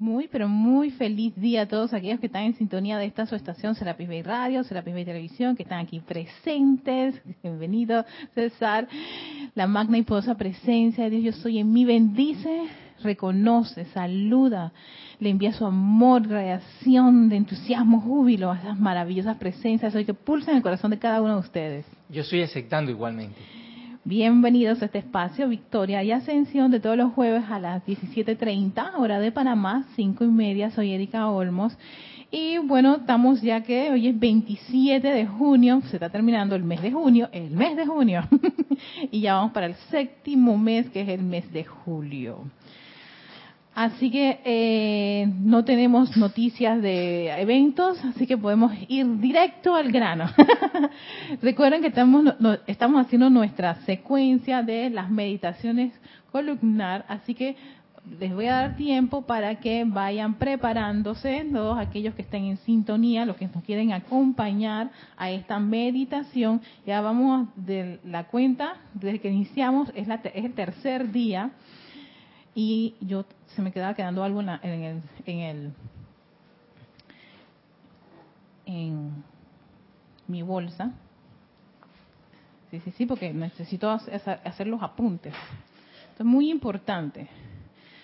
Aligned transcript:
Muy, 0.00 0.28
pero 0.28 0.48
muy 0.48 0.92
feliz 0.92 1.34
día 1.34 1.62
a 1.62 1.66
todos 1.66 1.92
aquellos 1.92 2.20
que 2.20 2.26
están 2.26 2.44
en 2.44 2.54
sintonía 2.54 2.98
de 2.98 3.06
esta 3.06 3.26
su 3.26 3.34
estación 3.34 3.74
Serapis 3.74 4.06
Bay 4.06 4.22
Radio, 4.22 4.62
Serapis 4.62 4.94
Bay 4.94 5.04
Televisión, 5.04 5.56
que 5.56 5.64
están 5.64 5.80
aquí 5.80 5.98
presentes. 5.98 7.20
Bienvenido, 7.42 8.04
César. 8.32 8.86
La 9.56 9.66
magna 9.66 9.98
y 9.98 10.02
poderosa 10.02 10.36
presencia 10.36 11.02
de 11.02 11.10
Dios, 11.10 11.24
yo 11.24 11.42
soy 11.42 11.58
en 11.58 11.72
mí, 11.72 11.84
bendice, 11.84 12.68
reconoce, 13.02 13.86
saluda, 13.86 14.72
le 15.18 15.30
envía 15.30 15.52
su 15.52 15.66
amor, 15.66 16.28
radiación 16.28 17.28
de 17.28 17.36
entusiasmo, 17.36 18.00
júbilo 18.00 18.52
a 18.52 18.58
esas 18.58 18.78
maravillosas 18.78 19.36
presencias 19.36 19.92
hoy 19.96 20.04
que 20.04 20.14
pulsan 20.14 20.54
el 20.54 20.62
corazón 20.62 20.92
de 20.92 21.00
cada 21.00 21.20
uno 21.20 21.34
de 21.34 21.40
ustedes. 21.40 21.86
Yo 22.08 22.22
estoy 22.22 22.42
aceptando 22.42 22.92
igualmente. 22.92 23.36
Bienvenidos 24.08 24.80
a 24.80 24.86
este 24.86 25.00
espacio, 25.00 25.50
Victoria 25.50 26.02
y 26.02 26.12
Ascensión 26.12 26.70
de 26.70 26.80
todos 26.80 26.96
los 26.96 27.12
jueves 27.12 27.44
a 27.50 27.60
las 27.60 27.84
17.30, 27.84 28.92
hora 28.96 29.20
de 29.20 29.30
Panamá, 29.32 29.84
5 29.96 30.24
y 30.24 30.28
media. 30.28 30.70
Soy 30.70 30.92
Erika 30.92 31.28
Olmos. 31.28 31.76
Y 32.30 32.56
bueno, 32.56 32.96
estamos 32.96 33.42
ya 33.42 33.62
que 33.62 33.90
hoy 33.90 34.08
es 34.08 34.18
27 34.18 35.06
de 35.06 35.26
junio, 35.26 35.82
se 35.90 35.96
está 35.96 36.08
terminando 36.08 36.56
el 36.56 36.64
mes 36.64 36.80
de 36.80 36.90
junio, 36.90 37.28
el 37.32 37.50
mes 37.50 37.76
de 37.76 37.84
junio. 37.84 38.22
y 39.10 39.20
ya 39.20 39.34
vamos 39.34 39.52
para 39.52 39.66
el 39.66 39.74
séptimo 39.90 40.56
mes, 40.56 40.88
que 40.88 41.02
es 41.02 41.08
el 41.10 41.22
mes 41.22 41.52
de 41.52 41.64
julio. 41.64 42.44
Así 43.78 44.10
que 44.10 44.40
eh, 44.44 45.32
no 45.40 45.64
tenemos 45.64 46.16
noticias 46.16 46.82
de 46.82 47.30
eventos, 47.40 48.04
así 48.06 48.26
que 48.26 48.36
podemos 48.36 48.72
ir 48.88 49.06
directo 49.20 49.76
al 49.76 49.92
grano. 49.92 50.24
Recuerden 51.42 51.80
que 51.80 51.86
estamos, 51.86 52.34
estamos 52.66 53.06
haciendo 53.06 53.30
nuestra 53.30 53.76
secuencia 53.82 54.64
de 54.64 54.90
las 54.90 55.08
meditaciones 55.10 55.92
columnar, 56.32 57.04
así 57.06 57.36
que 57.36 57.54
les 58.18 58.34
voy 58.34 58.46
a 58.46 58.54
dar 58.54 58.76
tiempo 58.76 59.22
para 59.22 59.60
que 59.60 59.84
vayan 59.84 60.34
preparándose, 60.34 61.46
todos 61.52 61.78
aquellos 61.78 62.16
que 62.16 62.22
estén 62.22 62.46
en 62.46 62.56
sintonía, 62.56 63.26
los 63.26 63.36
que 63.36 63.46
nos 63.46 63.62
quieren 63.62 63.92
acompañar 63.92 64.90
a 65.16 65.30
esta 65.30 65.60
meditación. 65.60 66.62
Ya 66.84 67.00
vamos 67.00 67.46
de 67.54 68.00
la 68.04 68.24
cuenta, 68.24 68.74
desde 68.94 69.20
que 69.20 69.30
iniciamos, 69.30 69.92
es, 69.94 70.08
la, 70.08 70.16
es 70.16 70.44
el 70.44 70.54
tercer 70.54 71.12
día 71.12 71.52
y 72.54 72.94
yo 73.00 73.24
se 73.54 73.62
me 73.62 73.72
quedaba 73.72 73.94
quedando 73.94 74.22
algo 74.22 74.40
en, 74.40 74.48
el 74.48 75.02
en 75.26 75.38
el 75.38 75.72
en 78.66 79.24
mi 80.26 80.42
bolsa. 80.42 80.92
Sí 82.70 82.80
sí 82.80 82.90
sí 82.92 83.06
porque 83.06 83.32
necesito 83.32 83.90
hacer, 83.90 84.66
los 84.66 84.82
apuntes. 84.82 85.32
Esto 86.10 86.22
es 86.22 86.26
muy 86.26 86.50
importante. 86.50 87.28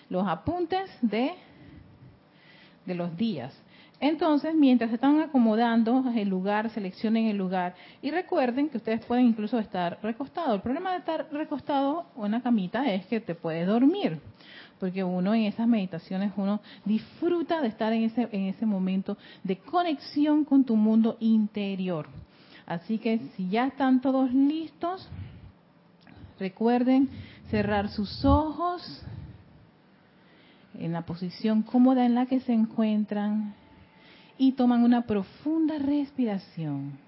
Los 0.09 0.27
apuntes 0.27 0.89
de 1.01 1.33
de 2.85 2.95
los 2.95 3.15
días. 3.17 3.53
Entonces, 3.99 4.53
mientras 4.53 4.91
están 4.91 5.19
acomodando 5.21 6.03
el 6.15 6.27
lugar, 6.27 6.69
seleccionen 6.69 7.27
el 7.27 7.37
lugar 7.37 7.75
y 8.01 8.11
recuerden 8.11 8.69
que 8.69 8.77
ustedes 8.77 9.05
pueden 9.05 9.25
incluso 9.25 9.57
estar 9.57 9.99
recostados. 10.03 10.55
El 10.55 10.61
problema 10.61 10.91
de 10.91 10.97
estar 10.99 11.27
recostado 11.31 12.05
en 12.17 12.23
una 12.23 12.41
camita 12.41 12.85
es 12.93 13.05
que 13.07 13.19
te 13.19 13.35
puedes 13.35 13.65
dormir 13.65 14.19
porque 14.85 15.03
uno 15.03 15.33
en 15.33 15.45
esas 15.45 15.67
meditaciones 15.67 16.31
uno 16.37 16.61
disfruta 16.85 17.59
de 17.59 17.69
estar 17.69 17.91
en 17.91 18.03
ese 18.03 18.29
en 18.31 18.43
ese 18.43 18.67
momento 18.67 19.17
de 19.43 19.57
conexión 19.57 20.45
con 20.45 20.63
tu 20.63 20.75
mundo 20.75 21.17
interior. 21.19 22.05
Así 22.67 22.99
que 22.99 23.17
si 23.35 23.49
ya 23.49 23.65
están 23.65 23.99
todos 23.99 24.31
listos, 24.31 25.09
recuerden 26.37 27.09
cerrar 27.49 27.89
sus 27.89 28.23
ojos 28.25 29.03
en 30.75 30.93
la 30.93 31.01
posición 31.01 31.63
cómoda 31.63 32.05
en 32.05 32.13
la 32.13 32.27
que 32.27 32.39
se 32.41 32.53
encuentran 32.53 33.55
y 34.37 34.51
toman 34.51 34.83
una 34.83 35.07
profunda 35.07 35.79
respiración. 35.79 36.99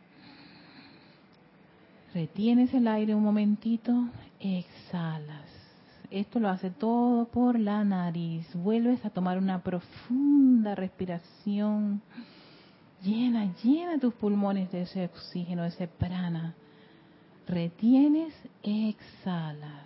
Retienes 2.11 2.73
el 2.73 2.87
aire 2.87 3.13
un 3.13 3.21
momentito, 3.21 4.07
exhalas. 4.39 5.56
Esto 6.09 6.39
lo 6.39 6.47
hace 6.49 6.69
todo 6.69 7.25
por 7.25 7.59
la 7.59 7.83
nariz. 7.83 8.47
Vuelves 8.55 9.03
a 9.03 9.09
tomar 9.09 9.37
una 9.37 9.61
profunda 9.61 10.73
respiración. 10.73 12.01
Llena, 13.03 13.53
llena 13.61 13.99
tus 13.99 14.13
pulmones 14.13 14.71
de 14.71 14.83
ese 14.83 15.05
oxígeno, 15.05 15.63
de 15.63 15.69
ese 15.69 15.87
prana. 15.87 16.55
Retienes, 17.45 18.33
exhala. 18.63 19.85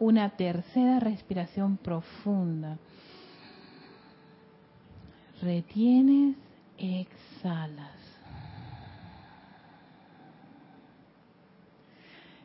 Una 0.00 0.30
tercera 0.30 0.98
respiración 0.98 1.76
profunda. 1.76 2.76
Retienes, 5.42 6.36
exhalas. 6.76 7.99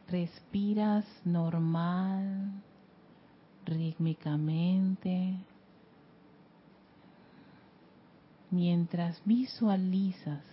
Respiras 0.08 1.06
normal, 1.24 2.52
rítmicamente, 3.66 5.36
mientras 8.52 9.22
visualizas 9.26 10.44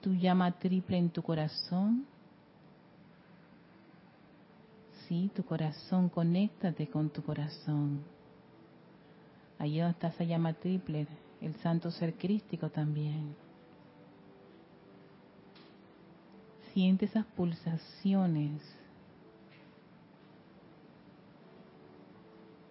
tu 0.00 0.14
llama 0.14 0.52
triple 0.52 0.96
en 0.96 1.10
tu 1.10 1.22
corazón. 1.22 2.06
Sí, 5.06 5.30
tu 5.34 5.42
corazón, 5.42 6.08
conéctate 6.08 6.86
con 6.88 7.10
tu 7.10 7.22
corazón. 7.22 8.02
Allí 9.58 9.78
donde 9.78 9.92
está 9.92 10.08
esa 10.08 10.24
llama 10.24 10.52
triple, 10.52 11.06
el 11.40 11.54
santo 11.56 11.90
ser 11.90 12.14
crístico 12.14 12.70
también. 12.70 13.34
Siente 16.78 17.06
esas 17.06 17.26
pulsaciones. 17.34 18.62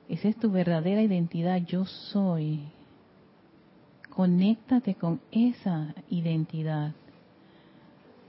Esa 0.08 0.30
es 0.30 0.38
tu 0.38 0.50
verdadera 0.50 1.02
identidad, 1.02 1.58
yo 1.66 1.84
soy. 1.84 2.72
Conéctate 4.10 4.96
con 4.96 5.20
esa 5.30 5.94
identidad. 6.08 6.94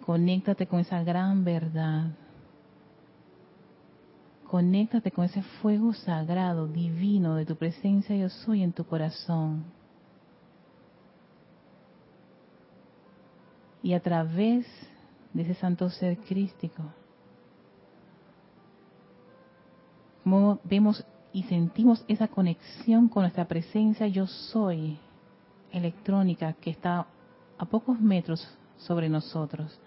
Conéctate 0.05 0.67
con 0.67 0.81
esa 0.81 1.05
gran 1.05 1.45
verdad. 1.45 2.11
Conéctate 4.51 5.13
con 5.13 5.27
ese 5.27 5.43
fuego 5.63 5.95
sagrado, 5.95 6.67
divino 6.67 7.37
de 7.37 7.47
tu 7.47 7.55
presencia 7.55 8.17
yo 8.17 8.31
soy 8.31 8.65
en 8.65 8.73
tu 8.73 8.85
corazón. 8.85 9.63
Y 13.81 13.93
a 13.93 14.01
través 14.01 14.67
de 14.67 14.88
ese 15.41 15.55
santo 15.55 15.89
ser 15.91 16.19
crístico. 16.19 16.83
Como 20.25 20.59
vemos 20.65 21.05
y 21.33 21.45
sentimos 21.45 22.05
esa 22.09 22.29
conexión 22.29 23.09
con 23.09 23.23
nuestra 23.23 23.47
presencia 23.47 24.07
yo 24.07 24.27
soy 24.27 24.99
electrónica 25.73 26.55
que 26.55 26.71
está 26.71 27.07
a 27.57 27.65
pocos 27.67 28.01
metros 28.01 28.47
sobre 28.79 29.09
nosotros. 29.09 29.79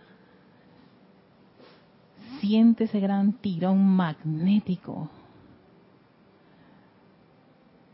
Siente 2.39 2.85
ese 2.85 2.99
gran 2.99 3.33
tirón 3.33 3.85
magnético 3.85 5.09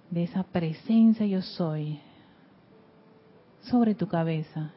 de 0.09 0.23
esa 0.23 0.43
presencia 0.43 1.25
yo 1.25 1.41
soy 1.41 1.99
sobre 3.61 3.93
tu 3.93 4.07
cabeza 4.07 4.71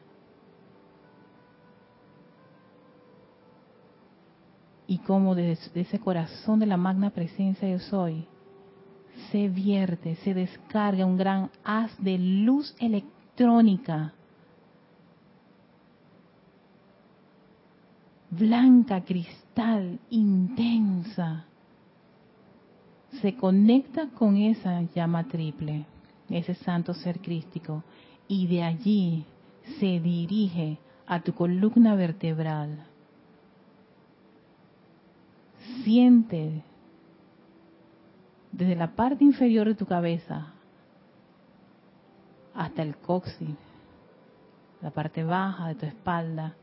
y 4.91 4.97
cómo 4.97 5.35
desde 5.35 5.79
ese 5.79 5.99
corazón 5.99 6.59
de 6.59 6.65
la 6.65 6.75
magna 6.75 7.11
presencia 7.11 7.69
yo 7.69 7.79
soy 7.79 8.25
se 9.31 9.47
vierte, 9.47 10.15
se 10.15 10.33
descarga 10.33 11.05
un 11.05 11.15
gran 11.15 11.49
haz 11.63 11.97
de 12.03 12.17
luz 12.17 12.75
electrónica 12.77 14.13
blanca, 18.31 18.99
cristal, 18.99 19.97
intensa, 20.09 21.45
se 23.21 23.33
conecta 23.35 24.07
con 24.09 24.35
esa 24.35 24.81
llama 24.93 25.23
triple, 25.23 25.85
ese 26.29 26.53
santo 26.55 26.93
ser 26.93 27.21
crístico, 27.21 27.81
y 28.27 28.45
de 28.47 28.63
allí 28.63 29.23
se 29.79 30.01
dirige 30.01 30.79
a 31.07 31.21
tu 31.21 31.33
columna 31.33 31.95
vertebral 31.95 32.90
siente 35.83 36.63
desde 38.51 38.75
la 38.75 38.95
parte 38.95 39.23
inferior 39.23 39.67
de 39.67 39.75
tu 39.75 39.85
cabeza 39.85 40.53
hasta 42.53 42.81
el 42.81 42.97
coxis, 42.97 43.55
la 44.81 44.91
parte 44.91 45.23
baja 45.23 45.69
de 45.69 45.75
tu 45.75 45.85
espalda, 45.85 46.55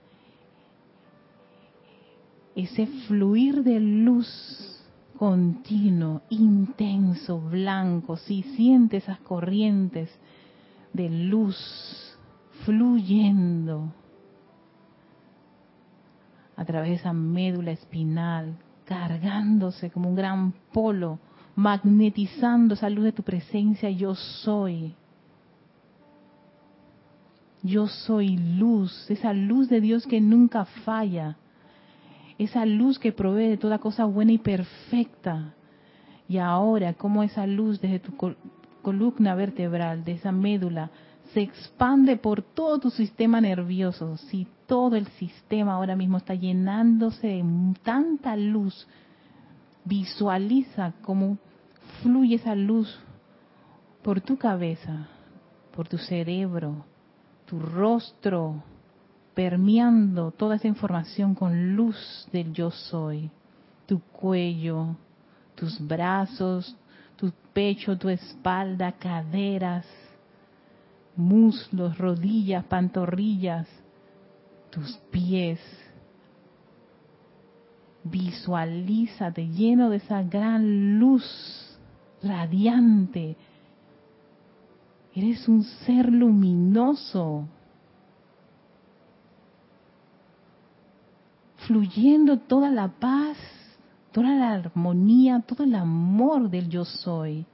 ese 2.54 2.86
fluir 3.06 3.62
de 3.62 3.80
luz 3.80 4.26
continuo, 5.18 6.22
intenso, 6.28 7.40
blanco, 7.40 8.16
si 8.16 8.42
siente 8.42 8.98
esas 8.98 9.18
corrientes 9.20 10.10
de 10.92 11.08
luz 11.08 11.56
fluyendo 12.64 13.92
a 16.56 16.64
través 16.64 16.90
de 16.90 16.96
esa 16.96 17.12
médula 17.12 17.72
espinal, 17.72 18.56
cargándose 18.88 19.90
como 19.90 20.08
un 20.08 20.16
gran 20.16 20.52
polo, 20.72 21.18
magnetizando 21.54 22.74
esa 22.74 22.88
luz 22.88 23.04
de 23.04 23.12
tu 23.12 23.22
presencia, 23.22 23.90
yo 23.90 24.14
soy. 24.14 24.94
Yo 27.62 27.86
soy 27.86 28.36
luz, 28.36 29.10
esa 29.10 29.32
luz 29.32 29.68
de 29.68 29.80
Dios 29.80 30.06
que 30.06 30.20
nunca 30.20 30.64
falla 30.64 31.36
esa 32.38 32.64
luz 32.64 32.98
que 32.98 33.12
provee 33.12 33.48
de 33.48 33.56
toda 33.56 33.78
cosa 33.78 34.04
buena 34.04 34.32
y 34.32 34.38
perfecta. 34.38 35.54
Y 36.28 36.38
ahora, 36.38 36.94
como 36.94 37.22
esa 37.22 37.46
luz 37.46 37.80
desde 37.80 37.98
tu 37.98 38.12
columna 38.82 39.34
vertebral, 39.34 40.04
de 40.04 40.12
esa 40.12 40.30
médula, 40.30 40.90
se 41.38 41.44
expande 41.44 42.16
por 42.16 42.42
todo 42.42 42.80
tu 42.80 42.90
sistema 42.90 43.40
nervioso. 43.40 44.16
Si 44.16 44.48
todo 44.66 44.96
el 44.96 45.06
sistema 45.06 45.74
ahora 45.74 45.94
mismo 45.94 46.16
está 46.16 46.34
llenándose 46.34 47.28
de 47.28 47.44
tanta 47.84 48.34
luz, 48.34 48.88
visualiza 49.84 50.94
cómo 51.00 51.38
fluye 52.02 52.34
esa 52.34 52.56
luz 52.56 52.98
por 54.02 54.20
tu 54.20 54.36
cabeza, 54.36 55.06
por 55.76 55.86
tu 55.86 55.96
cerebro, 55.96 56.84
tu 57.46 57.60
rostro, 57.60 58.60
permeando 59.32 60.32
toda 60.32 60.56
esa 60.56 60.66
información 60.66 61.36
con 61.36 61.76
luz 61.76 62.28
del 62.32 62.52
yo 62.52 62.72
soy. 62.72 63.30
Tu 63.86 64.00
cuello, 64.00 64.96
tus 65.54 65.78
brazos, 65.86 66.76
tu 67.14 67.30
pecho, 67.52 67.96
tu 67.96 68.08
espalda, 68.08 68.90
caderas, 68.90 69.86
muslos, 71.18 71.98
rodillas, 71.98 72.64
pantorrillas, 72.64 73.68
tus 74.70 74.96
pies. 75.10 75.60
Visualízate 78.04 79.48
lleno 79.48 79.90
de 79.90 79.96
esa 79.96 80.22
gran 80.22 80.98
luz 80.98 81.24
radiante. 82.22 83.36
Eres 85.14 85.48
un 85.48 85.64
ser 85.64 86.12
luminoso, 86.12 87.48
fluyendo 91.66 92.38
toda 92.38 92.70
la 92.70 92.88
paz, 92.88 93.36
toda 94.12 94.30
la 94.36 94.52
armonía, 94.52 95.40
todo 95.40 95.64
el 95.64 95.74
amor 95.74 96.48
del 96.48 96.68
yo 96.68 96.84
soy, 96.84 97.44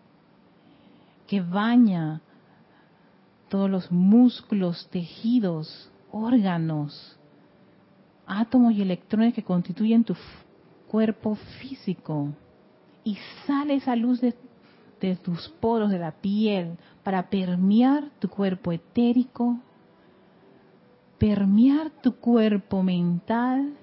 que 1.27 1.41
baña 1.41 2.21
todos 3.55 3.71
los 3.71 3.93
músculos, 3.93 4.89
tejidos, 4.91 5.89
órganos, 6.11 7.17
átomos 8.27 8.73
y 8.73 8.83
electrones 8.83 9.33
que 9.33 9.45
constituyen 9.45 10.03
tu 10.03 10.17
cuerpo 10.89 11.37
físico. 11.61 12.31
Y 13.05 13.17
sale 13.47 13.75
esa 13.75 13.95
luz 13.95 14.21
de, 14.21 14.35
de 15.01 15.15
tus 15.15 15.49
poros, 15.61 15.93
de 15.93 16.01
la 16.01 16.11
piel, 16.11 16.77
para 17.05 17.31
permear 17.31 18.11
tu 18.19 18.29
cuerpo 18.29 18.73
etérico, 18.73 19.61
permear 21.19 21.91
tu 22.03 22.17
cuerpo 22.17 22.83
mental 22.83 23.75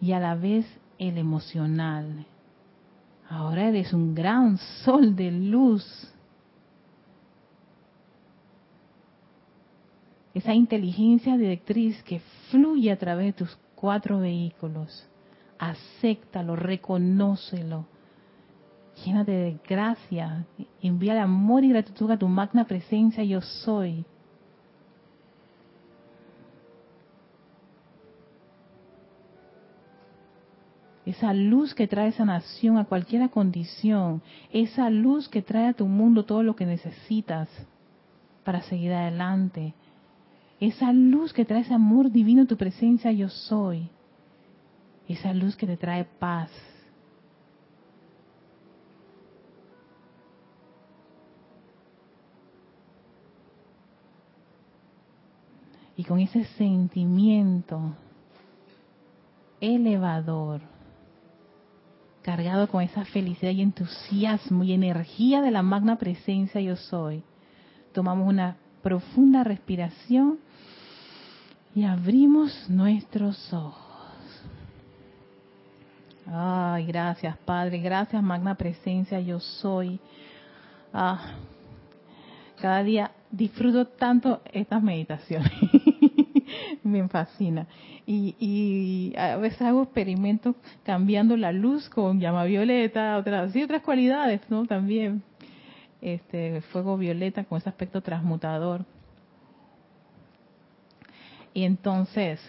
y 0.00 0.12
a 0.12 0.20
la 0.20 0.34
vez 0.36 0.64
el 0.96 1.18
emocional. 1.18 2.24
Ahora 3.28 3.68
eres 3.68 3.92
un 3.92 4.14
gran 4.14 4.56
sol 4.86 5.14
de 5.14 5.30
luz. 5.30 6.13
Esa 10.34 10.52
inteligencia 10.52 11.36
directriz 11.36 12.02
que 12.02 12.20
fluye 12.50 12.90
a 12.90 12.98
través 12.98 13.26
de 13.26 13.32
tus 13.32 13.56
cuatro 13.76 14.18
vehículos. 14.18 15.08
Acéptalo, 15.58 16.56
reconócelo. 16.56 17.86
Llénate 19.04 19.32
de 19.32 19.58
gracia. 19.66 20.44
Envía 20.82 21.22
amor 21.22 21.64
y 21.64 21.68
gratitud 21.68 22.10
a 22.10 22.18
tu 22.18 22.28
magna 22.28 22.66
presencia 22.66 23.22
yo 23.24 23.40
soy 23.40 24.04
esa 31.06 31.32
luz 31.34 31.74
que 31.74 31.86
trae 31.86 32.12
sanación 32.12 32.78
a 32.78 32.84
cualquier 32.84 33.28
condición, 33.30 34.22
esa 34.50 34.90
luz 34.90 35.28
que 35.28 35.42
trae 35.42 35.68
a 35.68 35.72
tu 35.74 35.86
mundo 35.86 36.24
todo 36.24 36.42
lo 36.42 36.56
que 36.56 36.66
necesitas 36.66 37.48
para 38.42 38.62
seguir 38.62 38.92
adelante, 38.92 39.74
esa 40.66 40.92
luz 40.92 41.32
que 41.32 41.44
trae 41.44 41.60
ese 41.60 41.74
amor 41.74 42.10
divino 42.10 42.46
tu 42.46 42.56
presencia 42.56 43.12
yo 43.12 43.28
soy, 43.28 43.90
esa 45.08 45.32
luz 45.34 45.56
que 45.56 45.66
te 45.66 45.76
trae 45.76 46.04
paz. 46.04 46.50
Y 55.96 56.02
con 56.04 56.18
ese 56.18 56.44
sentimiento 56.56 57.94
elevador, 59.60 60.60
cargado 62.22 62.68
con 62.68 62.82
esa 62.82 63.04
felicidad 63.04 63.52
y 63.52 63.62
entusiasmo 63.62 64.64
y 64.64 64.72
energía 64.72 65.40
de 65.40 65.52
la 65.52 65.62
magna 65.62 65.96
presencia 65.96 66.60
yo 66.60 66.74
soy. 66.74 67.22
Tomamos 67.92 68.26
una 68.26 68.56
profunda 68.82 69.44
respiración 69.44 70.38
y 71.74 71.84
abrimos 71.84 72.68
nuestros 72.68 73.52
ojos. 73.52 73.80
Ay, 76.26 76.86
gracias 76.86 77.36
Padre, 77.38 77.78
gracias 77.78 78.22
magna 78.22 78.54
presencia 78.54 79.20
yo 79.20 79.40
soy. 79.40 80.00
Ah, 80.92 81.34
cada 82.60 82.82
día 82.82 83.10
disfruto 83.30 83.86
tanto 83.86 84.40
estas 84.52 84.82
meditaciones. 84.82 85.52
me 86.84 87.08
fascina. 87.08 87.66
Y, 88.06 89.12
a 89.16 89.36
veces 89.36 89.62
hago 89.62 89.82
experimentos 89.82 90.54
cambiando 90.84 91.36
la 91.36 91.52
luz 91.52 91.88
con 91.88 92.20
llama 92.20 92.44
violeta, 92.44 93.16
otras, 93.16 93.54
y 93.56 93.62
otras 93.62 93.82
cualidades, 93.82 94.42
¿no? 94.50 94.66
También, 94.66 95.22
este, 96.00 96.60
fuego 96.72 96.96
violeta 96.98 97.44
con 97.44 97.58
ese 97.58 97.68
aspecto 97.68 98.02
transmutador. 98.02 98.84
Y 101.54 101.62
entonces, 101.62 102.40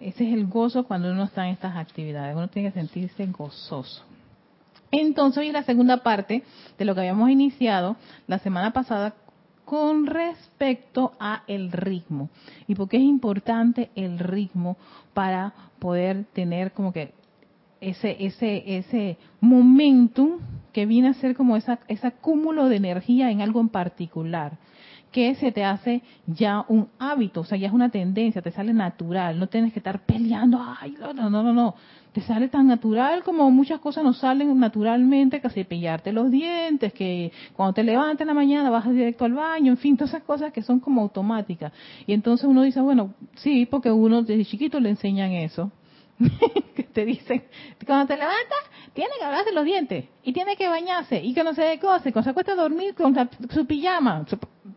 ese 0.00 0.26
es 0.26 0.34
el 0.34 0.46
gozo 0.48 0.84
cuando 0.84 1.10
uno 1.12 1.24
está 1.24 1.46
en 1.46 1.54
estas 1.54 1.76
actividades, 1.76 2.36
uno 2.36 2.48
tiene 2.48 2.72
que 2.72 2.78
sentirse 2.80 3.24
gozoso. 3.26 4.02
Entonces, 4.90 5.38
hoy 5.38 5.52
la 5.52 5.62
segunda 5.62 5.98
parte 5.98 6.42
de 6.76 6.84
lo 6.84 6.94
que 6.94 7.00
habíamos 7.00 7.30
iniciado 7.30 7.96
la 8.26 8.40
semana 8.40 8.72
pasada 8.72 9.14
con 9.64 10.06
respecto 10.06 11.12
a 11.20 11.44
el 11.46 11.70
ritmo. 11.70 12.28
¿Y 12.66 12.74
por 12.74 12.88
qué 12.88 12.96
es 12.96 13.04
importante 13.04 13.90
el 13.94 14.18
ritmo 14.18 14.76
para 15.14 15.54
poder 15.78 16.24
tener 16.32 16.72
como 16.72 16.92
que 16.92 17.14
ese 17.80 18.16
ese 18.18 18.64
ese 18.78 19.16
momentum 19.40 20.40
que 20.72 20.86
viene 20.86 21.08
a 21.08 21.14
ser 21.14 21.36
como 21.36 21.56
esa 21.56 21.78
ese 21.86 22.08
acúmulo 22.08 22.68
de 22.68 22.76
energía 22.76 23.30
en 23.30 23.42
algo 23.42 23.60
en 23.60 23.68
particular? 23.68 24.58
Que 25.10 25.34
se 25.34 25.50
te 25.52 25.64
hace 25.64 26.02
ya 26.26 26.64
un 26.68 26.88
hábito, 26.98 27.40
o 27.40 27.44
sea, 27.44 27.58
ya 27.58 27.66
es 27.66 27.72
una 27.72 27.90
tendencia, 27.90 28.42
te 28.42 28.52
sale 28.52 28.72
natural, 28.72 29.38
no 29.38 29.48
tienes 29.48 29.72
que 29.72 29.80
estar 29.80 30.04
peleando, 30.06 30.60
ay, 30.80 30.94
no, 31.00 31.12
no, 31.12 31.30
no, 31.30 31.52
no, 31.52 31.74
te 32.12 32.20
sale 32.22 32.48
tan 32.48 32.66
natural 32.66 33.22
como 33.22 33.50
muchas 33.50 33.80
cosas 33.80 34.04
nos 34.04 34.18
salen 34.18 34.58
naturalmente, 34.58 35.40
que 35.40 35.50
cepillarte 35.50 36.12
los 36.12 36.30
dientes, 36.30 36.92
que 36.92 37.32
cuando 37.54 37.74
te 37.74 37.84
levantas 37.84 38.22
en 38.22 38.28
la 38.28 38.34
mañana 38.34 38.70
vas 38.70 38.88
directo 38.88 39.24
al 39.24 39.34
baño, 39.34 39.72
en 39.72 39.78
fin, 39.78 39.96
todas 39.96 40.14
esas 40.14 40.24
cosas 40.24 40.52
que 40.52 40.62
son 40.62 40.80
como 40.80 41.02
automáticas. 41.02 41.72
Y 42.06 42.12
entonces 42.12 42.46
uno 42.46 42.62
dice, 42.62 42.80
bueno, 42.80 43.14
sí, 43.36 43.66
porque 43.66 43.90
uno 43.90 44.22
desde 44.22 44.44
chiquito 44.44 44.80
le 44.80 44.90
enseñan 44.90 45.32
eso. 45.32 45.70
que 46.76 46.82
te 46.82 47.04
dicen, 47.04 47.44
cuando 47.86 48.06
te 48.08 48.14
levantas, 48.14 48.58
tiene 48.92 49.10
que 49.18 49.24
lavarse 49.24 49.52
los 49.52 49.64
dientes 49.64 50.04
y 50.22 50.32
tiene 50.32 50.56
que 50.56 50.68
bañarse 50.68 51.22
y 51.22 51.32
que 51.32 51.42
no 51.42 51.54
se 51.54 51.62
decose, 51.62 52.12
cuando 52.12 52.24
se 52.24 52.30
acuesta 52.30 52.52
a 52.52 52.56
dormir 52.56 52.94
con 52.94 53.16
su 53.50 53.66
pijama. 53.66 54.26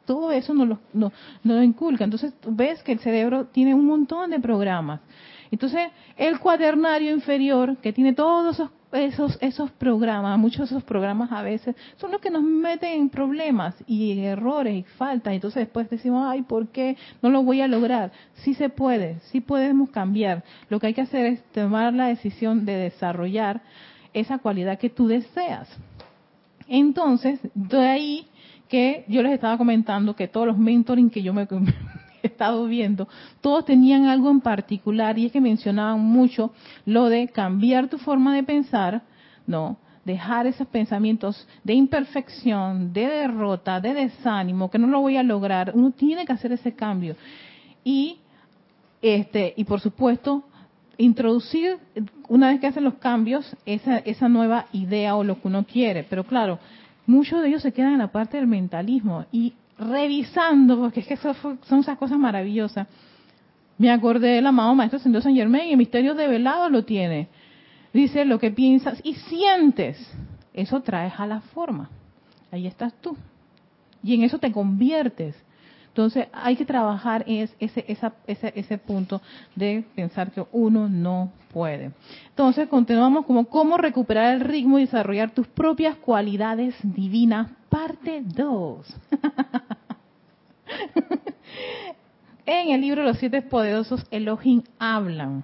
Todo 0.06 0.32
eso 0.32 0.54
no 0.54 0.66
lo, 0.66 0.80
no, 0.94 1.12
lo 1.44 1.64
inculca. 1.64 2.04
Entonces 2.04 2.34
ves 2.48 2.82
que 2.84 2.94
el 2.94 3.00
cerebro 3.00 3.46
tiene 3.46 3.74
un 3.74 3.86
montón 3.86 4.32
de 4.32 4.40
programas. 4.40 5.02
Entonces 5.52 5.92
el 6.18 6.40
cuadernario 6.40 7.12
inferior, 7.12 7.78
que 7.78 7.94
tiene 7.94 8.14
todos 8.14 8.56
esos 8.56 8.70
esos, 8.94 9.38
esos 9.42 9.72
programas, 9.72 10.38
muchos 10.38 10.70
de 10.70 10.76
esos 10.76 10.84
programas 10.84 11.32
a 11.32 11.42
veces 11.42 11.76
son 11.98 12.12
los 12.12 12.22
que 12.22 12.30
nos 12.30 12.44
meten 12.44 13.02
en 13.02 13.10
problemas 13.10 13.76
y 13.88 14.20
errores 14.20 14.76
y 14.76 14.84
faltas. 14.84 15.34
Entonces 15.34 15.66
después 15.66 15.90
decimos, 15.90 16.26
ay, 16.30 16.44
¿por 16.44 16.68
qué 16.68 16.98
no 17.22 17.30
lo 17.30 17.44
voy 17.44 17.62
a 17.62 17.68
lograr? 17.68 18.12
Sí 18.36 18.54
se 18.54 18.70
puede, 18.70 19.20
sí 19.32 19.42
podemos 19.42 19.90
cambiar. 19.90 20.44
Lo 20.70 20.80
que 20.80 20.88
hay 20.88 20.94
que 20.94 21.02
hacer 21.02 21.26
es 21.26 21.44
tomar 21.52 21.94
la 21.94 22.08
decisión 22.08 22.66
de 22.66 22.74
desarrollar 22.74 23.62
esa 24.14 24.38
cualidad 24.38 24.78
que 24.78 24.90
tú 24.90 25.08
deseas. 25.08 25.68
Entonces, 26.68 27.40
de 27.54 27.80
ahí 27.80 28.28
que 28.74 29.06
yo 29.08 29.22
les 29.22 29.34
estaba 29.34 29.56
comentando 29.56 30.16
que 30.16 30.28
todos 30.28 30.48
los 30.48 30.58
mentoring 30.58 31.12
que 31.12 31.22
yo 31.22 31.32
me 31.32 31.44
he 32.24 32.26
estado 32.26 32.66
viendo, 32.66 33.08
todos 33.40 33.66
tenían 33.66 34.06
algo 34.06 34.32
en 34.32 34.42
particular 34.42 35.20
y 35.20 35.28
es 35.28 35.32
que 35.32 35.40
mencionaban 35.40 36.00
mucho 36.00 36.52
lo 36.84 37.08
de 37.08 37.28
cambiar 37.28 37.88
tu 37.88 38.00
forma 38.00 38.36
de 38.36 38.42
pensar, 38.42 39.04
¿no? 39.46 39.78
Dejar 40.06 40.48
esos 40.48 40.66
pensamientos 40.66 41.48
de 41.64 41.76
imperfección, 41.76 42.92
de 42.94 43.06
derrota, 43.06 43.80
de 43.80 43.94
desánimo, 43.94 44.72
que 44.72 44.80
no 44.80 44.88
lo 44.88 45.02
voy 45.02 45.18
a 45.18 45.24
lograr. 45.24 45.74
Uno 45.76 45.92
tiene 45.92 46.26
que 46.26 46.34
hacer 46.34 46.52
ese 46.52 46.74
cambio. 46.74 47.16
Y 47.84 48.18
este 49.04 49.54
y 49.56 49.66
por 49.66 49.82
supuesto 49.82 50.46
introducir 50.98 51.78
una 52.28 52.48
vez 52.48 52.60
que 52.60 52.66
hacen 52.66 52.86
los 52.86 52.96
cambios 52.96 53.56
esa 53.68 54.00
esa 54.00 54.30
nueva 54.30 54.66
idea 54.72 55.16
o 55.16 55.24
lo 55.24 55.40
que 55.40 55.48
uno 55.48 55.64
quiere, 55.64 56.04
pero 56.10 56.24
claro, 56.24 56.58
muchos 57.06 57.42
de 57.42 57.50
ellos 57.50 57.62
se 57.62 57.74
quedan 57.74 57.94
en 57.94 58.00
la 58.00 58.12
parte 58.12 58.38
del 58.38 58.48
mentalismo 58.48 59.26
y 59.32 59.54
revisando, 59.78 60.78
porque 60.78 61.02
es 61.02 61.08
que 61.08 61.16
eso 61.16 61.34
son 61.34 61.80
esas 61.80 61.98
cosas 61.98 62.18
maravillosas. 62.18 62.88
Me 63.78 63.92
acordé 63.92 64.36
del 64.36 64.48
amado 64.48 64.76
Maestro 64.76 64.98
Ascendido 64.98 65.22
San 65.22 65.36
Germain 65.36 65.68
y 65.68 65.72
el 65.72 65.78
misterio 65.78 66.16
de 66.16 66.28
velado 66.28 66.70
lo 66.70 66.86
tiene. 66.86 67.28
Dice 67.92 68.26
lo 68.26 68.40
que 68.40 68.52
piensas 68.52 69.00
y 69.04 69.16
sientes, 69.16 69.98
eso 70.54 70.82
traes 70.82 71.14
a 71.18 71.28
la 71.28 71.42
forma. 71.42 71.90
Ahí 72.52 72.68
estás 72.68 72.94
tú. 73.02 73.18
Y 74.04 74.14
en 74.16 74.24
eso 74.24 74.38
te 74.38 74.52
conviertes. 74.52 75.36
Entonces 75.94 76.28
hay 76.34 76.56
que 76.56 76.66
trabajar 76.66 77.24
es 77.28 77.56
ese, 77.60 77.86
esa, 77.88 78.14
ese, 78.26 78.52
ese 78.56 78.80
punto 78.80 79.22
de 79.56 79.84
pensar 79.94 80.32
que 80.32 80.44
uno 80.52 80.90
no 80.90 81.32
puede. 81.54 81.92
Entonces 82.30 82.68
continuamos 82.68 83.28
como 83.28 83.46
cómo 83.46 83.78
recuperar 83.78 84.34
el 84.34 84.40
ritmo 84.40 84.80
y 84.80 84.86
desarrollar 84.86 85.30
tus 85.30 85.46
propias 85.46 85.96
cualidades 85.98 86.74
divinas, 86.82 87.52
parte 87.70 88.24
2. 88.26 88.88
en 92.48 92.72
el 92.72 92.82
libro 92.82 93.04
Los 93.04 93.20
Siete 93.20 93.44
Poderosos, 93.44 94.04
Elohim 94.10 94.64
hablan. 94.80 95.44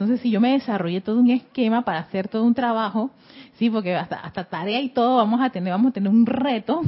Entonces, 0.00 0.22
si 0.22 0.30
yo 0.30 0.40
me 0.40 0.52
desarrollé 0.52 1.02
todo 1.02 1.20
un 1.20 1.28
esquema 1.28 1.82
para 1.82 1.98
hacer 1.98 2.26
todo 2.26 2.44
un 2.44 2.54
trabajo, 2.54 3.10
sí, 3.58 3.68
porque 3.68 3.94
hasta, 3.94 4.16
hasta 4.16 4.44
tarea 4.44 4.80
y 4.80 4.88
todo 4.88 5.18
vamos 5.18 5.42
a 5.42 5.50
tener, 5.50 5.74
vamos 5.74 5.90
a 5.90 5.92
tener 5.92 6.10
un 6.10 6.24
reto 6.24 6.80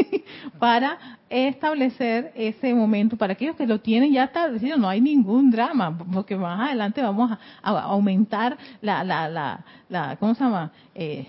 para 0.58 0.98
establecer 1.30 2.32
ese 2.34 2.74
momento. 2.74 3.16
Para 3.16 3.32
aquellos 3.32 3.56
que 3.56 3.66
lo 3.66 3.80
tienen 3.80 4.12
ya 4.12 4.24
establecido, 4.24 4.76
no 4.76 4.90
hay 4.90 5.00
ningún 5.00 5.50
drama, 5.50 5.96
porque 6.12 6.36
más 6.36 6.68
adelante 6.68 7.00
vamos 7.00 7.32
a, 7.32 7.38
aumentar 7.62 8.58
la, 8.82 9.04
la, 9.04 9.26
la, 9.30 9.64
la, 9.88 10.16
¿cómo 10.16 10.34
se 10.34 10.44
llama? 10.44 10.70
Eh, 10.94 11.26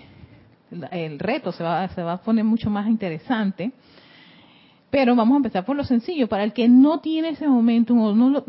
el 0.91 1.17
reto 1.17 1.53
se 1.53 1.63
va, 1.63 1.88
se 1.88 2.03
va 2.03 2.11
a 2.11 2.21
poner 2.21 2.43
mucho 2.43 2.69
más 2.69 2.89
interesante. 2.89 3.71
Pero 4.89 5.15
vamos 5.15 5.35
a 5.35 5.38
empezar 5.38 5.63
por 5.63 5.77
lo 5.77 5.85
sencillo. 5.85 6.27
Para 6.27 6.43
el 6.43 6.51
que 6.51 6.67
no 6.67 7.00
tiene 7.00 7.29
ese 7.29 7.47
momento, 7.47 7.93
o 7.93 8.13
no 8.13 8.29
lo, 8.29 8.43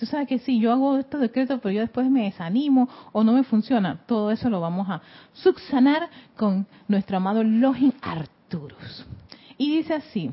tú 0.00 0.06
sabes 0.06 0.26
que 0.26 0.38
sí, 0.38 0.58
yo 0.58 0.72
hago 0.72 0.96
estos 0.96 1.20
decretos, 1.20 1.60
pero 1.62 1.74
yo 1.74 1.82
después 1.82 2.10
me 2.10 2.24
desanimo 2.24 2.88
o 3.12 3.22
no 3.22 3.34
me 3.34 3.44
funciona. 3.44 4.00
Todo 4.06 4.30
eso 4.30 4.48
lo 4.48 4.58
vamos 4.58 4.88
a 4.88 5.02
subsanar 5.34 6.08
con 6.38 6.66
nuestro 6.88 7.18
amado 7.18 7.44
Login 7.44 7.92
Arturus. 8.00 9.04
Y 9.58 9.76
dice 9.76 9.92
así, 9.92 10.30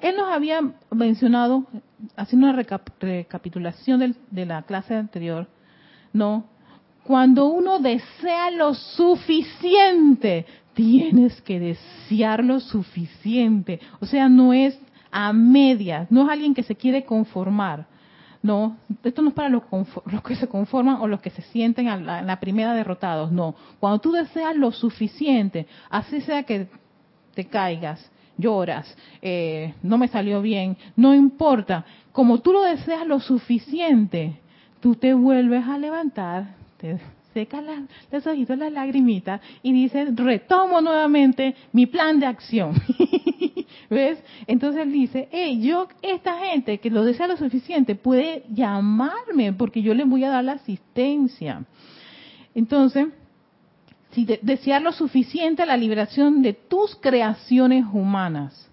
él 0.00 0.14
nos 0.16 0.32
había 0.32 0.60
mencionado, 0.92 1.66
haciendo 2.14 2.46
una 2.46 2.56
recapitulación 2.56 4.14
de 4.30 4.46
la 4.46 4.62
clase 4.62 4.94
anterior, 4.94 5.48
¿no? 6.12 6.44
Cuando 7.02 7.46
uno 7.46 7.80
desea 7.80 8.52
lo 8.52 8.74
suficiente, 8.74 10.46
tienes 10.72 11.42
que 11.42 11.58
desear 11.58 12.44
lo 12.44 12.60
suficiente. 12.60 13.80
O 13.98 14.06
sea, 14.06 14.28
no 14.28 14.52
es 14.52 14.78
a 15.10 15.32
medias, 15.32 16.08
no 16.12 16.22
es 16.22 16.28
alguien 16.30 16.54
que 16.54 16.62
se 16.62 16.76
quiere 16.76 17.04
conformar. 17.04 17.92
No, 18.44 18.76
esto 19.02 19.22
no 19.22 19.30
es 19.30 19.34
para 19.34 19.48
los, 19.48 19.62
que 20.22 20.36
se 20.36 20.46
conforman 20.48 21.00
o 21.00 21.08
los 21.08 21.22
que 21.22 21.30
se 21.30 21.40
sienten 21.40 21.88
en 21.88 22.04
la, 22.04 22.40
primera 22.40 22.74
derrotados. 22.74 23.32
No, 23.32 23.54
cuando 23.80 24.00
tú 24.00 24.12
deseas 24.12 24.54
lo 24.54 24.70
suficiente, 24.70 25.66
así 25.88 26.20
sea 26.20 26.42
que 26.42 26.68
te 27.34 27.46
caigas, 27.46 28.06
lloras, 28.36 28.94
eh, 29.22 29.72
no 29.82 29.96
me 29.96 30.08
salió 30.08 30.42
bien, 30.42 30.76
no 30.94 31.14
importa. 31.14 31.86
Como 32.12 32.42
tú 32.42 32.52
lo 32.52 32.60
deseas 32.64 33.06
lo 33.06 33.18
suficiente, 33.18 34.38
tú 34.80 34.94
te 34.94 35.14
vuelves 35.14 35.66
a 35.66 35.78
levantar, 35.78 36.56
te 36.76 37.00
seca 37.34 37.62
los 38.10 38.26
ojitos, 38.26 38.56
las 38.56 38.72
lagrimitas 38.72 39.40
y 39.62 39.72
dice, 39.72 40.06
retomo 40.14 40.80
nuevamente 40.80 41.54
mi 41.72 41.86
plan 41.86 42.18
de 42.20 42.26
acción. 42.26 42.72
¿Ves? 43.90 44.18
Entonces 44.46 44.82
él 44.82 44.92
dice, 44.92 45.28
hey, 45.30 45.60
yo, 45.60 45.88
esta 46.00 46.38
gente 46.38 46.78
que 46.78 46.88
lo 46.88 47.04
desea 47.04 47.26
lo 47.26 47.36
suficiente 47.36 47.94
puede 47.94 48.44
llamarme 48.48 49.52
porque 49.52 49.82
yo 49.82 49.92
les 49.92 50.08
voy 50.08 50.24
a 50.24 50.30
dar 50.30 50.44
la 50.44 50.52
asistencia. 50.52 51.64
Entonces, 52.54 53.08
si 54.12 54.24
desear 54.42 54.80
lo 54.80 54.92
suficiente 54.92 55.66
la 55.66 55.76
liberación 55.76 56.40
de 56.40 56.54
tus 56.54 56.94
creaciones 56.96 57.84
humanas, 57.92 58.70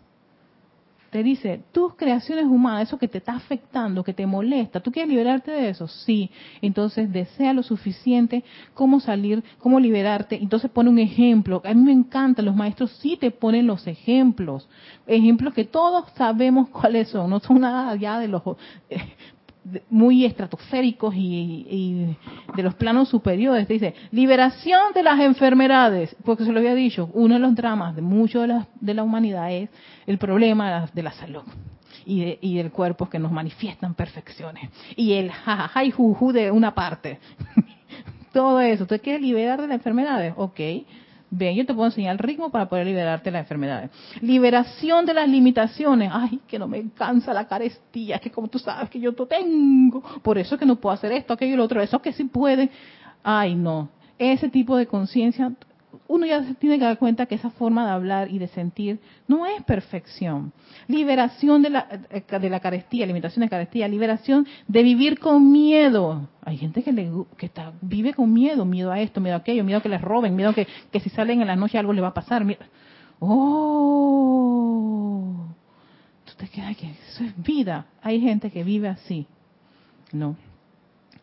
te 1.12 1.24
dice, 1.24 1.62
tus 1.74 1.96
creaciones 1.96 2.46
humanas, 2.46 2.88
eso 2.88 2.98
que 2.98 3.10
te 3.10 3.18
está 3.18 3.34
afectando, 3.34 4.02
que 4.02 4.14
te 4.14 4.26
molesta, 4.26 4.80
¿tú 4.80 4.94
quieres 4.94 5.10
liberarte 5.10 5.52
de 5.52 5.70
eso? 5.70 5.88
Sí. 5.88 6.32
Entonces 6.62 7.12
desea 7.12 7.54
lo 7.54 7.64
suficiente, 7.64 8.46
cómo 8.74 9.02
salir, 9.02 9.44
cómo 9.60 9.80
liberarte. 9.80 10.38
Entonces 10.42 10.72
pone 10.72 10.90
un 10.90 11.00
ejemplo. 11.00 11.62
A 11.66 11.74
mí 11.74 11.82
me 11.84 11.92
encanta, 11.92 12.42
los 12.42 12.56
maestros 12.56 12.92
sí 13.02 13.18
te 13.20 13.30
ponen 13.30 13.68
los 13.68 13.86
ejemplos. 13.88 14.70
Ejemplos 15.06 15.54
que 15.54 15.66
todos 15.66 16.06
sabemos 16.16 16.70
cuáles 16.70 17.10
son, 17.10 17.30
no 17.30 17.42
son 17.42 17.60
nada 17.60 17.94
ya 17.98 18.18
de 18.18 18.30
los 18.30 18.42
muy 19.90 20.26
estratosféricos 20.26 21.14
y, 21.16 22.16
de 22.56 22.64
los 22.64 22.76
planos 22.76 23.10
superiores. 23.10 23.68
dice, 23.68 23.94
liberación 24.12 24.94
de 24.94 25.04
las 25.04 25.20
enfermedades, 25.20 26.16
porque 26.26 26.46
se 26.46 26.52
lo 26.52 26.60
había 26.60 26.74
dicho, 26.74 27.10
uno 27.14 27.36
de 27.36 27.40
los 27.40 27.56
dramas 27.56 27.96
de 27.96 28.02
mucho 28.02 28.42
de 28.42 28.48
la, 28.48 28.68
de 28.80 28.94
la 28.94 29.04
humanidad 29.04 29.52
es 29.52 29.70
el 30.08 30.18
problema 30.18 30.90
de 30.94 31.04
la 31.04 31.12
salud 31.12 31.44
y, 32.06 32.38
y 32.42 32.58
del 32.58 32.72
cuerpo 32.72 33.10
que 33.10 33.20
nos 33.20 33.32
manifiestan 33.32 33.94
perfecciones. 33.94 34.70
Y 34.96 35.14
el 35.14 35.32
jajaja 35.32 35.84
y 35.84 35.94
de 36.34 36.52
una 36.52 36.74
parte. 36.74 37.20
Todo 38.34 38.62
eso. 38.62 38.84
¿Usted 38.84 39.02
quiere 39.02 39.20
liberar 39.20 39.62
de 39.62 39.68
las 39.68 39.76
enfermedades? 39.76 40.34
Ok. 40.38 40.60
Ven, 41.34 41.56
yo 41.56 41.66
te 41.66 41.74
puedo 41.74 41.88
enseñar 41.88 42.12
el 42.12 42.20
ritmo 42.20 42.50
para 42.50 42.68
poder 42.68 42.86
liberarte 42.86 43.26
de 43.26 43.32
las 43.32 43.46
enfermedades. 43.46 43.90
Liberación 44.20 45.06
de 45.06 45.14
las 45.14 45.30
limitaciones. 45.30 46.12
Ay, 46.14 46.42
que 46.46 46.60
no 46.60 46.68
me 46.68 46.90
cansa 46.92 47.34
la 47.34 47.48
carestía, 47.48 48.20
que 48.20 48.30
como 48.30 48.50
tú 48.50 48.60
sabes 48.60 48.90
que 48.90 49.00
yo 49.00 49.14
tengo. 49.14 50.04
Por 50.22 50.38
eso 50.38 50.58
que 50.58 50.66
no 50.66 50.76
puedo 50.76 50.94
hacer 50.94 51.14
esto, 51.14 51.32
aquello 51.32 51.54
y 51.54 51.58
lo 51.58 51.64
otro. 51.64 51.82
Eso 51.82 52.02
que 52.02 52.12
sí 52.12 52.26
puede. 52.26 52.70
Ay, 53.24 53.56
no. 53.56 53.90
Ese 54.20 54.50
tipo 54.50 54.76
de 54.76 54.88
conciencia 54.88 55.54
uno 56.12 56.26
ya 56.26 56.44
se 56.44 56.56
tiene 56.56 56.78
que 56.78 56.84
dar 56.84 56.98
cuenta 56.98 57.26
que 57.26 57.36
esa 57.36 57.52
forma 57.52 57.86
de 57.86 57.92
hablar 57.92 58.30
y 58.30 58.38
de 58.38 58.50
sentir 58.50 59.00
no 59.30 59.46
es 59.46 59.64
perfección. 59.64 60.52
Liberación 60.88 61.62
de 61.62 61.70
la, 61.70 61.88
de 61.88 62.50
la 62.50 62.60
carestía, 62.60 63.06
limitación 63.06 63.44
de 63.44 63.50
carestía, 63.50 63.88
liberación 63.88 64.46
de 64.68 64.84
vivir 64.84 65.20
con 65.20 65.50
miedo. 65.54 66.28
Hay 66.44 66.58
gente 66.58 66.84
que, 66.84 66.92
le, 66.92 67.10
que 67.38 67.46
está, 67.46 67.72
vive 67.82 68.14
con 68.14 68.34
miedo, 68.34 68.66
miedo 68.66 68.92
a 68.92 69.00
esto, 69.00 69.22
miedo 69.22 69.36
a 69.36 69.40
aquello, 69.40 69.64
miedo 69.64 69.80
a 69.80 69.82
que 69.82 69.88
les 69.88 70.02
roben, 70.02 70.36
miedo 70.36 70.50
a 70.50 70.54
que, 70.54 70.68
que 70.92 71.00
si 71.00 71.10
salen 71.12 71.40
en 71.40 71.48
la 71.48 71.56
noche 71.56 71.78
algo 71.78 71.94
les 71.94 72.04
va 72.04 72.10
a 72.10 72.14
pasar. 72.14 72.46
Oh, 73.20 74.26
tú 76.26 76.34
te 76.36 76.50
quedas 76.50 76.76
que 76.76 76.92
eso 77.08 77.24
es 77.24 77.42
vida. 77.42 77.86
Hay 78.02 78.20
gente 78.20 78.52
que 78.52 78.66
vive 78.66 78.90
así. 78.90 79.28
No. 80.12 80.36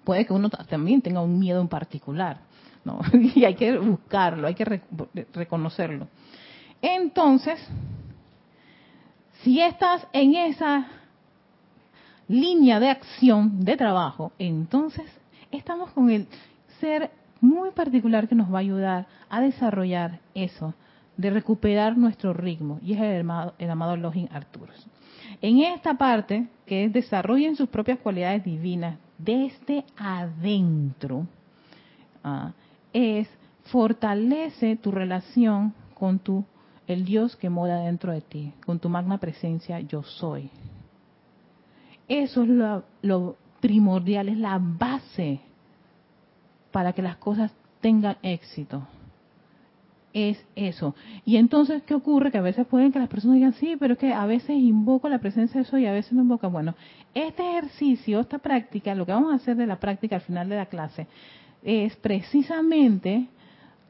Puede 0.05 0.25
que 0.25 0.33
uno 0.33 0.49
también 0.49 1.03
tenga 1.03 1.21
un 1.21 1.39
miedo 1.39 1.61
en 1.61 1.69
particular 1.69 2.48
y 3.35 3.45
hay 3.45 3.55
que 3.55 3.79
buscarlo, 3.79 4.47
hay 4.47 4.55
que 4.55 4.81
reconocerlo. 5.35 6.09
Entonces, 6.81 7.61
si 9.43 9.61
estás 9.61 10.07
en 10.13 10.35
esa 10.35 10.87
línea 12.29 12.79
de 12.81 12.91
acción, 12.91 13.65
de 13.65 13.77
trabajo, 13.77 14.33
entonces 14.39 15.07
estamos 15.51 15.91
con 15.91 16.11
el 16.11 16.27
ser 16.81 17.11
muy 17.41 17.71
particular 17.71 18.29
que 18.29 18.35
nos 18.35 18.53
va 18.53 18.59
a 18.59 18.61
ayudar 18.61 19.07
a 19.29 19.41
desarrollar 19.41 20.21
eso, 20.35 20.75
de 21.17 21.31
recuperar 21.31 21.97
nuestro 21.97 22.33
ritmo, 22.33 22.79
y 22.83 22.95
es 22.95 23.01
el 23.01 23.21
amado, 23.21 23.55
el 23.59 23.71
amado 23.71 23.97
Login 23.97 24.29
Arturos. 24.33 24.87
En 25.41 25.61
esta 25.61 25.95
parte, 25.95 26.49
que 26.67 26.85
es 26.85 26.93
desarrollen 26.93 27.57
sus 27.57 27.69
propias 27.69 27.99
cualidades 28.01 28.45
divinas 28.45 28.99
desde 29.19 29.85
adentro, 29.97 31.27
ah, 32.25 32.53
es 32.93 33.29
fortalece 33.65 34.77
tu 34.77 34.91
relación 34.91 35.75
con 35.95 36.19
tu 36.19 36.45
el 36.87 37.05
Dios 37.05 37.37
que 37.37 37.51
mora 37.51 37.81
dentro 37.81 38.13
de 38.13 38.23
ti, 38.23 38.53
con 38.65 38.79
tu 38.79 38.89
magna 38.89 39.19
presencia 39.19 39.79
yo 39.81 40.03
soy. 40.03 40.51
Eso 42.09 42.43
es 42.43 42.49
lo, 42.49 42.85
lo 43.03 43.37
primordial, 43.61 44.31
es 44.31 44.39
la 44.39 44.59
base 44.59 45.41
para 46.73 46.95
que 46.95 47.03
las 47.03 47.17
cosas 47.17 47.53
tengan 47.81 48.17
éxito. 48.23 48.87
Es 50.15 50.43
eso. 50.57 50.95
Y 51.27 51.37
entonces, 51.37 51.83
¿qué 51.83 51.95
ocurre? 51.95 52.31
Que 52.31 52.39
a 52.39 52.43
veces 52.43 52.67
pueden 52.67 52.91
que 52.91 52.99
las 52.99 53.11
personas 53.11 53.35
digan, 53.35 53.53
sí, 53.53 53.77
pero 53.79 53.93
es 53.93 53.99
que 53.99 54.15
a 54.15 54.25
veces 54.25 54.51
invoco 54.51 55.11
la 55.11 55.19
presencia 55.19 55.61
de 55.61 55.67
eso 55.67 55.77
y 55.77 55.85
a 55.85 55.93
veces 55.93 56.15
no 56.15 56.23
invoco. 56.23 56.49
Bueno, 56.49 56.75
este 57.15 57.43
ejercicio, 57.43 58.21
esta 58.21 58.39
práctica, 58.39 58.95
lo 58.95 59.05
que 59.05 59.13
vamos 59.13 59.33
a 59.33 59.37
hacer 59.37 59.57
de 59.57 59.67
la 59.67 59.79
práctica 59.79 60.17
al 60.17 60.23
final 60.23 60.49
de 60.49 60.57
la 60.57 60.67
clase, 60.67 61.07
es 61.63 61.97
precisamente 61.97 63.29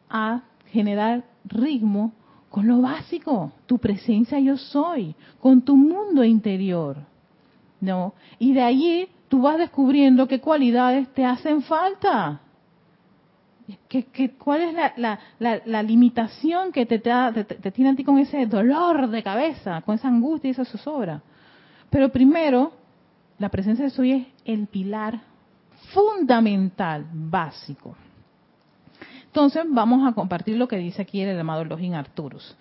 a 0.08 0.42
generar 0.66 1.24
ritmo 1.44 2.12
con 2.48 2.66
lo 2.66 2.80
básico, 2.80 3.52
tu 3.66 3.78
presencia 3.78 4.38
yo 4.38 4.56
soy, 4.56 5.14
con 5.40 5.62
tu 5.62 5.76
mundo 5.76 6.24
interior. 6.24 6.96
¿No? 7.80 8.14
Y 8.38 8.54
de 8.54 8.62
allí 8.62 9.08
tú 9.28 9.42
vas 9.42 9.58
descubriendo 9.58 10.26
qué 10.26 10.40
cualidades 10.40 11.08
te 11.14 11.24
hacen 11.24 11.62
falta. 11.62 12.40
¿Qué, 13.88 14.34
cuál 14.38 14.62
es 14.62 14.74
la, 14.96 15.18
la, 15.38 15.82
limitación 15.82 16.72
que 16.72 16.86
te, 16.86 16.98
te, 16.98 17.70
tiene 17.70 17.90
a 17.90 17.94
ti 17.94 18.02
con 18.02 18.18
ese 18.18 18.46
dolor 18.46 19.08
de 19.08 19.22
cabeza, 19.22 19.82
con 19.82 19.94
esa 19.94 20.08
angustia 20.08 20.48
y 20.48 20.52
esa 20.52 20.64
zozobra? 20.64 21.22
Pero 21.90 22.08
primero, 22.08 22.72
la 23.38 23.50
presencia 23.50 23.84
de 23.84 23.90
soy 23.90 24.12
es 24.12 24.26
el 24.46 24.66
pilar 24.68 25.20
fundamental, 25.92 27.06
básico. 27.12 27.96
Entonces 29.26 29.64
vamos 29.68 30.06
a 30.08 30.14
compartir 30.14 30.56
lo 30.56 30.68
que 30.68 30.76
dice 30.76 31.02
aquí 31.02 31.20
el 31.20 31.38
amado 31.38 31.64
Login 31.64 31.94
Arturus. 31.94 32.56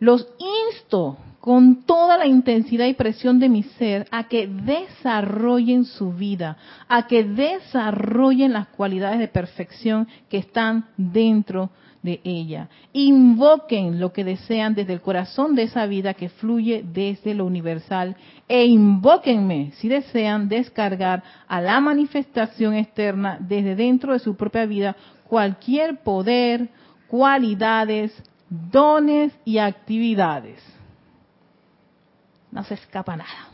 Los 0.00 0.26
insto 0.70 1.16
con 1.40 1.84
toda 1.84 2.18
la 2.18 2.26
intensidad 2.26 2.86
y 2.86 2.94
presión 2.94 3.38
de 3.38 3.48
mi 3.48 3.62
ser 3.62 4.06
a 4.10 4.24
que 4.24 4.46
desarrollen 4.46 5.84
su 5.84 6.12
vida, 6.12 6.56
a 6.88 7.06
que 7.06 7.24
desarrollen 7.24 8.52
las 8.52 8.68
cualidades 8.68 9.18
de 9.20 9.28
perfección 9.28 10.08
que 10.28 10.38
están 10.38 10.86
dentro 10.96 11.70
de 12.02 12.20
ella. 12.24 12.68
Invoquen 12.92 14.00
lo 14.00 14.12
que 14.12 14.24
desean 14.24 14.74
desde 14.74 14.92
el 14.92 15.00
corazón 15.00 15.54
de 15.54 15.64
esa 15.64 15.86
vida 15.86 16.14
que 16.14 16.28
fluye 16.28 16.84
desde 16.84 17.34
lo 17.34 17.44
universal 17.44 18.16
e 18.48 18.66
invóquenme 18.66 19.72
si 19.76 19.88
desean 19.88 20.48
descargar 20.48 21.22
a 21.46 21.60
la 21.60 21.80
manifestación 21.80 22.74
externa 22.74 23.38
desde 23.40 23.74
dentro 23.76 24.12
de 24.12 24.18
su 24.18 24.36
propia 24.36 24.66
vida 24.66 24.96
cualquier 25.28 26.02
poder, 26.02 26.68
cualidades, 27.08 28.12
dones 28.48 29.32
y 29.44 29.58
actividades. 29.58 30.77
No 32.50 32.64
se 32.64 32.74
escapa 32.74 33.16
nada. 33.16 33.48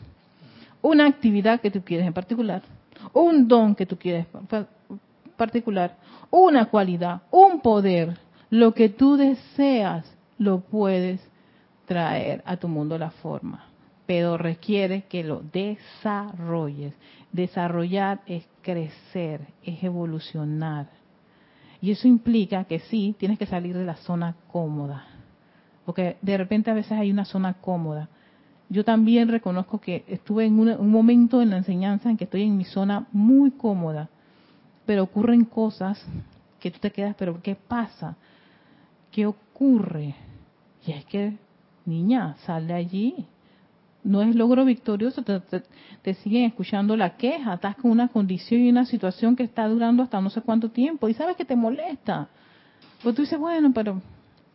Una 0.81 1.07
actividad 1.07 1.61
que 1.61 1.71
tú 1.71 1.83
quieres 1.83 2.05
en 2.05 2.13
particular, 2.13 2.61
un 3.13 3.47
don 3.47 3.75
que 3.75 3.85
tú 3.85 3.97
quieres 3.97 4.27
particular, 5.35 5.97
una 6.31 6.65
cualidad, 6.65 7.23
un 7.31 7.61
poder, 7.61 8.17
lo 8.49 8.73
que 8.73 8.89
tú 8.89 9.17
deseas 9.17 10.05
lo 10.37 10.61
puedes 10.61 11.21
traer 11.85 12.41
a 12.45 12.57
tu 12.57 12.67
mundo 12.67 12.97
la 12.97 13.11
forma, 13.11 13.65
pero 14.05 14.37
requiere 14.37 15.03
que 15.03 15.23
lo 15.23 15.41
desarrolles. 15.41 16.93
Desarrollar 17.31 18.21
es 18.27 18.45
crecer, 18.61 19.41
es 19.63 19.83
evolucionar. 19.83 20.87
Y 21.81 21.91
eso 21.91 22.07
implica 22.07 22.63
que 22.63 22.79
sí, 22.79 23.15
tienes 23.19 23.37
que 23.37 23.45
salir 23.45 23.77
de 23.77 23.85
la 23.85 23.97
zona 23.97 24.35
cómoda. 24.51 25.05
Porque 25.85 26.17
de 26.21 26.37
repente 26.37 26.71
a 26.71 26.73
veces 26.73 26.93
hay 26.93 27.11
una 27.11 27.25
zona 27.25 27.55
cómoda. 27.55 28.09
Yo 28.69 28.83
también 28.83 29.27
reconozco 29.27 29.79
que 29.79 30.03
estuve 30.07 30.45
en 30.45 30.59
un, 30.59 30.89
momento 30.89 31.41
en 31.41 31.51
la 31.51 31.57
enseñanza 31.57 32.09
en 32.09 32.17
que 32.17 32.23
estoy 32.23 32.43
en 32.43 32.57
mi 32.57 32.65
zona 32.65 33.07
muy 33.11 33.51
cómoda, 33.51 34.09
pero 34.85 35.03
ocurren 35.03 35.45
cosas 35.45 36.03
que 36.59 36.71
tú 36.71 36.79
te 36.79 36.91
quedas, 36.91 37.15
pero 37.17 37.41
¿qué 37.41 37.55
pasa? 37.55 38.15
¿Qué 39.11 39.25
ocurre? 39.25 40.15
Y 40.85 40.91
es 40.91 41.05
que, 41.05 41.37
niña, 41.85 42.35
sal 42.45 42.67
de 42.67 42.73
allí 42.73 43.25
no 44.05 44.21
es 44.21 44.35
logro 44.35 44.63
victorioso, 44.65 45.23
te, 45.23 46.13
siguen 46.13 46.45
escuchando 46.45 46.95
la 46.95 47.17
queja, 47.17 47.55
estás 47.55 47.75
con 47.75 47.89
una 47.89 48.07
condición 48.07 48.61
y 48.61 48.69
una 48.69 48.85
situación 48.85 49.35
que 49.35 49.43
está 49.43 49.67
durando 49.67 50.03
hasta 50.03 50.21
no 50.21 50.29
sé 50.29 50.41
cuánto 50.41 50.69
tiempo 50.69 51.09
y 51.09 51.15
sabes 51.15 51.35
que 51.35 51.43
te 51.43 51.55
molesta. 51.55 52.27
Pues 53.01 53.15
tú 53.15 53.23
dices, 53.23 53.39
bueno, 53.39 53.71
pero 53.73 53.99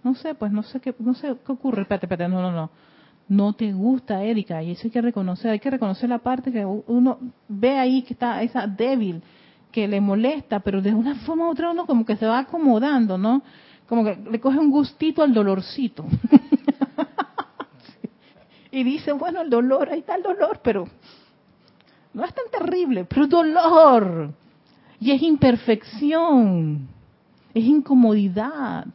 no 0.05 0.15
sé, 0.15 0.37
pues 0.37 0.53
no 0.53 0.63
sé 0.63 0.79
qué, 0.81 0.95
no 1.01 1.15
sé 1.15 1.35
qué 1.45 1.53
ocurre, 1.53 1.83
espérate, 1.83 2.07
espérate, 2.07 2.33
no, 2.33 2.41
no, 2.41 2.53
no. 2.53 2.71
No 3.31 3.53
te 3.53 3.73
gusta, 3.73 4.25
Erika, 4.25 4.61
y 4.61 4.73
eso 4.73 4.89
hay 4.89 4.91
que 4.91 5.01
reconocer, 5.01 5.53
hay 5.53 5.61
que 5.61 5.71
reconocer 5.71 6.09
la 6.09 6.19
parte 6.19 6.51
que 6.51 6.67
uno 6.67 7.19
ve 7.47 7.79
ahí 7.79 8.03
que 8.03 8.15
está 8.15 8.43
esa 8.43 8.67
débil, 8.67 9.23
que 9.71 9.87
le 9.87 10.01
molesta, 10.01 10.59
pero 10.59 10.83
de 10.83 10.93
una 10.93 11.15
forma 11.27 11.47
u 11.47 11.51
otra 11.53 11.71
uno 11.71 11.87
como 11.87 12.05
que 12.05 12.17
se 12.17 12.27
va 12.27 12.41
acomodando, 12.41 13.17
¿no? 13.17 13.41
Como 13.89 14.03
que 14.03 14.17
le 14.17 14.41
coge 14.41 14.59
un 14.59 14.73
gustito 14.73 15.23
al 15.23 15.33
dolorcito. 15.33 16.05
y 18.73 18.83
dice, 18.83 19.13
bueno, 19.13 19.43
el 19.43 19.49
dolor, 19.49 19.91
ahí 19.91 20.01
está 20.01 20.17
el 20.17 20.25
dolor, 20.25 20.59
pero 20.65 20.89
no 22.13 22.25
es 22.25 22.35
tan 22.35 22.47
terrible, 22.51 23.05
pero 23.05 23.29
dolor. 23.29 24.35
Y 24.99 25.13
es 25.13 25.23
imperfección, 25.23 26.89
es 27.55 27.65
incomodidad, 27.65 28.89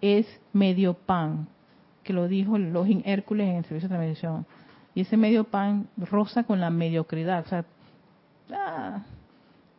es 0.00 0.26
medio 0.54 0.94
pan, 0.94 1.48
que 2.06 2.12
lo 2.12 2.28
dijo 2.28 2.56
los 2.56 2.86
Hércules 3.04 3.48
en 3.48 3.56
el 3.56 3.64
servicio 3.64 3.88
de 3.88 3.96
transmisión. 3.96 4.46
Y 4.94 5.02
ese 5.02 5.16
medio 5.16 5.44
pan 5.44 5.88
rosa 5.96 6.44
con 6.44 6.60
la 6.60 6.70
mediocridad, 6.70 7.44
o 7.44 7.48
sea, 7.48 7.64
ah, 8.52 9.02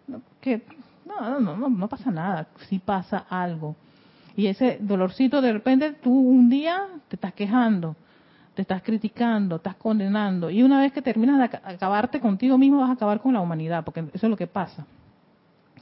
no, 0.08 0.22
que, 0.42 0.62
no, 1.06 1.40
no, 1.40 1.58
no, 1.58 1.70
no 1.70 1.88
pasa 1.88 2.12
nada, 2.12 2.48
si 2.70 2.78
pasa 2.80 3.26
algo. 3.30 3.76
Y 4.36 4.46
ese 4.48 4.78
dolorcito 4.80 5.42
de 5.42 5.54
repente 5.54 5.94
tú 5.94 6.12
un 6.12 6.50
día 6.50 6.82
te 7.08 7.16
estás 7.16 7.34
quejando, 7.34 7.96
te 8.54 8.62
estás 8.62 8.84
criticando, 8.84 9.56
estás 9.56 9.76
condenando. 9.76 10.50
Y 10.52 10.62
una 10.62 10.82
vez 10.82 10.92
que 10.92 11.02
terminas 11.02 11.40
de 11.40 11.58
acabarte 11.64 12.20
contigo 12.20 12.58
mismo, 12.58 12.82
vas 12.82 12.90
a 12.90 12.94
acabar 12.94 13.22
con 13.22 13.34
la 13.34 13.40
humanidad, 13.42 13.84
porque 13.84 14.02
eso 14.14 14.28
es 14.28 14.30
lo 14.30 14.38
que 14.38 14.48
pasa. 14.48 14.86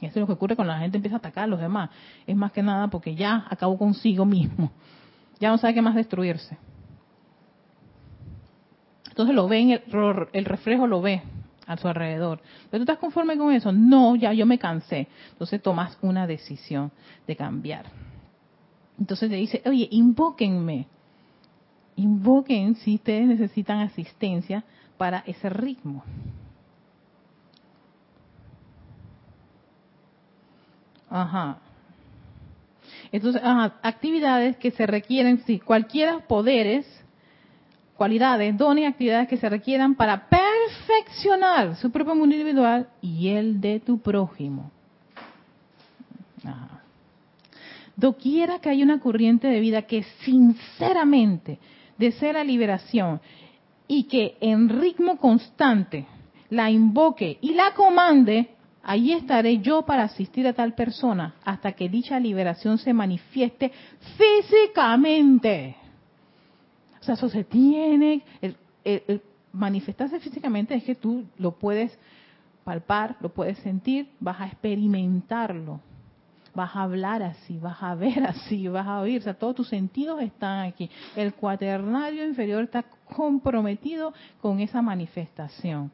Y 0.00 0.06
eso 0.06 0.18
es 0.18 0.20
lo 0.20 0.26
que 0.26 0.34
ocurre 0.34 0.56
cuando 0.56 0.72
la 0.72 0.80
gente 0.80 0.96
empieza 0.96 1.16
a 1.16 1.18
atacar 1.18 1.44
a 1.44 1.46
los 1.48 1.60
demás. 1.60 1.90
Es 2.26 2.36
más 2.36 2.52
que 2.52 2.62
nada 2.62 2.88
porque 2.88 3.14
ya 3.14 3.44
acabó 3.50 3.76
consigo 3.76 4.24
mismo. 4.24 4.70
Ya 5.40 5.50
no 5.50 5.58
sabe 5.58 5.74
qué 5.74 5.82
más 5.82 5.94
destruirse. 5.94 6.56
Entonces 9.08 9.34
lo 9.34 9.48
ve, 9.48 9.82
el, 10.32 10.44
reflejo 10.44 10.86
lo 10.86 11.00
ve 11.00 11.22
a 11.66 11.76
su 11.76 11.88
alrededor. 11.88 12.40
¿Pero 12.70 12.84
tú 12.84 12.90
estás 12.90 12.98
conforme 12.98 13.36
con 13.38 13.52
eso? 13.52 13.72
No, 13.72 14.14
ya 14.16 14.32
yo 14.32 14.46
me 14.46 14.58
cansé. 14.58 15.08
Entonces 15.32 15.62
tomas 15.62 15.98
una 16.02 16.26
decisión 16.26 16.92
de 17.26 17.36
cambiar. 17.36 17.86
Entonces 18.98 19.30
le 19.30 19.36
dice, 19.36 19.62
oye, 19.64 19.88
invóquenme 19.90 20.86
invoquen 21.96 22.76
si 22.76 22.96
ustedes 22.96 23.26
necesitan 23.26 23.80
asistencia 23.80 24.62
para 24.96 25.24
ese 25.26 25.48
ritmo. 25.48 26.04
Ajá. 31.08 31.58
Entonces, 33.12 33.40
actividades 33.44 34.56
que 34.56 34.70
se 34.70 34.86
requieren, 34.86 35.42
sí, 35.46 35.58
cualquiera 35.58 36.20
poderes, 36.20 36.86
cualidades, 37.96 38.56
dones 38.56 38.88
actividades 38.88 39.28
que 39.28 39.36
se 39.36 39.48
requieran 39.48 39.94
para 39.94 40.28
perfeccionar 40.28 41.76
su 41.76 41.90
propio 41.90 42.14
mundo 42.14 42.34
individual 42.34 42.88
y 43.00 43.28
el 43.28 43.60
de 43.60 43.80
tu 43.80 43.98
prójimo. 43.98 44.70
Ajá. 46.44 46.82
Doquiera 47.96 48.58
que 48.58 48.68
haya 48.68 48.84
una 48.84 49.00
corriente 49.00 49.48
de 49.48 49.58
vida 49.58 49.82
que 49.82 50.02
sinceramente 50.22 51.58
desea 51.96 52.34
la 52.34 52.44
liberación 52.44 53.20
y 53.88 54.04
que 54.04 54.36
en 54.40 54.68
ritmo 54.68 55.16
constante 55.16 56.06
la 56.50 56.70
invoque 56.70 57.38
y 57.40 57.54
la 57.54 57.72
comande, 57.72 58.50
allí 58.86 59.12
estaré 59.12 59.58
yo 59.58 59.82
para 59.82 60.04
asistir 60.04 60.46
a 60.46 60.52
tal 60.52 60.74
persona 60.74 61.34
hasta 61.44 61.72
que 61.72 61.88
dicha 61.88 62.20
liberación 62.20 62.78
se 62.78 62.92
manifieste 62.92 63.72
físicamente. 64.16 65.76
O 67.00 67.04
sea, 67.04 67.14
eso 67.14 67.28
se 67.28 67.42
tiene, 67.42 68.22
el, 68.40 69.20
manifestarse 69.52 70.20
físicamente 70.20 70.74
es 70.74 70.84
que 70.84 70.94
tú 70.94 71.24
lo 71.36 71.52
puedes 71.52 71.98
palpar, 72.62 73.16
lo 73.20 73.30
puedes 73.30 73.58
sentir, 73.58 74.08
vas 74.20 74.40
a 74.40 74.46
experimentarlo 74.46 75.80
vas 76.54 76.74
a 76.74 76.84
hablar 76.84 77.22
así, 77.22 77.58
vas 77.58 77.82
a 77.82 77.94
ver 77.94 78.24
así, 78.26 78.66
vas 78.66 78.86
a 78.86 79.00
oír, 79.00 79.20
o 79.20 79.24
sea, 79.24 79.34
todos 79.34 79.56
tus 79.56 79.68
sentidos 79.68 80.22
están 80.22 80.66
aquí. 80.66 80.88
El 81.14 81.34
cuaternario 81.34 82.26
inferior 82.26 82.64
está 82.64 82.82
comprometido 83.14 84.14
con 84.40 84.60
esa 84.60 84.80
manifestación. 84.80 85.92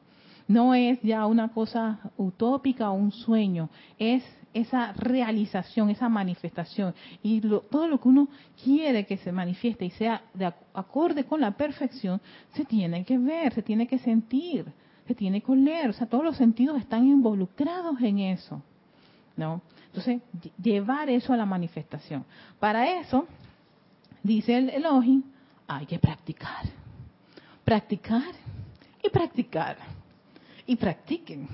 No 0.49 0.75
es 0.75 1.01
ya 1.03 1.27
una 1.27 1.49
cosa 1.49 2.01
utópica 2.17 2.91
o 2.91 2.95
un 2.95 3.13
sueño, 3.13 3.69
es 3.99 4.25
esa 4.55 4.93
realización, 4.93 5.91
esa 5.91 6.09
manifestación. 6.09 6.95
Y 7.23 7.41
todo 7.41 7.89
lo 7.89 8.01
que 8.01 8.09
uno 8.09 8.29
quiere 8.63 9.07
que 9.07 9.17
se 9.17 9.33
manifieste 9.33 9.85
y 9.85 9.91
sea 9.91 10.23
de 10.35 10.53
acorde 10.75 11.25
con 11.25 11.41
la 11.41 11.53
perfección, 11.53 12.21
se 12.55 12.65
tiene 12.65 13.05
que 13.05 13.19
ver, 13.19 13.55
se 13.55 13.63
tiene 13.63 13.87
que 13.87 13.99
sentir, 13.99 14.67
se 15.07 15.15
tiene 15.15 15.41
que 15.41 15.53
oler. 15.53 15.91
O 15.91 15.93
sea, 15.93 16.07
todos 16.07 16.25
los 16.25 16.37
sentidos 16.37 16.79
están 16.79 17.07
involucrados 17.07 18.01
en 18.01 18.19
eso. 18.19 18.63
¿No? 19.37 19.63
Entonces, 19.87 20.21
llevar 20.63 21.09
eso 21.09 21.33
a 21.33 21.37
la 21.37 21.47
manifestación. 21.47 22.25
Para 22.59 23.01
eso, 23.01 23.27
dice 24.23 24.57
el 24.59 24.71
Elohim, 24.71 25.23
hay 25.67 25.87
que 25.87 25.99
practicar. 25.99 26.67
Practicar 27.65 28.33
y 29.03 29.09
practicar. 29.09 29.79
Y 30.73 30.77
practiquen. 30.77 31.49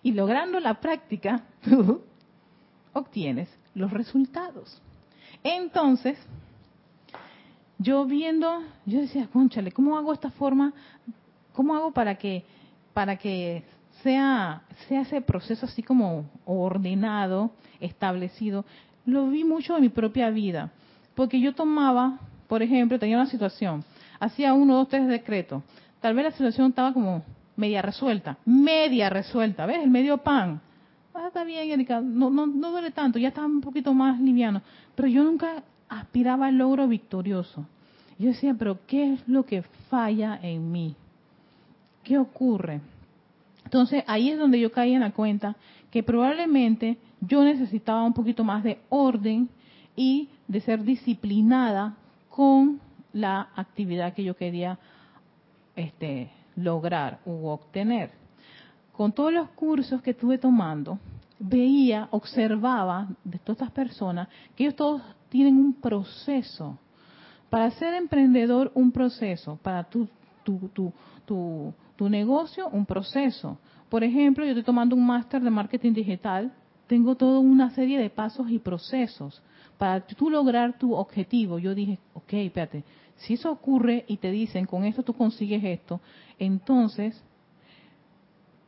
Y 0.00 0.12
logrando 0.12 0.60
la 0.60 0.74
práctica, 0.74 1.42
obtienes 2.92 3.48
los 3.74 3.90
resultados. 3.90 4.80
Entonces, 5.42 6.16
yo 7.78 8.04
viendo, 8.04 8.62
yo 8.86 9.00
decía, 9.00 9.26
conchale, 9.32 9.72
¿cómo 9.72 9.98
hago 9.98 10.12
esta 10.12 10.30
forma? 10.30 10.72
¿Cómo 11.52 11.74
hago 11.74 11.90
para 11.90 12.14
que, 12.14 12.44
para 12.94 13.16
que 13.16 13.64
sea, 14.04 14.62
sea 14.86 15.00
ese 15.00 15.20
proceso 15.20 15.66
así 15.66 15.82
como 15.82 16.30
ordenado, 16.44 17.50
establecido? 17.80 18.64
Lo 19.04 19.30
vi 19.30 19.42
mucho 19.42 19.74
en 19.74 19.82
mi 19.82 19.88
propia 19.88 20.30
vida, 20.30 20.70
porque 21.16 21.40
yo 21.40 21.56
tomaba, 21.56 22.20
por 22.46 22.62
ejemplo, 22.62 23.00
tenía 23.00 23.16
una 23.16 23.26
situación, 23.26 23.82
hacía 24.20 24.54
uno, 24.54 24.76
dos, 24.76 24.88
tres 24.88 25.08
decretos, 25.08 25.60
tal 26.00 26.14
vez 26.14 26.26
la 26.26 26.30
situación 26.30 26.68
estaba 26.68 26.92
como 26.92 27.24
media 27.56 27.82
resuelta, 27.82 28.38
media 28.44 29.10
resuelta, 29.10 29.66
¿ves? 29.66 29.82
El 29.82 29.90
medio 29.90 30.18
pan 30.18 30.60
ah, 31.14 31.28
está 31.28 31.44
bien, 31.44 31.70
Erika, 31.70 32.00
no, 32.00 32.30
no, 32.30 32.46
no 32.46 32.70
duele 32.70 32.90
tanto, 32.90 33.18
ya 33.18 33.28
está 33.28 33.44
un 33.44 33.60
poquito 33.60 33.94
más 33.94 34.20
liviano. 34.20 34.62
Pero 34.94 35.08
yo 35.08 35.24
nunca 35.24 35.62
aspiraba 35.88 36.46
al 36.46 36.58
logro 36.58 36.86
victorioso. 36.88 37.66
Yo 38.18 38.28
decía, 38.28 38.54
pero 38.58 38.78
¿qué 38.86 39.14
es 39.14 39.28
lo 39.28 39.44
que 39.44 39.62
falla 39.88 40.38
en 40.42 40.70
mí? 40.70 40.94
¿Qué 42.04 42.18
ocurre? 42.18 42.80
Entonces 43.64 44.04
ahí 44.06 44.30
es 44.30 44.38
donde 44.38 44.60
yo 44.60 44.72
caí 44.72 44.94
en 44.94 45.00
la 45.00 45.12
cuenta 45.12 45.56
que 45.90 46.02
probablemente 46.02 46.98
yo 47.20 47.44
necesitaba 47.44 48.04
un 48.04 48.14
poquito 48.14 48.44
más 48.44 48.62
de 48.62 48.78
orden 48.88 49.48
y 49.96 50.28
de 50.48 50.60
ser 50.60 50.84
disciplinada 50.84 51.96
con 52.28 52.80
la 53.12 53.48
actividad 53.56 54.14
que 54.14 54.24
yo 54.24 54.36
quería 54.36 54.78
este, 55.76 56.30
lograr 56.56 57.20
u 57.24 57.46
obtener 57.46 58.20
con 59.00 59.12
todos 59.12 59.32
los 59.32 59.48
cursos 59.52 60.02
que 60.02 60.10
estuve 60.10 60.36
tomando, 60.36 60.98
veía, 61.38 62.08
observaba 62.10 63.08
de 63.24 63.38
todas 63.38 63.56
estas 63.56 63.70
personas 63.70 64.28
que 64.54 64.64
ellos 64.64 64.76
todos 64.76 65.00
tienen 65.30 65.56
un 65.56 65.72
proceso. 65.72 66.76
Para 67.48 67.70
ser 67.70 67.94
emprendedor, 67.94 68.70
un 68.74 68.92
proceso. 68.92 69.58
Para 69.62 69.84
tu, 69.84 70.06
tu, 70.44 70.68
tu, 70.74 70.92
tu, 71.24 71.72
tu 71.96 72.10
negocio, 72.10 72.68
un 72.68 72.84
proceso. 72.84 73.56
Por 73.88 74.04
ejemplo, 74.04 74.44
yo 74.44 74.50
estoy 74.50 74.64
tomando 74.64 74.94
un 74.94 75.06
máster 75.06 75.40
de 75.40 75.48
marketing 75.48 75.94
digital, 75.94 76.52
tengo 76.86 77.14
toda 77.14 77.38
una 77.38 77.70
serie 77.70 77.98
de 77.98 78.10
pasos 78.10 78.50
y 78.50 78.58
procesos 78.58 79.40
para 79.78 80.02
tú 80.02 80.28
lograr 80.28 80.78
tu 80.78 80.92
objetivo. 80.92 81.58
Yo 81.58 81.74
dije, 81.74 81.98
ok, 82.12 82.34
espérate, 82.34 82.84
si 83.20 83.34
eso 83.34 83.50
ocurre 83.50 84.04
y 84.08 84.16
te 84.16 84.30
dicen, 84.30 84.66
con 84.66 84.84
esto 84.84 85.02
tú 85.02 85.14
consigues 85.14 85.62
esto, 85.64 86.00
entonces 86.38 87.22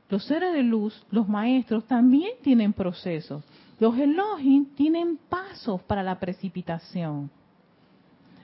los 0.08 0.24
seres 0.24 0.52
de 0.52 0.62
luz, 0.62 1.06
los 1.10 1.26
maestros, 1.26 1.86
también 1.86 2.32
tienen 2.42 2.74
procesos. 2.74 3.42
Los 3.80 3.96
Elohim 3.98 4.66
tienen 4.74 5.18
pasos 5.28 5.80
para 5.82 6.02
la 6.02 6.20
precipitación. 6.20 7.30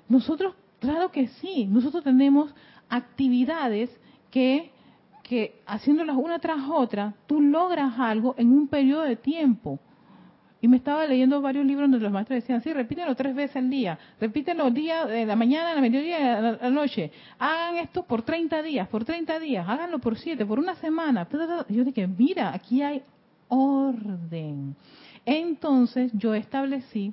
Nosotros, 0.08 0.54
claro 0.80 1.12
que 1.12 1.28
sí, 1.28 1.66
nosotros 1.66 2.02
tenemos 2.02 2.54
actividades 2.88 3.90
que, 4.30 4.70
que 5.22 5.60
haciéndolas 5.66 6.16
una 6.16 6.38
tras 6.38 6.70
otra, 6.70 7.14
tú 7.26 7.42
logras 7.42 7.98
algo 7.98 8.34
en 8.38 8.50
un 8.50 8.68
periodo 8.68 9.02
de 9.02 9.16
tiempo. 9.16 9.78
Y 10.60 10.66
me 10.66 10.78
estaba 10.78 11.06
leyendo 11.06 11.40
varios 11.40 11.64
libros 11.64 11.88
donde 11.88 12.02
los 12.02 12.12
maestros 12.12 12.40
decían, 12.40 12.60
sí, 12.62 12.72
repítenlo 12.72 13.14
tres 13.14 13.34
veces 13.34 13.56
al 13.56 13.70
día, 13.70 13.96
repítenlo 14.20 14.70
día 14.72 15.06
de 15.06 15.24
la 15.24 15.36
mañana, 15.36 15.72
la 15.72 15.80
mediodía, 15.80 16.40
la 16.40 16.70
noche. 16.70 17.12
Hagan 17.38 17.76
esto 17.76 18.02
por 18.02 18.22
30 18.22 18.62
días, 18.62 18.88
por 18.88 19.04
30 19.04 19.38
días, 19.38 19.64
háganlo 19.68 20.00
por 20.00 20.18
7, 20.18 20.44
por 20.44 20.58
una 20.58 20.74
semana. 20.76 21.28
Yo 21.68 21.84
dije, 21.84 22.08
mira, 22.08 22.52
aquí 22.52 22.82
hay 22.82 23.02
orden. 23.46 24.74
Entonces 25.24 26.10
yo 26.14 26.34
establecí, 26.34 27.12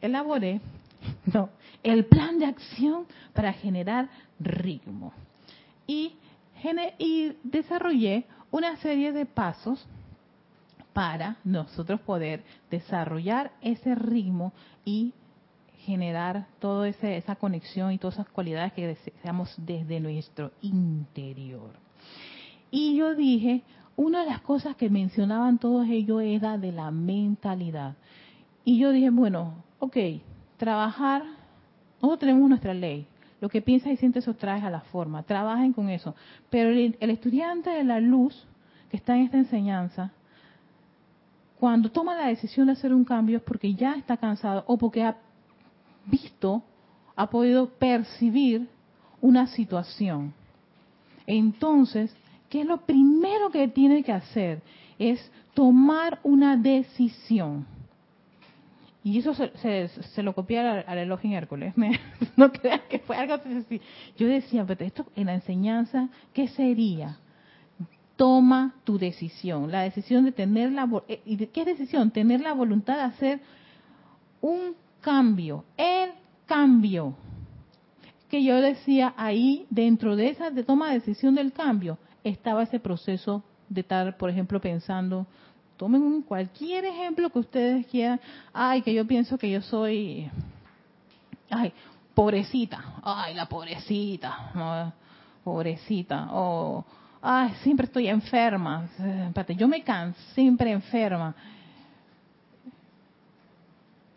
elaboré, 0.00 0.60
no, 1.32 1.50
el 1.84 2.06
plan 2.06 2.40
de 2.40 2.46
acción 2.46 3.06
para 3.32 3.52
generar 3.52 4.08
ritmo. 4.40 5.12
Y, 5.86 6.14
y 6.98 7.32
desarrollé 7.44 8.24
una 8.50 8.76
serie 8.78 9.12
de 9.12 9.24
pasos 9.24 9.86
para 10.96 11.36
nosotros 11.44 12.00
poder 12.00 12.42
desarrollar 12.70 13.52
ese 13.60 13.94
ritmo 13.94 14.54
y 14.82 15.12
generar 15.80 16.46
toda 16.58 16.88
esa 16.88 17.36
conexión 17.36 17.92
y 17.92 17.98
todas 17.98 18.14
esas 18.14 18.30
cualidades 18.30 18.72
que 18.72 18.86
deseamos 18.86 19.54
desde 19.58 20.00
nuestro 20.00 20.52
interior. 20.62 21.72
Y 22.70 22.96
yo 22.96 23.14
dije, 23.14 23.62
una 23.94 24.20
de 24.20 24.30
las 24.30 24.40
cosas 24.40 24.74
que 24.76 24.88
mencionaban 24.88 25.58
todos 25.58 25.86
ellos 25.86 26.22
era 26.22 26.56
de 26.56 26.72
la 26.72 26.90
mentalidad. 26.90 27.96
Y 28.64 28.78
yo 28.78 28.90
dije, 28.90 29.10
bueno, 29.10 29.64
ok, 29.80 29.98
trabajar, 30.56 31.24
nosotros 31.96 32.20
tenemos 32.20 32.48
nuestra 32.48 32.72
ley. 32.72 33.06
Lo 33.42 33.50
que 33.50 33.60
piensas 33.60 33.92
y 33.92 33.98
sientes 33.98 34.24
eso 34.24 34.32
traes 34.32 34.64
a 34.64 34.70
la 34.70 34.80
forma. 34.80 35.24
Trabajen 35.24 35.74
con 35.74 35.90
eso. 35.90 36.14
Pero 36.48 36.70
el 36.70 37.10
estudiante 37.10 37.68
de 37.68 37.84
la 37.84 38.00
luz 38.00 38.46
que 38.90 38.96
está 38.96 39.14
en 39.14 39.24
esta 39.24 39.36
enseñanza 39.36 40.10
cuando 41.58 41.90
toma 41.90 42.14
la 42.14 42.28
decisión 42.28 42.66
de 42.66 42.72
hacer 42.72 42.92
un 42.92 43.04
cambio 43.04 43.38
es 43.38 43.42
porque 43.42 43.74
ya 43.74 43.94
está 43.94 44.16
cansado 44.16 44.64
o 44.66 44.76
porque 44.76 45.02
ha 45.02 45.16
visto, 46.04 46.62
ha 47.14 47.28
podido 47.28 47.68
percibir 47.68 48.68
una 49.20 49.46
situación. 49.46 50.34
Entonces, 51.26 52.14
¿qué 52.50 52.60
es 52.60 52.66
lo 52.66 52.78
primero 52.78 53.50
que 53.50 53.68
tiene 53.68 54.02
que 54.02 54.12
hacer? 54.12 54.60
Es 54.98 55.30
tomar 55.54 56.20
una 56.22 56.56
decisión. 56.56 57.66
Y 59.02 59.18
eso 59.18 59.34
se, 59.34 60.22
lo 60.22 60.34
copié 60.34 60.58
al, 60.58 60.84
al 60.86 61.18
en 61.22 61.32
Hércules. 61.32 61.74
no 62.36 62.52
creas 62.52 62.82
que 62.82 62.98
fue 62.98 63.16
algo 63.16 63.34
así. 63.34 63.80
Yo 64.18 64.26
decía, 64.26 64.64
pero 64.66 64.84
esto 64.84 65.06
en 65.14 65.26
la 65.26 65.34
enseñanza, 65.34 66.08
¿qué 66.34 66.48
sería? 66.48 67.16
Toma 68.16 68.74
tu 68.84 68.98
decisión, 68.98 69.70
la 69.70 69.82
decisión 69.82 70.24
de 70.24 70.32
tener 70.32 70.72
la 70.72 70.88
eh, 71.08 71.20
y 71.24 71.36
de 71.36 71.48
qué 71.48 71.64
decisión, 71.64 72.10
tener 72.10 72.40
la 72.40 72.54
voluntad 72.54 72.96
de 72.96 73.02
hacer 73.02 73.40
un 74.40 74.74
cambio, 75.00 75.64
el 75.76 76.10
cambio 76.46 77.14
que 78.28 78.42
yo 78.42 78.60
decía 78.60 79.14
ahí 79.16 79.66
dentro 79.70 80.16
de 80.16 80.30
esa 80.30 80.50
de 80.50 80.64
toma 80.64 80.88
de 80.88 80.94
decisión 80.94 81.34
del 81.34 81.52
cambio 81.52 81.98
estaba 82.24 82.64
ese 82.64 82.80
proceso 82.80 83.44
de 83.68 83.82
estar, 83.82 84.16
por 84.16 84.30
ejemplo, 84.30 84.60
pensando, 84.60 85.26
tomen 85.76 86.22
cualquier 86.22 86.84
ejemplo 86.84 87.30
que 87.30 87.38
ustedes 87.38 87.86
quieran, 87.86 88.20
ay, 88.52 88.82
que 88.82 88.94
yo 88.94 89.06
pienso 89.06 89.38
que 89.38 89.50
yo 89.50 89.60
soy, 89.62 90.30
ay, 91.50 91.72
pobrecita, 92.14 93.00
ay, 93.02 93.34
la 93.34 93.46
pobrecita, 93.46 94.52
pobrecita, 95.44 96.28
o 96.32 96.84
ay, 97.26 97.52
siempre 97.62 97.86
estoy 97.86 98.06
enferma. 98.06 98.88
Espérate, 99.26 99.56
yo 99.56 99.66
me 99.66 99.82
canso, 99.82 100.18
siempre 100.32 100.70
enferma. 100.70 101.34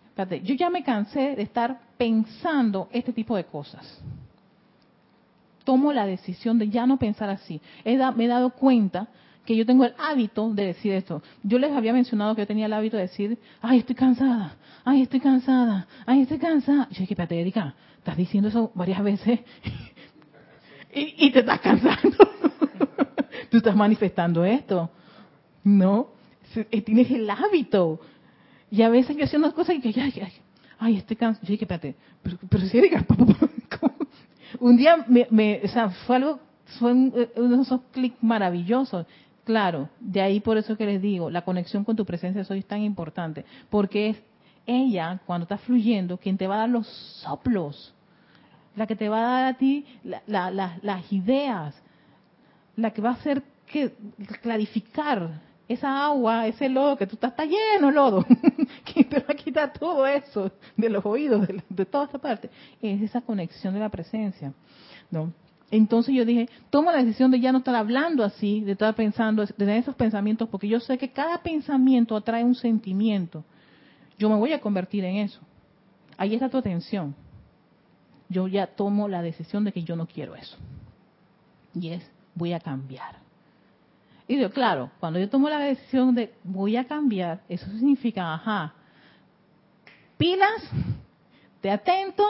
Espérate, 0.09 0.41
yo 0.41 0.53
ya 0.53 0.69
me 0.69 0.83
cansé 0.83 1.35
de 1.35 1.41
estar 1.41 1.79
pensando 1.97 2.87
este 2.91 3.11
tipo 3.11 3.35
de 3.35 3.45
cosas. 3.45 3.99
Tomo 5.63 5.91
la 5.91 6.05
decisión 6.05 6.59
de 6.59 6.69
ya 6.69 6.85
no 6.85 6.97
pensar 6.97 7.31
así. 7.31 7.59
me 7.83 8.25
he 8.25 8.27
dado 8.27 8.51
cuenta 8.51 9.07
que 9.43 9.55
yo 9.55 9.65
tengo 9.65 9.85
el 9.85 9.95
hábito 9.97 10.53
de 10.53 10.67
decir 10.67 10.93
esto. 10.93 11.23
Yo 11.41 11.57
les 11.57 11.71
había 11.71 11.93
mencionado 11.93 12.35
que 12.35 12.43
yo 12.43 12.47
tenía 12.47 12.67
el 12.67 12.73
hábito 12.73 12.97
de 12.97 13.03
decir, 13.03 13.39
ay, 13.61 13.79
estoy 13.79 13.95
cansada, 13.95 14.55
ay, 14.85 15.01
estoy 15.01 15.19
cansada, 15.19 15.87
ay, 16.05 16.21
estoy 16.21 16.37
cansada. 16.37 16.87
yo 16.91 16.99
dije, 16.99 17.13
espérate, 17.13 17.41
Erika, 17.41 17.73
estás 17.97 18.17
diciendo 18.17 18.49
eso 18.49 18.71
varias 18.75 19.01
veces 19.01 19.39
y, 20.93 21.25
y 21.25 21.31
te 21.31 21.39
estás 21.39 21.59
cansando 21.61 22.17
tú 23.49 23.57
estás 23.57 23.75
manifestando 23.75 24.43
esto. 24.43 24.89
No, 25.63 26.07
eh, 26.55 26.81
tienes 26.81 27.09
el 27.11 27.29
hábito. 27.29 27.99
Y 28.71 28.81
a 28.81 28.89
veces 28.89 29.17
yo 29.17 29.25
hacía 29.25 29.39
unas 29.39 29.53
cosas 29.53 29.75
y 29.75 29.81
que, 29.81 29.99
ay, 29.99 30.13
ay, 30.21 30.33
ay 30.77 30.97
estoy 30.97 31.15
cansado. 31.15 31.45
Yo 31.45 31.51
dije, 31.51 31.65
espérate, 31.65 31.95
pero, 32.21 32.37
pero 32.49 32.65
si 32.65 32.79
un 34.59 34.77
día 34.77 35.05
me, 35.07 35.27
me, 35.29 35.61
o 35.63 35.67
sea, 35.67 35.89
fue 35.89 36.17
algo 36.17 36.39
son 36.77 37.13
eh, 37.15 37.29
uno 37.35 37.57
de 37.57 37.63
esos 37.63 37.81
clics 37.91 38.21
maravillosos. 38.21 39.05
Claro, 39.43 39.89
de 39.99 40.21
ahí 40.21 40.39
por 40.39 40.57
eso 40.57 40.77
que 40.77 40.85
les 40.85 41.01
digo, 41.01 41.29
la 41.29 41.41
conexión 41.41 41.83
con 41.83 41.95
tu 41.95 42.05
presencia 42.05 42.43
soy 42.43 42.59
es 42.59 42.65
tan 42.65 42.81
importante, 42.83 43.45
porque 43.69 44.09
es 44.09 44.17
ella, 44.67 45.19
cuando 45.25 45.43
está 45.43 45.57
fluyendo, 45.57 46.17
quien 46.17 46.37
te 46.37 46.45
va 46.45 46.55
a 46.55 46.59
dar 46.59 46.69
los 46.69 46.87
soplos, 47.23 47.93
la 48.75 48.85
que 48.85 48.95
te 48.95 49.09
va 49.09 49.17
a 49.17 49.41
dar 49.41 49.45
a 49.45 49.57
ti 49.57 49.85
las 50.27 51.11
ideas, 51.11 51.81
la 52.79 52.91
que 52.91 53.01
va 53.01 53.09
a 53.09 53.13
hacer 53.13 53.43
que 53.67 53.93
clarificar 54.41 55.41
esa 55.67 56.05
agua, 56.05 56.47
ese 56.47 56.67
lodo 56.67 56.97
que 56.97 57.05
tú 57.05 57.13
estás, 57.13 57.31
está 57.31 57.45
lleno 57.45 57.91
lodo, 57.91 58.25
que 58.85 59.03
te 59.03 59.19
va 59.19 59.27
a 59.29 59.35
quitar 59.35 59.71
todo 59.71 60.07
eso 60.07 60.51
de 60.75 60.89
los 60.89 61.05
oídos, 61.05 61.47
de, 61.47 61.85
toda 61.85 62.05
esa 62.05 62.17
parte, 62.17 62.49
es 62.81 63.01
esa 63.03 63.21
conexión 63.21 63.75
de 63.75 63.79
la 63.79 63.89
presencia, 63.89 64.51
¿no? 65.11 65.31
Entonces 65.71 66.15
yo 66.15 66.25
dije, 66.25 66.49
tomo 66.71 66.91
la 66.91 67.03
decisión 67.03 67.29
de 67.29 67.39
ya 67.39 67.51
no 67.51 67.59
estar 67.59 67.75
hablando 67.75 68.23
así, 68.23 68.61
de 68.61 68.71
estar 68.71 68.95
pensando, 68.95 69.45
de 69.45 69.53
tener 69.53 69.77
esos 69.77 69.93
pensamientos, 69.93 70.49
porque 70.49 70.67
yo 70.67 70.79
sé 70.79 70.97
que 70.97 71.11
cada 71.11 71.43
pensamiento 71.43 72.15
atrae 72.15 72.43
un 72.43 72.55
sentimiento. 72.55 73.43
Yo 74.17 74.29
me 74.29 74.35
voy 74.35 74.53
a 74.53 74.61
convertir 74.61 75.05
en 75.05 75.17
eso. 75.17 75.39
Ahí 76.17 76.33
está 76.33 76.49
tu 76.49 76.57
atención. 76.57 77.13
Yo 78.29 78.47
ya 78.47 78.65
tomo 78.65 79.07
la 79.07 79.21
decisión 79.21 79.63
de 79.63 79.71
que 79.71 79.83
yo 79.83 79.95
no 79.95 80.07
quiero 80.07 80.33
eso. 80.33 80.57
Y 81.75 81.89
es, 81.89 82.11
voy 82.35 82.53
a 82.53 82.59
cambiar. 82.59 83.17
Y 84.27 84.35
digo, 84.35 84.49
claro, 84.51 84.91
cuando 84.99 85.19
yo 85.19 85.29
tomo 85.29 85.49
la 85.49 85.59
decisión 85.59 86.13
de 86.13 86.33
voy 86.43 86.77
a 86.77 86.85
cambiar, 86.85 87.41
eso 87.49 87.65
significa, 87.71 88.33
ajá, 88.33 88.73
pilas, 90.17 90.69
te 91.61 91.71
atento, 91.71 92.25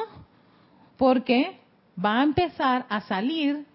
porque 0.98 1.60
va 2.04 2.20
a 2.20 2.24
empezar 2.24 2.86
a 2.90 3.02
salir 3.02 3.66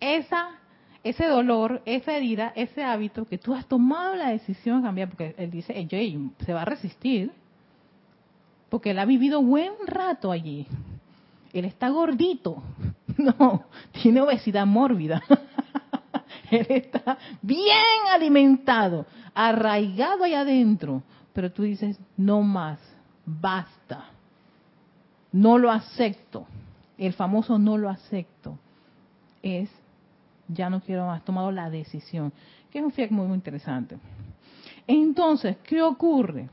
esa 0.00 0.58
ese 1.04 1.26
dolor, 1.26 1.82
esa 1.86 2.12
herida, 2.16 2.52
ese 2.54 2.82
hábito 2.82 3.24
que 3.24 3.38
tú 3.38 3.54
has 3.54 3.66
tomado 3.66 4.14
la 4.14 4.30
decisión 4.30 4.82
de 4.82 4.88
cambiar, 4.88 5.08
porque 5.08 5.34
él 5.38 5.50
dice, 5.50 5.86
Jay, 5.88 6.30
se 6.44 6.52
va 6.52 6.62
a 6.62 6.64
resistir, 6.66 7.32
porque 8.68 8.90
él 8.90 8.98
ha 8.98 9.04
vivido 9.04 9.40
buen 9.42 9.72
rato 9.86 10.30
allí. 10.30 10.66
Él 11.52 11.64
está 11.64 11.88
gordito, 11.88 12.62
no, 13.16 13.64
tiene 14.02 14.20
obesidad 14.20 14.66
mórbida. 14.66 15.22
Él 16.50 16.66
está 16.68 17.18
bien 17.42 17.78
alimentado, 18.10 19.06
arraigado 19.34 20.24
ahí 20.24 20.34
adentro. 20.34 21.02
Pero 21.32 21.52
tú 21.52 21.62
dices, 21.62 21.98
no 22.16 22.42
más, 22.42 22.80
basta. 23.24 24.06
No 25.32 25.58
lo 25.58 25.70
acepto. 25.70 26.46
El 26.96 27.12
famoso 27.12 27.58
no 27.58 27.76
lo 27.76 27.88
acepto. 27.88 28.58
Es, 29.42 29.70
ya 30.48 30.68
no 30.68 30.80
quiero 30.80 31.06
más, 31.06 31.24
tomado 31.24 31.52
la 31.52 31.70
decisión. 31.70 32.32
Que 32.70 32.78
es 32.78 32.84
un 32.84 32.90
fiat 32.90 33.10
muy, 33.10 33.26
muy 33.26 33.36
interesante. 33.36 33.98
Entonces, 34.86 35.56
¿qué 35.64 35.82
ocurre? 35.82 36.48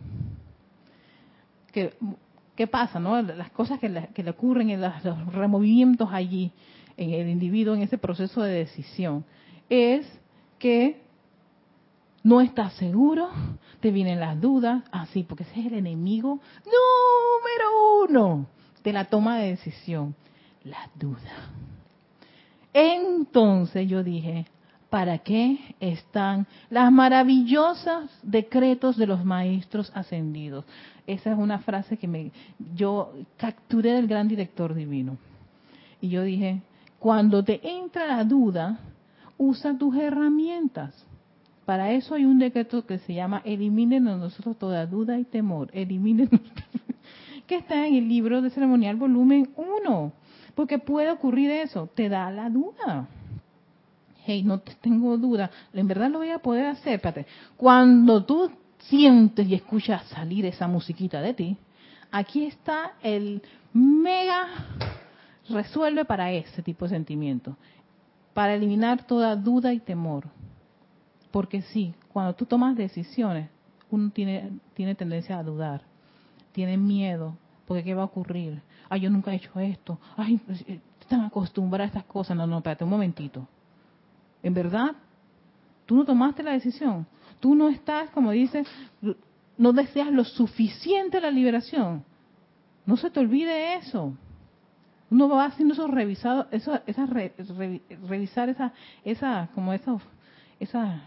¿Qué, 1.71 2.67
pasa? 2.67 2.99
No? 2.99 3.21
Las 3.21 3.49
cosas 3.51 3.79
que 3.79 3.89
le, 3.89 4.07
que 4.09 4.23
le 4.23 4.29
ocurren 4.29 4.69
en 4.69 4.81
los 4.81 5.33
removimientos 5.33 6.09
allí, 6.11 6.51
en 6.95 7.09
el 7.11 7.27
individuo, 7.27 7.75
en 7.75 7.81
ese 7.81 7.97
proceso 7.97 8.41
de 8.41 8.53
decisión 8.53 9.25
es 9.69 10.07
que 10.59 11.01
no 12.23 12.41
estás 12.41 12.73
seguro, 12.73 13.29
te 13.81 13.91
vienen 13.91 14.19
las 14.19 14.41
dudas, 14.41 14.83
así, 14.91 15.21
ah, 15.21 15.25
porque 15.29 15.43
ese 15.43 15.59
es 15.59 15.65
el 15.67 15.75
enemigo 15.75 16.39
número 16.65 18.07
uno 18.09 18.47
de 18.83 18.93
la 18.93 19.05
toma 19.05 19.37
de 19.37 19.49
decisión, 19.49 20.15
la 20.63 20.89
duda. 20.95 21.51
Entonces 22.73 23.87
yo 23.87 24.03
dije, 24.03 24.47
¿para 24.89 25.19
qué 25.19 25.75
están 25.79 26.47
las 26.69 26.91
maravillosas 26.91 28.09
decretos 28.23 28.97
de 28.97 29.07
los 29.07 29.23
maestros 29.23 29.91
ascendidos? 29.93 30.65
Esa 31.05 31.31
es 31.31 31.37
una 31.37 31.59
frase 31.59 31.97
que 31.97 32.07
me, 32.07 32.31
yo 32.75 33.13
capturé 33.37 33.93
del 33.93 34.07
gran 34.07 34.27
director 34.27 34.73
divino. 34.73 35.17
Y 36.01 36.09
yo 36.09 36.23
dije, 36.23 36.61
cuando 36.97 37.43
te 37.43 37.59
entra 37.67 38.07
la 38.07 38.23
duda, 38.23 38.79
usa 39.37 39.77
tus 39.77 39.95
herramientas. 39.95 40.93
Para 41.65 41.91
eso 41.91 42.13
hay 42.13 42.25
un 42.25 42.37
decreto 42.37 42.85
que 42.85 42.99
se 42.99 43.13
llama 43.13 43.41
Eliminen 43.43 44.03
nosotros 44.03 44.57
toda 44.57 44.85
duda 44.85 45.17
y 45.17 45.23
temor. 45.23 45.69
Eliminen 45.73 46.29
que 47.47 47.55
está 47.55 47.87
en 47.87 47.95
el 47.95 48.07
libro 48.07 48.41
de 48.41 48.51
ceremonial 48.51 48.95
volumen 48.95 49.49
1. 49.55 50.11
Porque 50.53 50.79
puede 50.79 51.11
ocurrir 51.11 51.51
eso, 51.51 51.89
te 51.93 52.07
da 52.07 52.31
la 52.31 52.49
duda. 52.49 53.07
Hey, 54.25 54.43
no 54.43 54.59
tengo 54.59 55.17
duda, 55.17 55.51
en 55.73 55.87
verdad 55.87 56.09
lo 56.09 56.19
voy 56.19 56.29
a 56.29 56.39
poder 56.39 56.67
hacer. 56.67 56.95
Espérate. 56.95 57.25
Cuando 57.57 58.23
tú 58.25 58.51
sientes 58.79 59.47
y 59.47 59.55
escuchas 59.55 60.03
salir 60.05 60.45
esa 60.45 60.67
musiquita 60.67 61.21
de 61.21 61.33
ti, 61.33 61.57
aquí 62.11 62.45
está 62.45 62.93
el 63.01 63.41
mega 63.73 64.47
resuelve 65.49 66.05
para 66.05 66.31
ese 66.31 66.61
tipo 66.63 66.85
de 66.85 66.89
sentimiento 66.89 67.57
para 68.35 68.53
eliminar 68.53 69.07
toda 69.07 69.37
duda 69.37 69.71
y 69.71 69.79
temor. 69.79 70.25
Porque 71.31 71.61
sí, 71.61 71.95
cuando 72.11 72.35
tú 72.35 72.45
tomas 72.45 72.75
decisiones, 72.75 73.49
uno 73.89 74.09
tiene, 74.09 74.51
tiene 74.73 74.93
tendencia 74.93 75.39
a 75.39 75.43
dudar, 75.43 75.83
tiene 76.51 76.75
miedo, 76.75 77.37
porque 77.65 77.85
¿qué 77.85 77.95
va 77.95 78.01
a 78.01 78.05
ocurrir? 78.11 78.61
Ay, 78.89 78.99
yo 78.99 79.09
nunca 79.09 79.31
he 79.31 79.37
hecho 79.37 79.57
esto. 79.57 79.97
Ay, 80.17 80.37
pues, 80.45 80.61
eh, 80.67 80.81
están 80.99 81.21
acostumbrados 81.21 81.85
a 81.85 81.99
estas 81.99 82.11
cosas. 82.11 82.35
No, 82.35 82.45
no, 82.45 82.57
espérate 82.57 82.83
un 82.83 82.89
momentito. 82.89 83.47
¿En 84.43 84.53
verdad? 84.53 84.91
Tú 85.85 85.95
no 85.95 86.03
tomaste 86.03 86.43
la 86.43 86.51
decisión. 86.51 87.07
Tú 87.39 87.55
no 87.55 87.69
estás, 87.69 88.09
como 88.09 88.31
dices, 88.31 88.67
no 89.57 89.71
deseas 89.71 90.11
lo 90.11 90.25
suficiente 90.25 91.21
la 91.21 91.31
liberación. 91.31 92.03
No 92.85 92.97
se 92.97 93.09
te 93.09 93.21
olvide 93.21 93.75
eso 93.75 94.13
uno 95.11 95.29
va 95.29 95.45
haciendo 95.45 95.73
esos 95.73 95.89
revisados, 95.89 96.47
eso, 96.51 96.79
esa 96.85 97.05
revisar 98.07 98.49
esa, 98.49 98.73
esa, 99.03 99.49
como 99.53 99.73
esos, 99.73 100.01
esas 100.59 100.99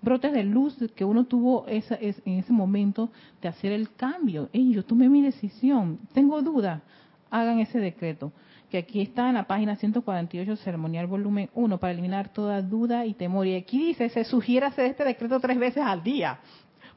brotes 0.00 0.32
de 0.32 0.44
luz 0.44 0.76
que 0.96 1.04
uno 1.04 1.24
tuvo 1.24 1.66
esa, 1.68 1.94
es, 1.94 2.20
en 2.24 2.38
ese 2.38 2.52
momento 2.52 3.10
de 3.40 3.48
hacer 3.48 3.72
el 3.72 3.94
cambio. 3.94 4.48
y 4.52 4.72
yo 4.72 4.84
tomé 4.84 5.08
mi 5.08 5.22
decisión, 5.22 6.00
tengo 6.12 6.42
duda, 6.42 6.82
hagan 7.30 7.60
ese 7.60 7.78
decreto, 7.78 8.32
que 8.70 8.78
aquí 8.78 9.02
está 9.02 9.28
en 9.28 9.34
la 9.34 9.46
página 9.46 9.76
148, 9.76 10.56
ceremonial 10.56 11.06
volumen 11.06 11.50
1, 11.54 11.78
para 11.78 11.92
eliminar 11.92 12.30
toda 12.32 12.62
duda 12.62 13.04
y 13.04 13.12
temor. 13.12 13.46
Y 13.46 13.54
aquí 13.54 13.88
dice, 13.88 14.08
se 14.08 14.24
sugiere 14.24 14.64
hacer 14.64 14.86
este 14.86 15.04
decreto 15.04 15.38
tres 15.40 15.58
veces 15.58 15.82
al 15.82 16.02
día. 16.02 16.38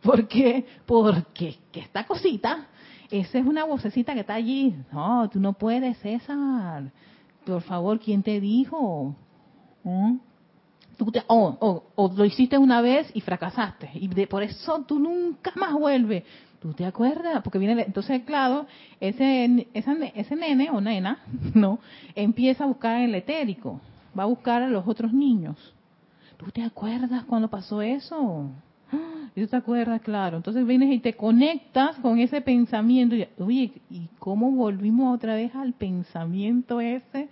¿Por 0.01 0.27
qué? 0.27 0.65
Porque 0.85 1.57
esta 1.73 2.05
cosita 2.05 2.67
esa 3.11 3.39
es 3.39 3.45
una 3.45 3.65
vocecita 3.65 4.13
que 4.13 4.21
está 4.21 4.35
allí. 4.35 4.75
No, 4.91 5.29
tú 5.29 5.39
no 5.39 5.53
puedes, 5.53 5.97
César. 5.99 6.91
Por 7.45 7.61
favor, 7.61 7.99
¿quién 7.99 8.23
te 8.23 8.39
dijo? 8.39 9.15
¿Mm? 9.83 10.17
Tú 10.97 11.11
o, 11.27 12.13
lo 12.15 12.25
hiciste 12.25 12.57
una 12.57 12.81
vez 12.81 13.11
y 13.13 13.21
fracasaste. 13.21 13.91
Y 13.95 14.07
por 14.25 14.43
eso 14.43 14.83
tú 14.87 14.99
nunca 14.99 15.51
más 15.55 15.73
vuelves. 15.73 16.23
¿Tú 16.59 16.73
te 16.73 16.85
acuerdas? 16.85 17.43
Porque 17.43 17.59
viene, 17.59 17.83
entonces, 17.83 18.23
claro, 18.23 18.65
ese, 18.99 19.67
ese 19.73 20.35
nene 20.35 20.71
o 20.71 20.81
nena, 20.81 21.19
¿no? 21.53 21.79
Empieza 22.15 22.63
a 22.63 22.67
buscar 22.67 23.01
el 23.01 23.13
etérico. 23.13 23.79
Va 24.17 24.23
a 24.23 24.27
buscar 24.27 24.63
a 24.63 24.67
los 24.67 24.87
otros 24.87 25.13
niños. 25.13 25.57
¿Tú 26.37 26.49
te 26.51 26.63
acuerdas 26.63 27.23
cuando 27.25 27.49
pasó 27.49 27.81
eso? 27.81 28.49
Y 29.35 29.41
tú 29.41 29.47
te 29.47 29.57
acuerdas, 29.57 30.01
claro. 30.01 30.37
Entonces 30.37 30.65
vienes 30.65 30.93
y 30.93 30.99
te 30.99 31.13
conectas 31.13 31.97
con 31.97 32.19
ese 32.19 32.39
pensamiento. 32.41 33.15
Oye, 33.43 33.73
¿y 33.89 34.07
cómo 34.17 34.51
volvimos 34.51 35.13
otra 35.13 35.35
vez 35.35 35.53
al 35.55 35.73
pensamiento 35.73 36.79
ese? 36.79 37.27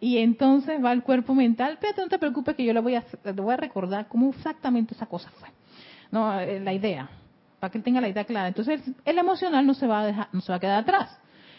Y 0.00 0.18
entonces 0.18 0.84
va 0.84 0.92
el 0.92 1.02
cuerpo 1.02 1.34
mental. 1.34 1.78
Pero 1.80 1.94
no 2.02 2.08
te 2.08 2.18
preocupes 2.18 2.54
que 2.56 2.64
yo 2.64 2.74
le 2.74 2.80
voy 2.80 2.96
a, 2.96 3.04
le 3.24 3.32
voy 3.32 3.54
a 3.54 3.56
recordar 3.56 4.08
cómo 4.08 4.28
exactamente 4.30 4.94
esa 4.94 5.06
cosa 5.06 5.30
fue. 5.30 5.48
No, 6.10 6.38
eh, 6.38 6.60
la 6.60 6.74
idea. 6.74 7.08
Para 7.58 7.70
que 7.70 7.78
él 7.78 7.84
tenga 7.84 8.02
la 8.02 8.08
idea 8.08 8.24
clara. 8.24 8.48
Entonces 8.48 8.82
el 9.04 9.18
emocional 9.18 9.66
no 9.66 9.72
se 9.72 9.86
va 9.86 10.02
a 10.02 10.06
dejar, 10.06 10.28
no 10.32 10.42
se 10.42 10.52
va 10.52 10.56
a 10.56 10.60
quedar 10.60 10.80
atrás. 10.80 11.18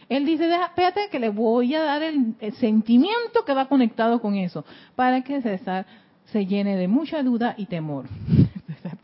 Él 0.09 0.25
dice, 0.25 0.45
Deja, 0.45 0.65
espérate 0.65 1.09
que 1.11 1.19
le 1.19 1.29
voy 1.29 1.75
a 1.75 1.81
dar 1.81 2.01
el, 2.03 2.35
sentimiento 2.59 3.43
que 3.45 3.53
va 3.53 3.67
conectado 3.67 4.21
con 4.21 4.35
eso, 4.35 4.63
para 4.95 5.21
que 5.21 5.41
César 5.41 5.85
se 6.25 6.45
llene 6.45 6.77
de 6.77 6.87
mucha 6.87 7.23
duda 7.23 7.55
y 7.57 7.65
temor. 7.65 8.05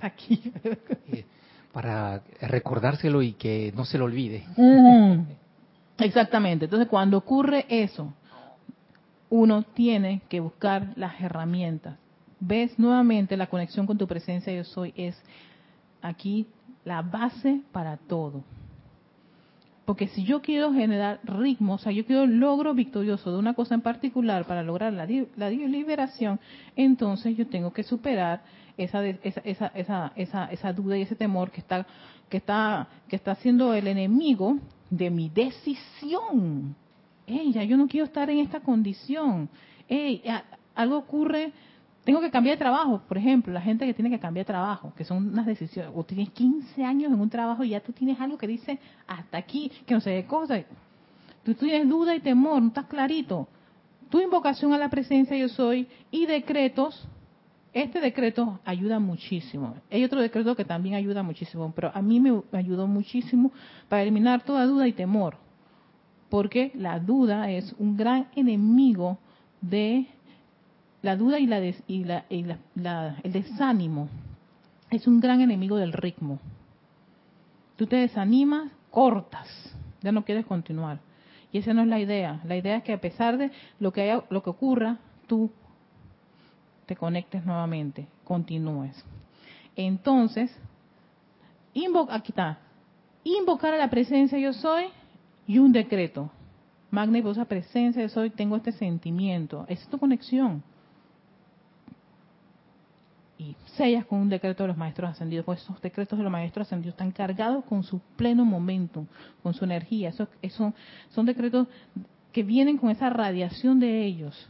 Aquí. 0.05 0.51
Para 1.71 2.21
recordárselo 2.41 3.21
y 3.21 3.33
que 3.33 3.73
no 3.75 3.85
se 3.85 3.97
lo 3.97 4.05
olvide. 4.05 4.45
Exactamente. 5.97 6.65
Entonces, 6.65 6.87
cuando 6.87 7.17
ocurre 7.17 7.65
eso, 7.69 8.13
uno 9.29 9.63
tiene 9.63 10.21
que 10.29 10.39
buscar 10.39 10.93
las 10.95 11.19
herramientas. 11.19 11.97
Ves 12.39 12.77
nuevamente 12.77 13.37
la 13.37 13.47
conexión 13.47 13.87
con 13.87 13.97
tu 13.97 14.05
presencia 14.05 14.53
yo 14.53 14.63
soy 14.63 14.93
es 14.95 15.19
aquí 16.01 16.45
la 16.85 17.01
base 17.01 17.61
para 17.71 17.97
todo. 17.97 18.43
Porque 19.85 20.07
si 20.07 20.23
yo 20.23 20.41
quiero 20.41 20.71
generar 20.71 21.19
ritmo, 21.23 21.73
o 21.73 21.77
sea, 21.77 21.91
yo 21.91 22.05
quiero 22.05 22.25
logro 22.25 22.73
victorioso 22.73 23.31
de 23.31 23.39
una 23.39 23.53
cosa 23.53 23.75
en 23.75 23.81
particular 23.81 24.45
para 24.45 24.63
lograr 24.63 24.93
la, 24.93 25.07
la 25.35 25.49
liberación, 25.49 26.39
entonces 26.75 27.35
yo 27.35 27.47
tengo 27.47 27.73
que 27.73 27.83
superar 27.83 28.43
esa, 28.77 29.05
esa, 29.05 29.41
esa, 29.73 30.11
esa, 30.15 30.45
esa, 30.45 30.73
duda 30.73 30.97
y 30.97 31.01
ese 31.01 31.15
temor 31.15 31.51
que 31.51 31.61
está, 31.61 31.85
que 32.29 32.37
está, 32.37 32.87
que 33.07 33.15
está 33.15 33.35
siendo 33.35 33.73
el 33.73 33.87
enemigo 33.87 34.57
de 34.89 35.09
mi 35.09 35.29
decisión. 35.29 36.75
Ey, 37.27 37.53
ya 37.53 37.63
yo 37.63 37.77
no 37.77 37.87
quiero 37.87 38.05
estar 38.05 38.29
en 38.29 38.39
esta 38.39 38.59
condición. 38.59 39.49
Ey, 39.87 40.23
algo 40.75 40.97
ocurre 40.97 41.53
tengo 42.03 42.19
que 42.19 42.29
cambiar 42.29 42.57
de 42.57 42.59
trabajo, 42.59 43.01
por 43.07 43.17
ejemplo, 43.17 43.53
la 43.53 43.61
gente 43.61 43.85
que 43.85 43.93
tiene 43.93 44.09
que 44.09 44.19
cambiar 44.19 44.45
de 44.45 44.51
trabajo, 44.51 44.93
que 44.95 45.05
son 45.05 45.29
unas 45.29 45.45
decisiones, 45.45 45.91
o 45.95 46.03
tienes 46.03 46.31
15 46.31 46.83
años 46.83 47.13
en 47.13 47.19
un 47.19 47.29
trabajo 47.29 47.63
y 47.63 47.69
ya 47.69 47.79
tú 47.79 47.93
tienes 47.93 48.19
algo 48.19 48.37
que 48.37 48.45
dice 48.45 48.77
hasta 49.07 49.37
aquí, 49.37 49.71
que 49.85 49.93
no 49.93 50.01
sé 50.01 50.21
qué 50.21 50.27
cosa. 50.27 50.61
Tú 51.43 51.53
tienes 51.53 51.87
duda 51.87 52.13
y 52.13 52.19
temor, 52.19 52.61
no 52.61 52.67
estás 52.67 52.85
clarito. 52.85 53.47
Tu 54.09 54.19
invocación 54.19 54.73
a 54.73 54.77
la 54.77 54.89
presencia 54.89 55.37
yo 55.37 55.47
soy 55.47 55.87
y 56.11 56.25
decretos, 56.25 57.07
este 57.73 57.99
decreto 57.99 58.59
ayuda 58.65 58.99
muchísimo. 58.99 59.75
Hay 59.91 60.03
otro 60.03 60.21
decreto 60.21 60.55
que 60.55 60.65
también 60.65 60.95
ayuda 60.95 61.23
muchísimo, 61.23 61.73
pero 61.75 61.91
a 61.93 62.01
mí 62.01 62.19
me 62.19 62.41
ayudó 62.51 62.87
muchísimo 62.87 63.51
para 63.89 64.03
eliminar 64.03 64.43
toda 64.43 64.65
duda 64.65 64.87
y 64.87 64.93
temor, 64.93 65.37
porque 66.29 66.71
la 66.75 66.99
duda 66.99 67.49
es 67.49 67.73
un 67.79 67.97
gran 67.97 68.27
enemigo 68.35 69.17
de 69.61 70.07
la 71.01 71.17
duda 71.17 71.39
y, 71.39 71.47
la, 71.47 71.59
y, 71.87 72.43
la, 72.75 73.17
el 73.23 73.31
desánimo 73.31 74.07
es 74.89 75.05
un 75.05 75.19
gran 75.19 75.41
enemigo 75.41 75.75
del 75.75 75.93
ritmo. 75.93 76.39
Tú 77.75 77.87
te 77.87 77.97
desanimas, 77.97 78.71
cortas, 78.89 79.47
ya 80.01 80.11
no 80.11 80.23
quieres 80.23 80.45
continuar. 80.45 80.99
Y 81.51 81.57
esa 81.57 81.73
no 81.73 81.81
es 81.81 81.87
la 81.87 81.99
idea. 81.99 82.41
La 82.45 82.55
idea 82.55 82.77
es 82.77 82.83
que 82.83 82.93
a 82.93 83.01
pesar 83.01 83.37
de 83.37 83.51
lo 83.79 83.91
que, 83.91 84.19
lo 84.29 84.43
que 84.43 84.49
ocurra, 84.49 84.97
tú 85.27 85.51
te 86.85 86.95
conectes 86.95 87.45
nuevamente, 87.45 88.07
continúes. 88.23 89.03
Entonces, 89.75 90.55
invoca, 91.73 92.15
aquí 92.15 92.31
está, 92.31 92.59
invocar 93.23 93.73
a 93.73 93.77
la 93.77 93.89
presencia 93.89 94.37
yo 94.37 94.53
soy 94.53 94.85
y 95.47 95.57
un 95.59 95.71
decreto. 95.71 96.29
Magna 96.91 97.17
y 97.17 97.45
presencia 97.45 98.03
yo 98.03 98.09
soy, 98.09 98.29
tengo 98.29 98.55
este 98.55 98.71
sentimiento. 98.71 99.65
Es 99.67 99.87
tu 99.87 99.97
conexión 99.97 100.63
y 103.43 103.55
sellas 103.77 104.05
con 104.05 104.19
un 104.19 104.29
decreto 104.29 104.63
de 104.63 104.67
los 104.69 104.77
maestros 104.77 105.11
ascendidos, 105.11 105.45
pues 105.45 105.61
esos 105.61 105.81
decretos 105.81 106.17
de 106.17 106.23
los 106.23 106.31
maestros 106.31 106.67
ascendidos 106.67 106.93
están 106.93 107.11
cargados 107.11 107.65
con 107.65 107.83
su 107.83 107.99
pleno 108.15 108.45
momento, 108.45 109.05
con 109.41 109.53
su 109.53 109.65
energía. 109.65 110.09
Eso, 110.09 110.27
eso, 110.41 110.73
son 111.09 111.25
decretos 111.25 111.67
que 112.31 112.43
vienen 112.43 112.77
con 112.77 112.89
esa 112.89 113.09
radiación 113.09 113.79
de 113.79 114.05
ellos. 114.05 114.49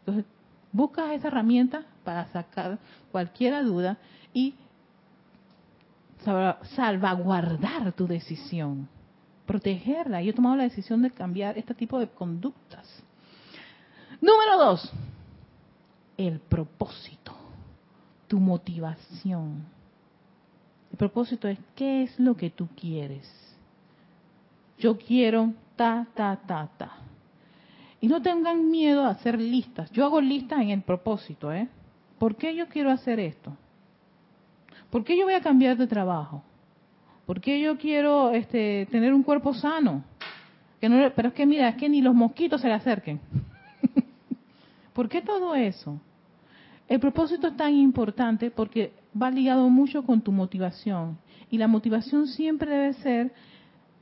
Entonces, 0.00 0.24
buscas 0.72 1.12
esa 1.12 1.28
herramienta 1.28 1.84
para 2.04 2.26
sacar 2.32 2.78
cualquier 3.10 3.64
duda 3.64 3.98
y 4.32 4.54
salvaguardar 6.74 7.92
tu 7.92 8.06
decisión, 8.06 8.88
protegerla. 9.46 10.22
Yo 10.22 10.30
he 10.30 10.34
tomado 10.34 10.56
la 10.56 10.64
decisión 10.64 11.02
de 11.02 11.10
cambiar 11.10 11.58
este 11.58 11.74
tipo 11.74 11.98
de 11.98 12.08
conductas. 12.08 12.86
Número 14.20 14.56
dos, 14.56 14.92
el 16.16 16.38
propósito 16.38 17.22
tu 18.32 18.40
motivación. 18.40 19.62
El 20.90 20.96
propósito 20.96 21.48
es, 21.48 21.58
¿qué 21.76 22.04
es 22.04 22.18
lo 22.18 22.34
que 22.34 22.48
tú 22.48 22.66
quieres? 22.80 23.30
Yo 24.78 24.96
quiero 24.96 25.52
ta, 25.76 26.06
ta, 26.14 26.40
ta, 26.46 26.66
ta. 26.78 27.01
Y 28.02 28.08
no 28.08 28.20
tengan 28.20 28.68
miedo 28.68 29.04
a 29.04 29.10
hacer 29.10 29.40
listas. 29.40 29.88
Yo 29.92 30.04
hago 30.04 30.20
listas 30.20 30.60
en 30.60 30.70
el 30.70 30.82
propósito, 30.82 31.52
¿eh? 31.52 31.68
¿Por 32.18 32.34
qué 32.34 32.52
yo 32.52 32.66
quiero 32.66 32.90
hacer 32.90 33.20
esto? 33.20 33.56
¿Por 34.90 35.04
qué 35.04 35.16
yo 35.16 35.24
voy 35.24 35.34
a 35.34 35.40
cambiar 35.40 35.76
de 35.76 35.86
trabajo? 35.86 36.42
¿Por 37.26 37.40
qué 37.40 37.60
yo 37.60 37.78
quiero 37.78 38.32
este, 38.32 38.88
tener 38.90 39.14
un 39.14 39.22
cuerpo 39.22 39.54
sano? 39.54 40.02
Que 40.80 40.88
no, 40.88 41.12
pero 41.14 41.28
es 41.28 41.34
que 41.34 41.46
mira, 41.46 41.68
es 41.68 41.76
que 41.76 41.88
ni 41.88 42.02
los 42.02 42.12
mosquitos 42.12 42.60
se 42.60 42.66
le 42.66 42.74
acerquen. 42.74 43.20
¿Por 44.92 45.08
qué 45.08 45.22
todo 45.22 45.54
eso? 45.54 46.00
El 46.88 46.98
propósito 46.98 47.46
es 47.46 47.56
tan 47.56 47.72
importante 47.72 48.50
porque 48.50 48.92
va 49.20 49.30
ligado 49.30 49.68
mucho 49.68 50.02
con 50.02 50.20
tu 50.20 50.32
motivación. 50.32 51.18
Y 51.50 51.56
la 51.56 51.68
motivación 51.68 52.26
siempre 52.26 52.68
debe 52.68 52.94
ser 52.94 53.32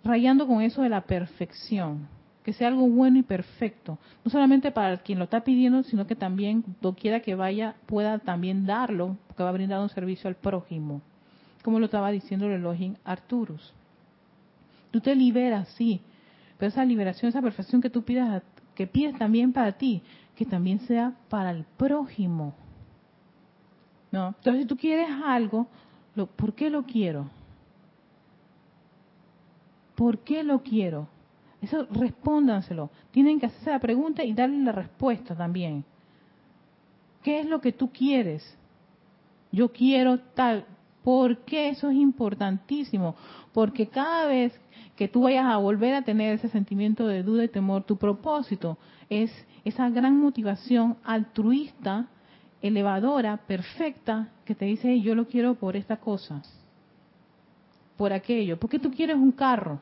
rayando 0.02 0.46
con 0.46 0.62
eso 0.62 0.80
de 0.80 0.88
la 0.88 1.02
perfección. 1.02 2.08
Que 2.44 2.52
sea 2.52 2.68
algo 2.68 2.88
bueno 2.88 3.18
y 3.18 3.22
perfecto. 3.22 3.98
No 4.24 4.30
solamente 4.30 4.70
para 4.70 4.98
quien 4.98 5.18
lo 5.18 5.24
está 5.24 5.42
pidiendo, 5.42 5.82
sino 5.82 6.06
que 6.06 6.16
también, 6.16 6.64
doquiera 6.80 7.20
que 7.20 7.34
vaya, 7.34 7.74
pueda 7.86 8.18
también 8.18 8.66
darlo, 8.66 9.16
porque 9.26 9.42
va 9.42 9.50
a 9.50 9.52
brindar 9.52 9.80
un 9.80 9.90
servicio 9.90 10.28
al 10.28 10.36
prójimo. 10.36 11.02
Como 11.62 11.78
lo 11.78 11.86
estaba 11.86 12.10
diciendo 12.10 12.46
el 12.46 12.52
Elohim 12.52 12.94
Arturus. 13.04 13.74
Tú 14.90 15.00
te 15.00 15.14
liberas, 15.14 15.68
sí, 15.76 16.00
pero 16.58 16.70
esa 16.70 16.84
liberación, 16.84 17.28
esa 17.28 17.42
perfección 17.42 17.80
que 17.80 17.90
tú 17.90 18.02
pidas, 18.02 18.42
que 18.74 18.86
pides 18.86 19.16
también 19.18 19.52
para 19.52 19.72
ti, 19.72 20.02
que 20.34 20.46
también 20.46 20.80
sea 20.80 21.14
para 21.28 21.50
el 21.50 21.64
prójimo. 21.76 22.54
¿no? 24.10 24.28
Entonces, 24.28 24.62
si 24.62 24.66
tú 24.66 24.76
quieres 24.76 25.08
algo, 25.24 25.66
¿por 26.36 26.54
qué 26.54 26.70
lo 26.70 26.84
quiero? 26.84 27.30
¿Por 29.94 30.18
qué 30.18 30.42
lo 30.42 30.62
quiero? 30.62 31.08
Eso 31.62 31.86
respóndanselo. 31.90 32.90
Tienen 33.10 33.38
que 33.38 33.46
hacerse 33.46 33.70
la 33.70 33.78
pregunta 33.78 34.24
y 34.24 34.32
darle 34.32 34.64
la 34.64 34.72
respuesta 34.72 35.34
también. 35.34 35.84
¿Qué 37.22 37.40
es 37.40 37.46
lo 37.46 37.60
que 37.60 37.72
tú 37.72 37.90
quieres? 37.90 38.56
Yo 39.52 39.70
quiero 39.72 40.18
tal. 40.18 40.64
¿Por 41.04 41.38
qué 41.38 41.70
eso 41.70 41.90
es 41.90 41.96
importantísimo? 41.96 43.14
Porque 43.52 43.88
cada 43.88 44.26
vez 44.26 44.58
que 44.96 45.08
tú 45.08 45.22
vayas 45.22 45.46
a 45.46 45.56
volver 45.56 45.94
a 45.94 46.02
tener 46.02 46.34
ese 46.34 46.48
sentimiento 46.48 47.06
de 47.06 47.22
duda 47.22 47.44
y 47.44 47.48
temor, 47.48 47.84
tu 47.84 47.96
propósito 47.96 48.76
es 49.08 49.32
esa 49.64 49.88
gran 49.90 50.18
motivación 50.18 50.96
altruista 51.04 52.06
elevadora, 52.62 53.38
perfecta, 53.38 54.28
que 54.44 54.54
te 54.54 54.66
dice, 54.66 55.00
yo 55.00 55.14
lo 55.14 55.26
quiero 55.26 55.54
por 55.54 55.76
esta 55.76 55.96
cosa, 55.96 56.42
por 57.96 58.12
aquello. 58.12 58.58
¿Por 58.58 58.68
qué 58.68 58.78
tú 58.78 58.90
quieres 58.90 59.16
un 59.16 59.32
carro? 59.32 59.80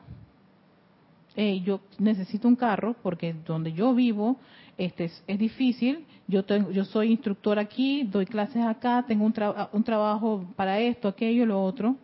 Yo 1.63 1.79
necesito 1.97 2.47
un 2.47 2.55
carro 2.55 2.95
porque 3.01 3.33
donde 3.45 3.71
yo 3.71 3.93
vivo 3.93 4.37
este 4.77 5.05
es, 5.05 5.39
difícil. 5.39 6.05
Yo 6.27 6.43
tengo, 6.43 6.71
yo 6.71 6.85
soy 6.85 7.11
instructor 7.11 7.59
aquí, 7.59 8.03
doy 8.03 8.25
clases 8.25 8.63
acá, 8.63 9.03
tengo 9.07 9.25
un, 9.25 9.33
un 9.73 9.83
trabajo 9.83 10.45
para 10.55 10.79
esto, 10.79 11.07
aquello, 11.07 11.45
lo 11.45 11.61
otro. 11.63 11.95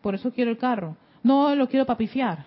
Por 0.00 0.14
eso 0.14 0.32
quiero 0.32 0.50
el 0.50 0.58
carro. 0.58 0.96
No 1.22 1.54
lo 1.54 1.68
quiero 1.68 1.86
papifiar. 1.86 2.46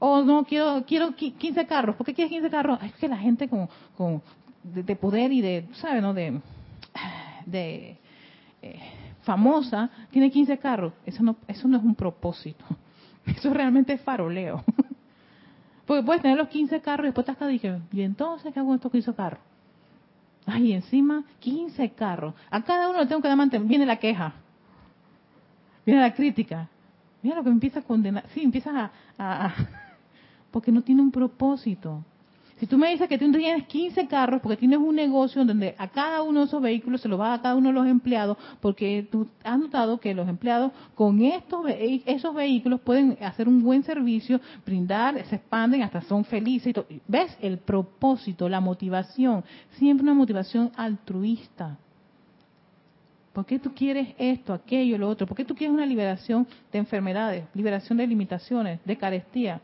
O 0.00 0.22
no 0.22 0.44
quiero 0.44 0.84
quiero 0.86 1.14
15 1.14 1.66
carros. 1.66 1.96
¿Por 1.96 2.06
qué 2.06 2.14
quieres 2.14 2.30
15 2.30 2.50
carros? 2.50 2.82
Es 2.82 2.94
que 2.94 3.08
la 3.08 3.16
gente 3.16 3.48
con, 3.48 3.68
con 3.96 4.22
de, 4.62 4.96
poder 4.96 5.32
y 5.32 5.40
de, 5.40 5.68
¿sabes? 5.74 6.02
No? 6.02 6.14
De, 6.14 6.40
de 7.46 7.96
eh, 8.62 8.80
famosa 9.22 9.90
tiene 10.10 10.30
15 10.30 10.58
carros. 10.58 10.92
Eso 11.04 11.22
no, 11.22 11.36
eso 11.46 11.68
no 11.68 11.76
es 11.76 11.82
un 11.82 11.94
propósito. 11.94 12.64
Eso 13.26 13.52
realmente 13.52 13.92
es 13.92 14.00
faroleo. 14.00 14.64
Porque 15.88 16.02
puedes 16.02 16.20
tener 16.20 16.36
los 16.36 16.48
15 16.48 16.82
carros 16.82 17.04
y 17.04 17.08
después 17.08 17.24
te 17.24 17.32
estás 17.32 17.48
diciendo, 17.48 17.82
¿y 17.90 18.02
entonces 18.02 18.52
qué 18.52 18.60
hago 18.60 18.68
con 18.68 18.76
estos 18.76 18.92
15 18.92 19.14
carros? 19.14 19.40
Ay, 20.44 20.74
encima 20.74 21.24
15 21.40 21.92
carros. 21.92 22.34
A 22.50 22.62
cada 22.62 22.90
uno 22.90 23.00
le 23.00 23.06
tengo 23.06 23.22
que 23.22 23.28
dar 23.28 23.38
mantener. 23.38 23.66
Viene 23.66 23.86
la 23.86 23.96
queja. 23.96 24.34
Viene 25.86 26.02
la 26.02 26.12
crítica. 26.12 26.68
Mira 27.22 27.36
lo 27.36 27.42
que 27.42 27.48
empieza 27.48 27.80
a 27.80 27.82
condenar. 27.82 28.26
Sí, 28.34 28.42
empieza 28.42 28.90
a 29.18 29.54
porque 30.50 30.70
no 30.70 30.82
tiene 30.82 31.00
un 31.00 31.10
propósito. 31.10 32.04
Si 32.58 32.66
tú 32.66 32.76
me 32.76 32.90
dices 32.90 33.08
que 33.08 33.18
tú 33.18 33.30
tienes 33.30 33.66
15 33.66 34.08
carros 34.08 34.40
porque 34.40 34.56
tienes 34.56 34.78
un 34.78 34.96
negocio 34.96 35.44
donde 35.44 35.76
a 35.78 35.86
cada 35.88 36.22
uno 36.22 36.40
de 36.40 36.46
esos 36.46 36.60
vehículos 36.60 37.00
se 37.00 37.08
lo 37.08 37.16
va 37.16 37.34
a 37.34 37.40
cada 37.40 37.54
uno 37.54 37.68
de 37.68 37.74
los 37.74 37.86
empleados, 37.86 38.36
porque 38.60 39.06
tú 39.10 39.28
has 39.44 39.58
notado 39.58 40.00
que 40.00 40.12
los 40.12 40.28
empleados 40.28 40.72
con 40.96 41.22
estos 41.22 41.66
esos 41.68 42.34
vehículos 42.34 42.80
pueden 42.80 43.16
hacer 43.20 43.48
un 43.48 43.62
buen 43.62 43.84
servicio, 43.84 44.40
brindar, 44.66 45.24
se 45.26 45.36
expanden, 45.36 45.82
hasta 45.82 46.00
son 46.02 46.24
felices. 46.24 46.74
¿Ves? 47.06 47.36
El 47.40 47.58
propósito, 47.58 48.48
la 48.48 48.60
motivación, 48.60 49.44
siempre 49.78 50.02
una 50.02 50.14
motivación 50.14 50.72
altruista. 50.76 51.78
¿Por 53.32 53.46
qué 53.46 53.60
tú 53.60 53.72
quieres 53.72 54.16
esto, 54.18 54.52
aquello, 54.52 54.98
lo 54.98 55.08
otro? 55.08 55.28
¿Por 55.28 55.36
qué 55.36 55.44
tú 55.44 55.54
quieres 55.54 55.72
una 55.72 55.86
liberación 55.86 56.44
de 56.72 56.78
enfermedades, 56.80 57.44
liberación 57.54 57.98
de 57.98 58.06
limitaciones, 58.08 58.80
de 58.84 58.96
carestía? 58.96 59.60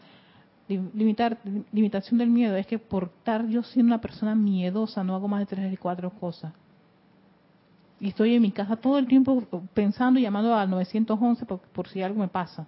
Limitar, 0.68 1.38
limitación 1.72 2.18
del 2.18 2.30
miedo 2.30 2.56
es 2.56 2.66
que 2.66 2.78
por 2.78 3.10
estar 3.18 3.46
yo 3.46 3.62
siendo 3.62 3.90
una 3.90 4.00
persona 4.00 4.34
miedosa 4.34 5.04
no 5.04 5.14
hago 5.14 5.28
más 5.28 5.40
de 5.40 5.46
tres 5.46 5.72
y 5.72 5.76
cuatro 5.76 6.10
cosas. 6.10 6.52
Y 8.00 8.08
estoy 8.08 8.34
en 8.34 8.42
mi 8.42 8.50
casa 8.50 8.76
todo 8.76 8.98
el 8.98 9.06
tiempo 9.06 9.42
pensando 9.72 10.18
y 10.18 10.22
llamando 10.22 10.54
al 10.54 10.68
911 10.70 11.46
por, 11.46 11.60
por 11.60 11.88
si 11.88 12.02
algo 12.02 12.20
me 12.20 12.28
pasa. 12.28 12.66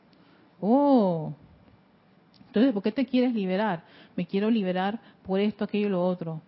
Oh, 0.60 1.32
Entonces, 2.46 2.72
¿por 2.72 2.82
qué 2.82 2.92
te 2.92 3.04
quieres 3.06 3.34
liberar? 3.34 3.82
Me 4.14 4.26
quiero 4.26 4.50
liberar 4.50 5.00
por 5.22 5.40
esto, 5.40 5.64
aquello 5.64 5.88
y 5.88 5.90
lo 5.90 6.04
otro. 6.04 6.40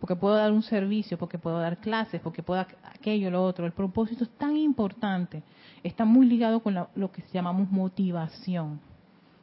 Porque 0.00 0.16
puedo 0.16 0.34
dar 0.34 0.52
un 0.52 0.62
servicio, 0.62 1.16
porque 1.16 1.38
puedo 1.38 1.58
dar 1.58 1.78
clases, 1.78 2.20
porque 2.20 2.42
puedo 2.42 2.60
aquello 2.60 3.30
lo 3.30 3.42
otro. 3.42 3.64
El 3.64 3.72
propósito 3.72 4.24
es 4.24 4.30
tan 4.30 4.56
importante. 4.56 5.42
Está 5.82 6.04
muy 6.04 6.26
ligado 6.26 6.60
con 6.60 6.74
lo 6.74 7.12
que 7.12 7.22
llamamos 7.32 7.70
motivación. 7.70 8.80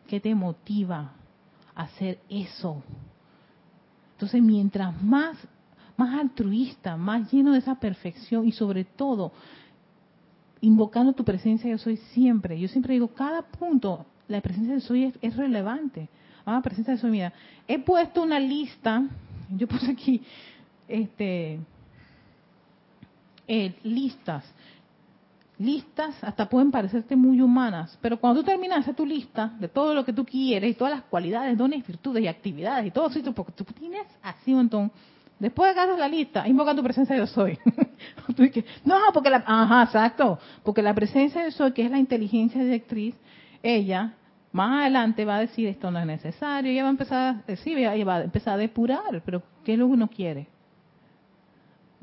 ¿Qué 0.07 0.19
te 0.19 0.35
motiva 0.35 1.13
hacer 1.75 2.19
eso? 2.29 2.81
Entonces, 4.13 4.41
mientras 4.41 5.01
más, 5.01 5.37
más 5.97 6.19
altruista, 6.19 6.97
más 6.97 7.31
lleno 7.31 7.53
de 7.53 7.59
esa 7.59 7.75
perfección 7.75 8.47
y 8.47 8.51
sobre 8.51 8.83
todo 8.83 9.31
invocando 10.63 11.11
tu 11.11 11.25
presencia 11.25 11.69
yo 11.69 11.77
soy 11.77 11.97
siempre. 11.97 12.57
Yo 12.57 12.69
siempre 12.69 12.93
digo, 12.93 13.09
cada 13.09 13.41
punto, 13.41 14.05
la 14.29 14.39
presencia 14.39 14.73
de 14.73 14.79
soy 14.79 15.13
es, 15.21 15.35
relevante. 15.35 16.07
Ah, 16.45 16.61
presencia 16.63 16.93
de 16.93 17.01
soy, 17.01 17.11
mira, 17.11 17.33
he 17.67 17.79
puesto 17.79 18.23
una 18.23 18.39
lista, 18.39 19.03
yo 19.49 19.67
puse 19.67 19.91
aquí, 19.91 20.21
este, 20.87 21.59
eh, 23.45 23.75
listas. 23.83 24.45
Listas 25.59 26.15
hasta 26.23 26.49
pueden 26.49 26.71
parecerte 26.71 27.15
muy 27.15 27.39
humanas, 27.39 27.97
pero 28.01 28.19
cuando 28.19 28.41
tú 28.41 28.45
terminas 28.47 28.85
de 28.85 28.93
tu 28.93 29.05
lista 29.05 29.53
de 29.59 29.67
todo 29.67 29.93
lo 29.93 30.03
que 30.03 30.11
tú 30.11 30.25
quieres 30.25 30.71
y 30.71 30.73
todas 30.73 30.93
las 30.93 31.03
cualidades, 31.03 31.57
dones, 31.57 31.85
virtudes 31.85 32.23
y 32.23 32.27
actividades 32.27 32.87
y 32.87 32.91
todo 32.91 33.07
eso, 33.07 33.33
porque 33.33 33.51
tú 33.51 33.63
tienes 33.65 34.07
así 34.23 34.51
un 34.51 34.57
montón, 34.57 34.91
Después 35.39 35.75
de 35.75 35.81
haces 35.81 35.99
la 35.99 36.07
lista, 36.07 36.47
invoca 36.47 36.73
tu 36.73 36.81
presencia 36.83 37.17
yo 37.17 37.27
soy. 37.27 37.57
no, 38.85 38.95
porque 39.13 39.29
la, 39.29 39.43
ajá, 39.45 39.83
exacto, 39.83 40.39
porque 40.63 40.81
la 40.81 40.93
presencia 40.93 41.43
yo 41.43 41.51
soy, 41.51 41.73
que 41.73 41.83
es 41.83 41.91
la 41.91 41.99
inteligencia 41.99 42.63
directriz, 42.63 43.13
ella 43.61 44.13
más 44.53 44.81
adelante 44.81 45.25
va 45.25 45.37
a 45.37 45.39
decir 45.39 45.67
esto 45.67 45.91
no 45.91 45.99
es 45.99 46.05
necesario, 46.05 46.71
ella 46.71 46.83
va 46.83 46.89
a 46.89 46.91
empezar 46.91 47.35
a 47.35 47.43
decir, 47.45 47.77
ella 47.77 48.05
va 48.05 48.17
a 48.17 48.23
empezar 48.23 48.53
a 48.53 48.57
depurar, 48.57 49.21
pero 49.25 49.43
¿qué 49.65 49.73
es 49.73 49.79
lo 49.79 49.87
que 49.87 49.93
uno 49.93 50.07
quiere? 50.07 50.47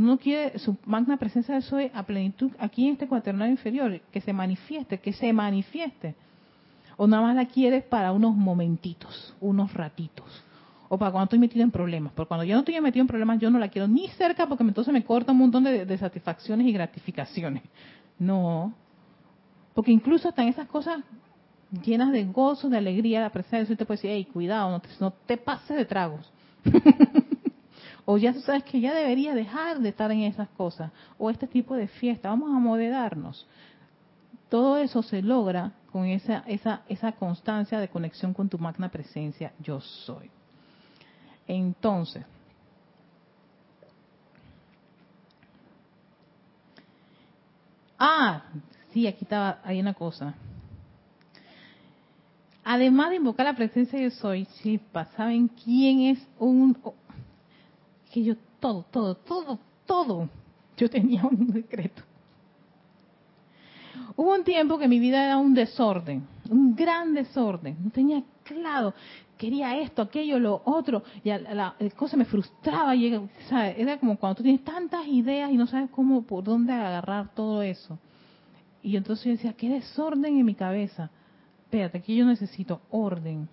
Uno 0.00 0.16
quiere 0.16 0.58
su 0.58 0.78
magna 0.86 1.18
presencia 1.18 1.54
de 1.54 1.60
soy 1.60 1.90
a 1.92 2.04
plenitud 2.04 2.50
aquí 2.58 2.86
en 2.86 2.94
este 2.94 3.06
cuaternario 3.06 3.52
inferior, 3.52 4.00
que 4.10 4.22
se 4.22 4.32
manifieste, 4.32 4.98
que 4.98 5.12
se 5.12 5.30
manifieste. 5.30 6.14
O 6.96 7.06
nada 7.06 7.22
más 7.22 7.36
la 7.36 7.44
quieres 7.44 7.84
para 7.84 8.10
unos 8.10 8.34
momentitos, 8.34 9.36
unos 9.42 9.74
ratitos 9.74 10.42
o 10.88 10.96
para 10.96 11.10
cuando 11.12 11.24
estoy 11.24 11.38
metido 11.38 11.62
en 11.62 11.70
problemas. 11.70 12.14
Porque 12.14 12.28
cuando 12.28 12.44
yo 12.44 12.54
no 12.54 12.60
estoy 12.60 12.80
metido 12.80 13.02
en 13.02 13.08
problemas, 13.08 13.40
yo 13.40 13.50
no 13.50 13.58
la 13.58 13.68
quiero 13.68 13.88
ni 13.88 14.08
cerca 14.08 14.46
porque 14.46 14.64
entonces 14.64 14.90
me 14.90 15.04
corta 15.04 15.32
un 15.32 15.38
montón 15.38 15.64
de, 15.64 15.98
satisfacciones 15.98 16.66
y 16.66 16.72
gratificaciones. 16.72 17.62
No. 18.18 18.72
Porque 19.74 19.92
incluso 19.92 20.30
hasta 20.30 20.40
en 20.40 20.48
esas 20.48 20.66
cosas 20.66 21.00
llenas 21.84 22.10
de 22.10 22.24
gozo, 22.24 22.70
de 22.70 22.78
alegría, 22.78 23.20
la 23.20 23.30
presencia 23.30 23.58
de 23.58 23.66
Dios 23.66 23.78
te 23.78 23.84
puede 23.84 23.98
decir, 23.98 24.10
hey, 24.12 24.26
cuidado, 24.32 24.70
no 24.70 24.80
te, 24.80 24.88
no 24.98 25.10
te 25.10 25.36
pases 25.36 25.76
de 25.76 25.84
tragos. 25.84 26.32
o 28.12 28.18
ya 28.18 28.34
sabes 28.34 28.64
que 28.64 28.80
ya 28.80 28.92
debería 28.92 29.36
dejar 29.36 29.78
de 29.78 29.90
estar 29.90 30.10
en 30.10 30.22
esas 30.22 30.48
cosas. 30.48 30.90
O 31.16 31.30
este 31.30 31.46
tipo 31.46 31.76
de 31.76 31.86
fiesta, 31.86 32.28
vamos 32.28 32.50
a 32.50 32.58
moderarnos. 32.58 33.46
Todo 34.48 34.78
eso 34.78 35.00
se 35.00 35.22
logra 35.22 35.74
con 35.92 36.06
esa, 36.06 36.42
esa, 36.48 36.82
esa 36.88 37.12
constancia 37.12 37.78
de 37.78 37.86
conexión 37.86 38.34
con 38.34 38.48
tu 38.48 38.58
magna 38.58 38.88
presencia, 38.88 39.52
yo 39.60 39.80
soy. 39.80 40.28
Entonces, 41.46 42.24
ah, 47.96 48.42
sí, 48.92 49.06
aquí 49.06 49.22
estaba, 49.22 49.60
hay 49.62 49.78
una 49.78 49.94
cosa. 49.94 50.34
Además 52.64 53.10
de 53.10 53.16
invocar 53.16 53.46
la 53.46 53.54
presencia 53.54 54.00
de 54.00 54.10
soy, 54.10 54.46
chispa, 54.60 55.04
¿saben 55.16 55.46
quién 55.46 56.00
es 56.00 56.26
un... 56.40 56.76
que 58.10 58.22
yo 58.22 58.34
todo, 58.58 58.84
todo, 58.90 59.14
todo, 59.14 59.58
todo, 59.86 60.28
yo 60.76 60.90
tenía 60.90 61.24
un 61.24 61.48
decreto. 61.48 62.02
Hubo 64.16 64.34
un 64.34 64.44
tiempo 64.44 64.78
que 64.78 64.88
mi 64.88 64.98
vida 64.98 65.24
era 65.24 65.36
un 65.38 65.54
desorden, 65.54 66.26
un 66.48 66.74
gran 66.74 67.14
desorden, 67.14 67.76
no 67.82 67.90
tenía 67.90 68.22
claro 68.42 68.94
quería 69.40 69.78
esto, 69.78 70.02
aquello, 70.02 70.38
lo 70.38 70.60
otro, 70.66 71.02
y 71.24 71.30
la, 71.30 71.74
cosa 71.96 72.14
me 72.18 72.26
frustraba, 72.26 72.94
y, 72.94 73.06
era 73.50 73.98
como 73.98 74.18
cuando 74.18 74.36
tú 74.36 74.42
tienes 74.42 74.62
tantas 74.62 75.06
ideas 75.06 75.50
y 75.50 75.56
no 75.56 75.66
sabes 75.66 75.88
cómo, 75.88 76.22
por 76.24 76.44
dónde 76.44 76.74
agarrar 76.74 77.34
todo 77.34 77.62
eso. 77.62 77.98
Y 78.82 78.96
entonces 78.98 79.24
yo 79.24 79.30
decía, 79.32 79.54
qué 79.54 79.70
desorden 79.70 80.36
en 80.36 80.44
mi 80.44 80.54
cabeza. 80.54 81.10
Espérate, 81.64 81.96
aquí 81.96 82.14
yo 82.16 82.26
necesito 82.26 82.82
orden. 82.90 83.48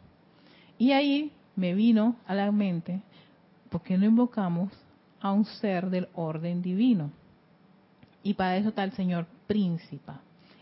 Y 0.78 0.92
ahí 0.92 1.32
me 1.56 1.74
vino 1.74 2.18
a 2.28 2.36
la 2.36 2.52
mente, 2.52 3.02
¿por 3.70 3.82
qué 3.82 3.98
no 3.98 4.06
invocamos 4.06 4.72
a 5.20 5.32
un 5.32 5.46
ser 5.46 5.90
del 5.90 6.08
orden 6.14 6.62
divino? 6.62 7.12
Y 8.24 8.34
para 8.34 8.58
eso 8.58 8.70
está 8.70 8.84
el 8.84 8.92
Señor 8.94 9.26
Príncipe. 9.48 10.12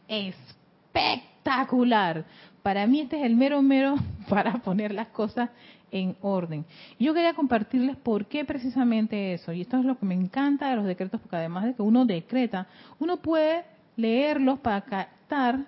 Espectacular. 0.07 2.25
Para 2.61 2.85
mí 2.87 3.01
este 3.01 3.17
es 3.17 3.25
el 3.25 3.35
mero 3.35 3.61
mero 3.61 3.95
para 4.29 4.53
poner 4.59 4.93
las 4.93 5.07
cosas 5.07 5.49
en 5.91 6.15
orden. 6.21 6.65
Yo 6.99 7.13
quería 7.13 7.33
compartirles 7.33 7.95
por 7.97 8.25
qué 8.25 8.45
precisamente 8.45 9.33
eso. 9.33 9.53
Y 9.53 9.61
esto 9.61 9.77
es 9.77 9.85
lo 9.85 9.97
que 9.97 10.05
me 10.05 10.15
encanta 10.15 10.69
de 10.69 10.75
los 10.75 10.85
decretos, 10.85 11.21
porque 11.21 11.37
además 11.37 11.65
de 11.65 11.73
que 11.73 11.81
uno 11.81 12.05
decreta, 12.05 12.67
uno 12.99 13.17
puede 13.17 13.63
leerlos 13.95 14.59
para 14.59 14.81
captar 14.81 15.65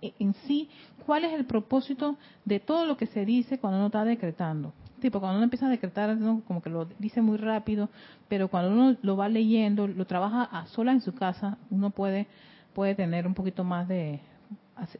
en 0.00 0.34
sí 0.46 0.68
cuál 1.04 1.24
es 1.24 1.32
el 1.32 1.44
propósito 1.44 2.16
de 2.44 2.60
todo 2.60 2.86
lo 2.86 2.96
que 2.96 3.06
se 3.06 3.24
dice 3.24 3.58
cuando 3.58 3.78
uno 3.78 3.86
está 3.86 4.04
decretando. 4.04 4.72
Tipo, 5.06 5.20
cuando 5.20 5.36
uno 5.36 5.44
empieza 5.44 5.66
a 5.66 5.70
decretar, 5.70 6.18
como 6.48 6.60
que 6.60 6.68
lo 6.68 6.88
dice 6.98 7.22
muy 7.22 7.36
rápido, 7.36 7.90
pero 8.26 8.48
cuando 8.48 8.72
uno 8.72 8.96
lo 9.02 9.16
va 9.16 9.28
leyendo, 9.28 9.86
lo 9.86 10.04
trabaja 10.04 10.42
a 10.42 10.66
sola 10.66 10.90
en 10.90 11.00
su 11.00 11.14
casa, 11.14 11.58
uno 11.70 11.90
puede, 11.90 12.26
puede 12.74 12.96
tener 12.96 13.24
un 13.24 13.32
poquito 13.32 13.62
más 13.62 13.86
de 13.86 14.18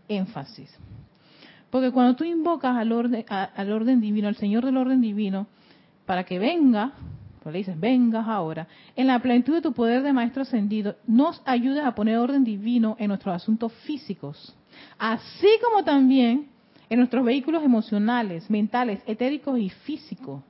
énfasis. 0.06 0.72
Porque 1.70 1.90
cuando 1.90 2.14
tú 2.14 2.22
invocas 2.22 2.76
al 2.76 2.92
orden, 2.92 3.24
al 3.28 3.72
orden 3.72 4.00
divino, 4.00 4.28
al 4.28 4.36
Señor 4.36 4.64
del 4.64 4.76
orden 4.76 5.00
divino, 5.00 5.48
para 6.04 6.22
que 6.22 6.38
venga, 6.38 6.92
pues 7.42 7.52
le 7.52 7.58
dices, 7.58 7.80
vengas 7.80 8.28
ahora, 8.28 8.68
en 8.94 9.08
la 9.08 9.18
plenitud 9.18 9.54
de 9.54 9.62
tu 9.62 9.72
poder 9.72 10.04
de 10.04 10.12
Maestro 10.12 10.42
Ascendido, 10.42 10.94
nos 11.08 11.42
ayudes 11.44 11.84
a 11.84 11.96
poner 11.96 12.18
orden 12.18 12.44
divino 12.44 12.94
en 13.00 13.08
nuestros 13.08 13.34
asuntos 13.34 13.72
físicos, 13.84 14.54
así 15.00 15.48
como 15.64 15.82
también 15.82 16.54
en 16.88 16.98
nuestros 16.98 17.24
vehículos 17.24 17.64
emocionales, 17.64 18.48
mentales, 18.50 19.00
etéricos 19.06 19.58
y 19.58 19.70
físicos. 19.70 20.42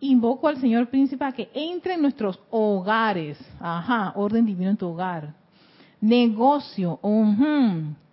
Invoco 0.00 0.48
al 0.48 0.58
Señor 0.58 0.88
Príncipe 0.88 1.24
a 1.24 1.32
que 1.32 1.50
entre 1.54 1.94
en 1.94 2.02
nuestros 2.02 2.40
hogares. 2.50 3.38
Ajá, 3.60 4.12
orden 4.16 4.46
divino 4.46 4.70
en 4.70 4.76
tu 4.76 4.88
hogar. 4.88 5.34
Negocio, 6.00 6.98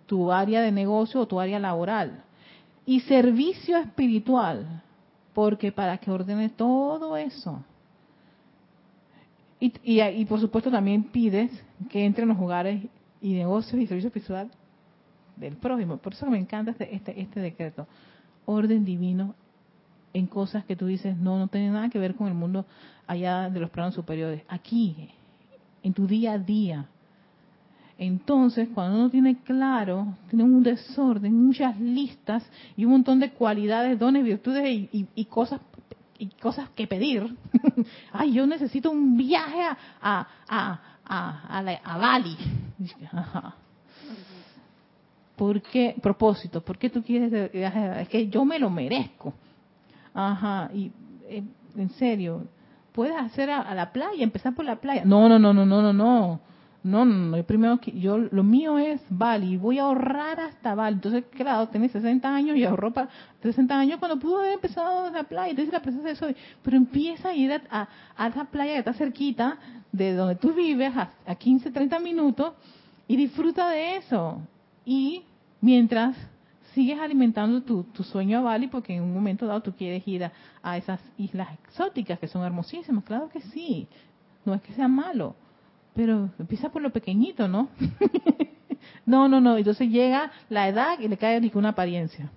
tu 0.06 0.30
área 0.30 0.60
de 0.60 0.70
negocio 0.70 1.20
o 1.20 1.26
tu 1.26 1.40
área 1.40 1.58
laboral 1.58 2.22
y 2.84 3.00
servicio 3.00 3.76
espiritual, 3.76 4.82
porque 5.34 5.72
para 5.72 5.98
que 5.98 6.10
ordene 6.10 6.48
todo 6.48 7.16
eso. 7.16 7.62
Y, 9.60 9.72
y, 9.82 10.24
por 10.24 10.40
supuesto 10.40 10.70
también 10.70 11.02
pides 11.02 11.50
que 11.90 12.04
entre 12.04 12.22
en 12.22 12.30
los 12.30 12.38
hogares 12.38 12.82
y 13.20 13.32
negocios 13.34 13.80
y 13.80 13.86
servicio 13.86 14.08
espiritual 14.08 14.50
del 15.38 15.56
prójimo. 15.56 15.98
Por 15.98 16.12
eso 16.12 16.26
me 16.26 16.38
encanta 16.38 16.72
este, 16.72 16.94
este, 16.94 17.20
este 17.20 17.40
decreto. 17.40 17.86
Orden 18.46 18.84
divino 18.84 19.34
en 20.12 20.26
cosas 20.26 20.64
que 20.64 20.76
tú 20.76 20.86
dices, 20.86 21.16
no, 21.16 21.38
no 21.38 21.48
tiene 21.48 21.70
nada 21.70 21.88
que 21.88 21.98
ver 21.98 22.14
con 22.14 22.28
el 22.28 22.34
mundo 22.34 22.64
allá 23.06 23.50
de 23.50 23.60
los 23.60 23.70
planos 23.70 23.94
superiores. 23.94 24.42
Aquí, 24.48 25.10
en 25.82 25.92
tu 25.92 26.06
día 26.06 26.32
a 26.32 26.38
día, 26.38 26.86
entonces, 27.98 28.68
cuando 28.72 28.96
uno 28.96 29.10
tiene 29.10 29.38
claro, 29.38 30.14
tiene 30.30 30.44
un 30.44 30.62
desorden, 30.62 31.34
muchas 31.34 31.78
listas 31.80 32.48
y 32.76 32.84
un 32.84 32.92
montón 32.92 33.18
de 33.18 33.32
cualidades, 33.32 33.98
dones, 33.98 34.24
virtudes 34.24 34.88
y, 34.92 35.24
cosas 35.24 35.60
y 36.16 36.28
cosas 36.28 36.68
que 36.70 36.86
pedir. 36.86 37.36
Ay, 38.12 38.32
yo 38.32 38.46
necesito 38.46 38.92
un 38.92 39.16
viaje 39.16 39.62
a, 40.00 40.28
a, 40.48 40.80
a, 41.04 41.58
a, 41.84 41.98
Bali. 41.98 42.36
¿Por 45.38 45.62
qué? 45.62 45.94
Propósito, 46.02 46.60
¿por 46.60 46.76
qué 46.76 46.90
tú 46.90 47.00
quieres? 47.02 47.32
Es 47.52 48.08
que 48.08 48.28
yo 48.28 48.44
me 48.44 48.58
lo 48.58 48.68
merezco. 48.68 49.32
Ajá, 50.12 50.68
y 50.74 50.90
eh, 51.28 51.44
en 51.76 51.90
serio, 51.90 52.42
puedes 52.92 53.16
hacer 53.16 53.48
a, 53.48 53.72
la 53.72 53.92
playa, 53.92 54.24
empezar 54.24 54.52
por 54.52 54.64
la 54.64 54.76
playa. 54.76 55.04
No, 55.04 55.28
no, 55.28 55.38
no, 55.38 55.54
no, 55.54 55.64
no, 55.64 55.80
no, 55.80 55.92
no. 55.92 56.40
No, 56.82 57.04
no, 57.04 57.36
no, 57.36 57.42
primero 57.44 57.78
que 57.78 57.92
yo, 57.92 58.18
lo 58.18 58.42
mío 58.42 58.78
es 58.78 59.00
Bali, 59.10 59.56
voy 59.56 59.78
a 59.78 59.82
ahorrar 59.82 60.40
hasta 60.40 60.74
Bali. 60.74 60.94
Entonces, 60.94 61.24
claro, 61.30 61.68
tiene 61.68 61.88
60 61.88 62.28
años 62.32 62.56
y 62.56 62.64
ahorró 62.64 62.92
para 62.92 63.08
60 63.42 63.78
años 63.78 63.98
cuando 63.98 64.18
pudo 64.18 64.38
haber 64.38 64.54
empezado 64.54 65.06
en 65.06 65.12
la 65.12 65.24
playa. 65.24 65.50
Entonces, 65.50 65.72
la 65.72 65.82
presencia 65.82 66.08
de 66.08 66.14
eso, 66.14 66.26
pero 66.62 66.76
empieza 66.76 67.28
a 67.28 67.34
ir 67.34 67.52
a, 67.52 67.88
a, 68.16 68.28
esa 68.28 68.44
playa 68.44 68.72
que 68.72 68.78
está 68.78 68.92
cerquita 68.94 69.58
de 69.92 70.14
donde 70.14 70.36
tú 70.36 70.52
vives, 70.52 70.96
a, 70.96 71.10
a 71.26 71.34
15, 71.34 71.70
30 71.70 71.98
minutos, 72.00 72.54
y 73.06 73.16
disfruta 73.16 73.68
de 73.70 73.96
eso. 73.96 74.40
Y 74.84 75.24
mientras 75.60 76.16
sigues 76.74 77.00
alimentando 77.00 77.62
tu, 77.62 77.82
tu 77.84 78.04
sueño 78.04 78.38
a 78.38 78.42
Bali 78.42 78.68
porque 78.68 78.94
en 78.94 79.02
un 79.02 79.12
momento 79.12 79.46
dado 79.46 79.62
tú 79.62 79.72
quieres 79.72 80.06
ir 80.06 80.30
a, 80.62 80.76
esas 80.76 81.00
islas 81.16 81.48
exóticas 81.64 82.18
que 82.18 82.28
son 82.28 82.44
hermosísimas. 82.44 83.04
Claro 83.04 83.28
que 83.28 83.40
sí, 83.40 83.88
no 84.44 84.54
es 84.54 84.62
que 84.62 84.72
sea 84.74 84.88
malo, 84.88 85.34
pero 85.94 86.30
empieza 86.38 86.68
por 86.68 86.82
lo 86.82 86.90
pequeñito, 86.90 87.48
¿no? 87.48 87.68
no, 89.06 89.28
no, 89.28 89.40
no. 89.40 89.56
Entonces 89.56 89.88
llega 89.90 90.30
la 90.48 90.68
edad 90.68 91.00
y 91.00 91.08
le 91.08 91.16
cae 91.16 91.40
ni 91.40 91.50
una 91.54 91.70
apariencia. 91.70 92.30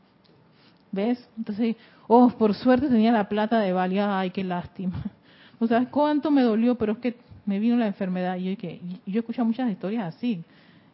¿Ves? 0.92 1.30
Entonces, 1.38 1.76
oh, 2.08 2.30
por 2.30 2.54
suerte 2.54 2.88
tenía 2.88 3.12
la 3.12 3.30
plata 3.30 3.60
de 3.60 3.72
Bali. 3.72 4.00
Ay, 4.00 4.32
qué 4.32 4.44
lástima. 4.44 5.04
No 5.60 5.68
sabes 5.68 5.90
cuánto 5.90 6.32
me 6.32 6.42
dolió, 6.42 6.74
pero 6.74 6.94
es 6.94 6.98
que 6.98 7.18
me 7.46 7.60
vino 7.60 7.76
la 7.76 7.86
enfermedad. 7.86 8.36
Y 8.38 8.50
yo, 8.50 8.58
que, 8.58 8.82
yo 9.06 9.18
he 9.18 9.20
escuchado 9.20 9.46
muchas 9.46 9.70
historias 9.70 10.16
así. 10.16 10.44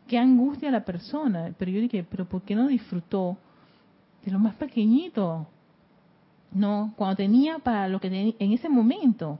Qué 0.08 0.18
angustia 0.18 0.72
la 0.72 0.86
persona. 0.86 1.54
Pero 1.58 1.72
yo 1.72 1.82
dije, 1.82 2.06
pero 2.10 2.26
¿por 2.26 2.42
qué 2.44 2.56
no 2.56 2.68
disfrutó 2.68 3.38
de 4.24 4.32
lo 4.32 4.40
más 4.40 4.56
pequeñito? 4.56 5.48
No, 6.52 6.94
cuando 6.96 7.18
tenía 7.18 7.60
para 7.60 7.88
lo 7.88 8.00
que 8.00 8.10
tenía 8.10 8.34
en 8.40 8.54
ese 8.54 8.70
momento. 8.70 9.40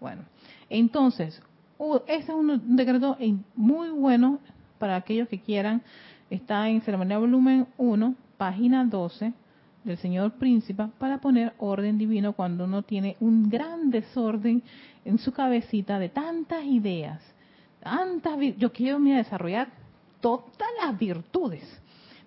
Bueno, 0.00 0.22
entonces, 0.68 1.40
ese 2.06 2.18
es 2.18 2.28
un 2.30 2.76
decreto 2.76 3.16
muy 3.54 3.90
bueno 3.90 4.38
para 4.78 4.96
aquellos 4.96 5.28
que 5.28 5.40
quieran. 5.40 5.82
Está 6.30 6.68
en 6.68 6.80
Ceremonia 6.82 7.18
Volumen 7.18 7.66
1, 7.76 8.14
página 8.38 8.84
12 8.84 9.32
del 9.84 9.98
Señor 9.98 10.32
Príncipe 10.32 10.86
para 10.98 11.18
poner 11.18 11.54
orden 11.58 11.98
divino 11.98 12.32
cuando 12.34 12.64
uno 12.64 12.82
tiene 12.82 13.16
un 13.20 13.48
gran 13.48 13.90
desorden 13.90 14.62
en 15.04 15.18
su 15.18 15.32
cabecita 15.32 15.98
de 15.98 16.08
tantas 16.08 16.64
ideas, 16.64 17.20
tantas 17.82 18.38
yo 18.56 18.72
quiero 18.72 18.98
desarrollar 18.98 19.68
todas 20.20 20.70
las 20.82 20.98
virtudes, 20.98 21.62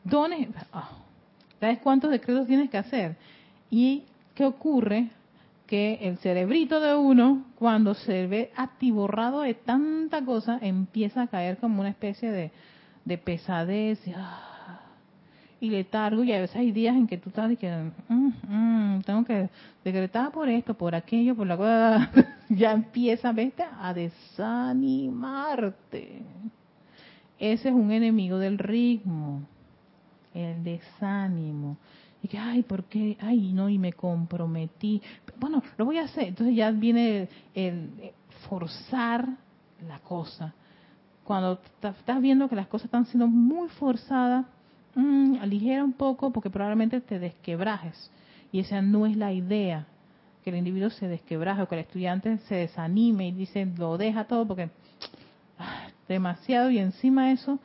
dones, 0.04 0.50
ah, 0.72 0.90
¿sabes 1.60 1.80
cuántos 1.80 2.12
decretos 2.12 2.48
tienes 2.48 2.70
que 2.70 2.78
hacer? 2.78 3.16
Y 3.70 4.04
qué 4.36 4.46
ocurre 4.46 5.10
que 5.68 6.00
el 6.02 6.18
cerebrito 6.18 6.80
de 6.80 6.96
uno, 6.96 7.46
cuando 7.58 7.94
se 7.94 8.28
ve 8.28 8.52
atiborrado 8.56 9.42
de 9.42 9.54
tanta 9.54 10.24
cosa, 10.24 10.60
empieza 10.62 11.24
a 11.24 11.28
caer 11.28 11.58
como 11.58 11.80
una 11.80 11.90
especie 11.90 12.32
de, 12.32 12.52
de 13.06 13.18
pesadez 13.18 14.00
ah, 14.16 14.82
y 15.60 15.70
letargo. 15.70 16.24
Y 16.24 16.34
a 16.34 16.42
veces 16.42 16.56
hay 16.58 16.72
días 16.72 16.96
en 16.96 17.08
que 17.08 17.18
tú 17.18 17.30
estás 17.30 17.50
diciendo, 17.50 17.94
mm, 18.10 18.32
mm, 18.48 19.02
tengo 19.04 19.24
que 19.24 19.50
decretar 19.84 20.32
por 20.32 20.50
esto, 20.50 20.74
por 20.74 20.94
aquello, 20.96 21.36
por 21.36 21.48
la 21.48 21.58
cosa. 21.58 22.12
Ya 22.56 22.72
empieza, 22.72 23.32
¿viste? 23.32 23.64
A 23.64 23.94
desanimarte. 23.94 26.24
Ese 27.40 27.70
es 27.70 27.76
un 27.76 27.92
enemigo 27.92 28.38
del 28.38 28.58
ritmo, 28.58 29.44
el 30.34 30.64
desánimo 30.64 31.78
y 32.24 32.30
que, 32.30 32.38
ay, 32.38 32.64
¿por 32.64 32.86
qué? 32.86 33.18
Ay, 33.20 33.52
no, 33.52 33.68
y 33.68 33.78
me 33.78 33.92
comprometí. 33.92 35.02
Bueno, 35.38 35.62
lo 35.78 35.84
voy 35.84 35.98
a 35.98 36.06
hacer. 36.06 36.30
Entonces 36.30 36.56
ya 36.56 36.72
viene 36.72 37.28
el, 37.54 38.14
forzar 38.48 39.28
la 39.86 40.00
cosa. 40.00 40.54
Cuando 41.26 41.60
estás 41.82 42.22
viendo 42.22 42.48
que 42.48 42.56
las 42.56 42.68
cosas 42.68 42.86
están 42.86 43.06
siendo 43.08 43.28
muy 43.28 43.68
forzadas, 43.68 44.46
mmm, 44.96 45.36
aligera 45.42 45.84
un 45.84 45.92
poco 45.92 46.32
porque 46.32 46.50
probablemente 46.50 47.02
te 47.02 47.20
desquebrajes. 47.20 48.10
Y 48.54 48.62
esa 48.62 48.82
no 48.82 49.06
es 49.06 49.18
la 49.18 49.34
idea, 49.34 49.86
que 50.44 50.50
el 50.50 50.58
individuo 50.58 50.90
se 50.90 51.08
desquebraje 51.08 51.62
o 51.62 51.68
que 51.68 51.76
el 51.76 51.82
estudiante 51.82 52.38
se 52.50 52.56
desanime 52.56 53.30
y 53.30 53.32
dice, 53.32 53.66
lo 53.78 53.98
deja 53.98 54.26
todo 54.26 54.46
porque 54.48 54.70
ah, 55.58 55.88
demasiado 56.08 56.70
y 56.70 56.78
encima 56.78 57.32
eso, 57.32 57.60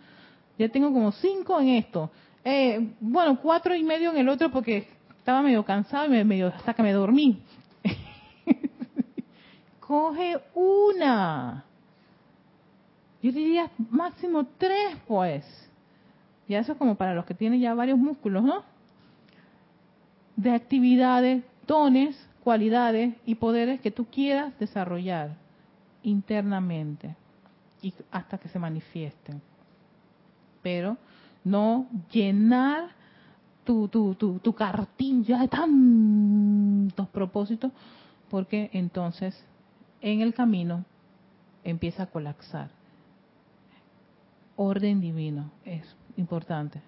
ya 0.59 0.68
tengo 0.68 0.93
como 0.93 1.12
cinco 1.12 1.61
en 1.61 1.68
esto 1.68 2.11
eh, 2.51 2.95
bueno, 3.01 3.39
cuatro 3.41 3.74
y 3.74 3.83
medio 3.83 4.11
en 4.11 4.16
el 4.16 4.29
otro 4.29 4.51
porque 4.51 4.89
estaba 5.18 5.43
medio 5.43 5.64
cansado 5.64 6.07
y 6.07 6.09
me, 6.09 6.24
medio, 6.24 6.47
hasta 6.49 6.72
que 6.72 6.83
me 6.83 6.93
dormí. 6.93 7.43
Coge 9.81 10.41
una. 10.55 11.64
Yo 13.22 13.33
diría 13.33 13.70
máximo 13.91 14.47
tres, 14.57 14.97
pues. 15.07 15.45
Ya 16.49 16.61
eso 16.61 16.72
es 16.72 16.79
como 16.79 16.95
para 16.95 17.12
los 17.12 17.26
que 17.26 17.35
tienen 17.35 17.61
ya 17.61 17.74
varios 17.74 17.99
músculos, 17.99 18.43
¿no? 18.43 18.62
De 20.37 20.53
actividades, 20.53 21.45
dones, 21.66 22.16
cualidades 22.49 23.15
y 23.27 23.35
poderes 23.35 23.79
que 23.83 23.91
tú 23.91 24.07
quieras 24.07 24.59
desarrollar 24.59 25.37
internamente 26.03 27.15
y 27.83 27.93
hasta 28.11 28.39
que 28.39 28.49
se 28.49 28.59
manifiesten. 28.59 29.43
Pero 30.63 30.97
no 31.45 31.87
llenar 32.11 32.89
tu, 33.65 33.87
tu, 33.89 34.15
tu, 34.15 34.39
tu 34.39 34.55
cartilla 34.55 35.41
de 35.41 35.49
tantos 35.49 37.07
propósitos, 37.09 37.71
porque 38.31 38.71
entonces 38.73 39.39
en 40.01 40.23
el 40.23 40.33
camino 40.33 40.87
empieza 41.65 42.05
a 42.05 42.07
colapsar. 42.07 42.71
Orden 44.57 45.03
divino 45.03 45.51
es 45.67 45.85
importante. 46.17 46.81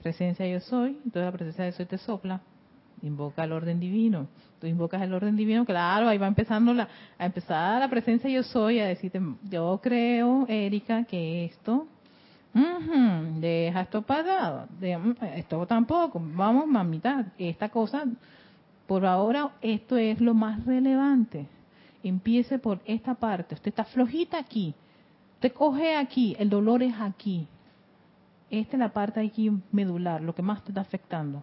Presencia 0.00 0.46
yo 0.46 0.60
soy, 0.60 0.90
entonces 1.04 1.24
la 1.24 1.32
presencia 1.32 1.66
yo 1.66 1.72
soy 1.72 1.86
te 1.86 1.98
sopla, 1.98 2.40
invoca 3.06 3.44
el 3.44 3.52
orden 3.52 3.80
divino. 3.80 4.28
Tú 4.60 4.66
invocas 4.66 5.02
el 5.02 5.12
orden 5.12 5.36
divino, 5.36 5.64
claro, 5.64 6.08
ahí 6.08 6.18
va 6.18 6.26
empezando 6.26 6.72
la, 6.72 6.88
a 7.18 7.26
empezar 7.26 7.80
la 7.80 7.88
presencia 7.88 8.30
yo 8.30 8.42
soy, 8.42 8.80
a 8.80 8.86
decirte, 8.86 9.20
yo 9.50 9.78
creo, 9.82 10.46
Erika, 10.48 11.04
que 11.04 11.44
esto 11.44 11.86
deja 13.40 13.80
esto 13.80 14.02
parado, 14.02 14.68
mm, 14.80 15.24
esto 15.36 15.66
tampoco, 15.66 16.22
vamos 16.22 16.66
mamita, 16.66 17.32
esta 17.36 17.68
cosa, 17.68 18.04
por 18.86 19.04
ahora 19.04 19.50
esto 19.60 19.96
es 19.96 20.20
lo 20.20 20.34
más 20.34 20.64
relevante. 20.64 21.46
Empiece 22.02 22.58
por 22.58 22.80
esta 22.84 23.14
parte, 23.14 23.54
usted 23.54 23.68
está 23.68 23.84
flojita 23.84 24.38
aquí, 24.38 24.74
usted 25.34 25.52
coge 25.52 25.96
aquí, 25.96 26.36
el 26.38 26.48
dolor 26.48 26.82
es 26.82 26.94
aquí. 27.00 27.48
Esta 28.50 28.76
es 28.76 28.78
la 28.78 28.92
parte 28.92 29.20
aquí 29.20 29.50
medular, 29.72 30.20
lo 30.20 30.34
que 30.34 30.42
más 30.42 30.62
te 30.62 30.70
está 30.70 30.82
afectando. 30.82 31.42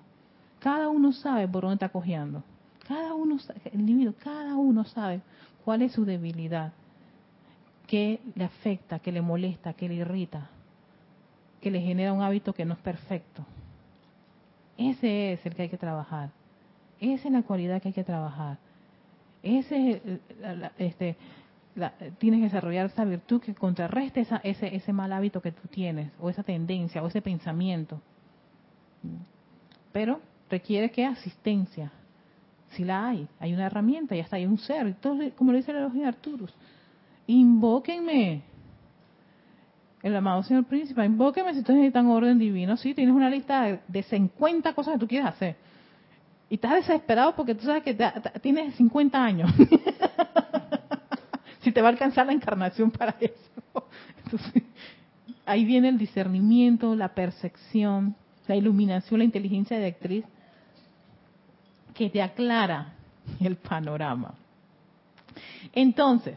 Cada 0.62 0.88
uno 0.90 1.12
sabe 1.12 1.48
por 1.48 1.64
dónde 1.64 1.76
está 1.76 1.90
cojeando. 1.90 2.44
Cada 2.88 3.14
uno, 3.14 3.38
el 3.66 4.16
cada 4.16 4.56
uno 4.56 4.86
sabe 4.86 5.22
cuál 5.66 5.82
es 5.82 5.92
su 5.92 6.06
debilidad, 6.06 6.74
qué 7.88 8.22
le 8.36 8.46
afecta, 8.46 9.00
qué 9.00 9.12
le 9.12 9.22
molesta, 9.22 9.74
qué 9.74 9.90
le 9.90 9.96
irrita 9.96 10.50
que 11.62 11.72
le 11.72 11.80
genera 11.80 12.12
un 12.12 12.22
hábito 12.22 12.54
que 12.54 12.66
no 12.66 12.74
es 12.74 12.80
perfecto. 12.80 13.46
Ese 14.78 15.34
es 15.34 15.46
el 15.46 15.56
que 15.56 15.62
hay 15.64 15.70
que 15.70 15.78
trabajar. 15.78 16.32
Esa 17.00 17.28
es 17.28 17.34
la 17.34 17.44
cualidad 17.44 17.82
que 17.82 17.90
hay 17.90 17.94
que 17.94 18.04
trabajar. 18.04 18.58
Ese 19.44 19.92
es 19.92 20.20
este, 20.78 21.16
tienes 22.18 22.40
que 22.40 22.46
desarrollar 22.46 22.88
esa 22.88 23.06
virtud 23.06 23.42
que 23.42 23.54
contrarreste 23.54 24.22
esa, 24.22 24.38
ese, 24.38 24.76
ese 24.76 24.92
mal 24.92 25.14
hábito 25.14 25.42
que 25.42 25.52
tú 25.52 25.68
tienes, 25.68 26.12
o 26.20 26.30
esa 26.30 26.44
tendencia, 26.44 27.04
o 27.04 27.08
ese 27.08 27.22
pensamiento. 27.22 28.02
Pero 29.92 30.20
requiere 30.52 30.92
que 30.92 31.06
asistencia. 31.06 31.92
Si 32.72 32.84
la 32.84 33.08
hay, 33.08 33.28
hay 33.40 33.54
una 33.54 33.66
herramienta, 33.66 34.16
ya 34.16 34.24
está, 34.24 34.36
hay 34.36 34.46
un 34.46 34.58
ser. 34.58 34.88
Entonces, 34.88 35.34
como 35.34 35.52
le 35.52 35.60
dice 35.60 35.74
la 35.74 35.90
de 35.90 36.06
Arturus, 36.06 36.54
invóquenme, 37.28 38.44
el 40.04 40.16
amado 40.16 40.44
Señor 40.44 40.66
Príncipe, 40.66 41.04
invóqueme 41.04 41.54
si 41.54 41.60
ustedes 41.60 41.80
necesitan 41.80 42.08
orden 42.08 42.38
divino. 42.38 42.78
Sí, 42.78 42.94
tienes 42.94 43.16
una 43.16 43.30
lista 43.30 43.80
de 43.88 44.04
50 44.04 44.74
cosas 44.74 44.94
que 44.94 45.00
tú 45.00 45.08
quieres 45.08 45.28
hacer. 45.28 45.56
Y 46.50 46.56
estás 46.56 46.76
desesperado 46.76 47.36
porque 47.36 47.56
tú 47.56 47.66
sabes 47.66 47.84
que 47.84 47.98
tienes 48.42 48.76
50 48.76 49.24
años. 49.24 49.52
si 51.62 51.72
te 51.72 51.82
va 51.82 51.90
a 51.90 51.92
alcanzar 51.92 52.26
la 52.26 52.34
encarnación 52.34 52.92
para 52.92 53.16
eso. 53.20 53.88
Entonces, 54.26 54.64
ahí 55.46 55.66
viene 55.66 55.90
el 55.90 55.98
discernimiento, 55.98 56.96
la 56.96 57.10
percepción, 57.10 58.16
la 58.48 58.56
iluminación, 58.56 59.20
la 59.20 59.26
inteligencia 59.26 59.78
de 59.78 59.88
actriz 59.88 60.26
que 62.02 62.10
te 62.10 62.20
aclara 62.20 62.96
el 63.40 63.58
panorama. 63.58 64.34
Entonces, 65.72 66.36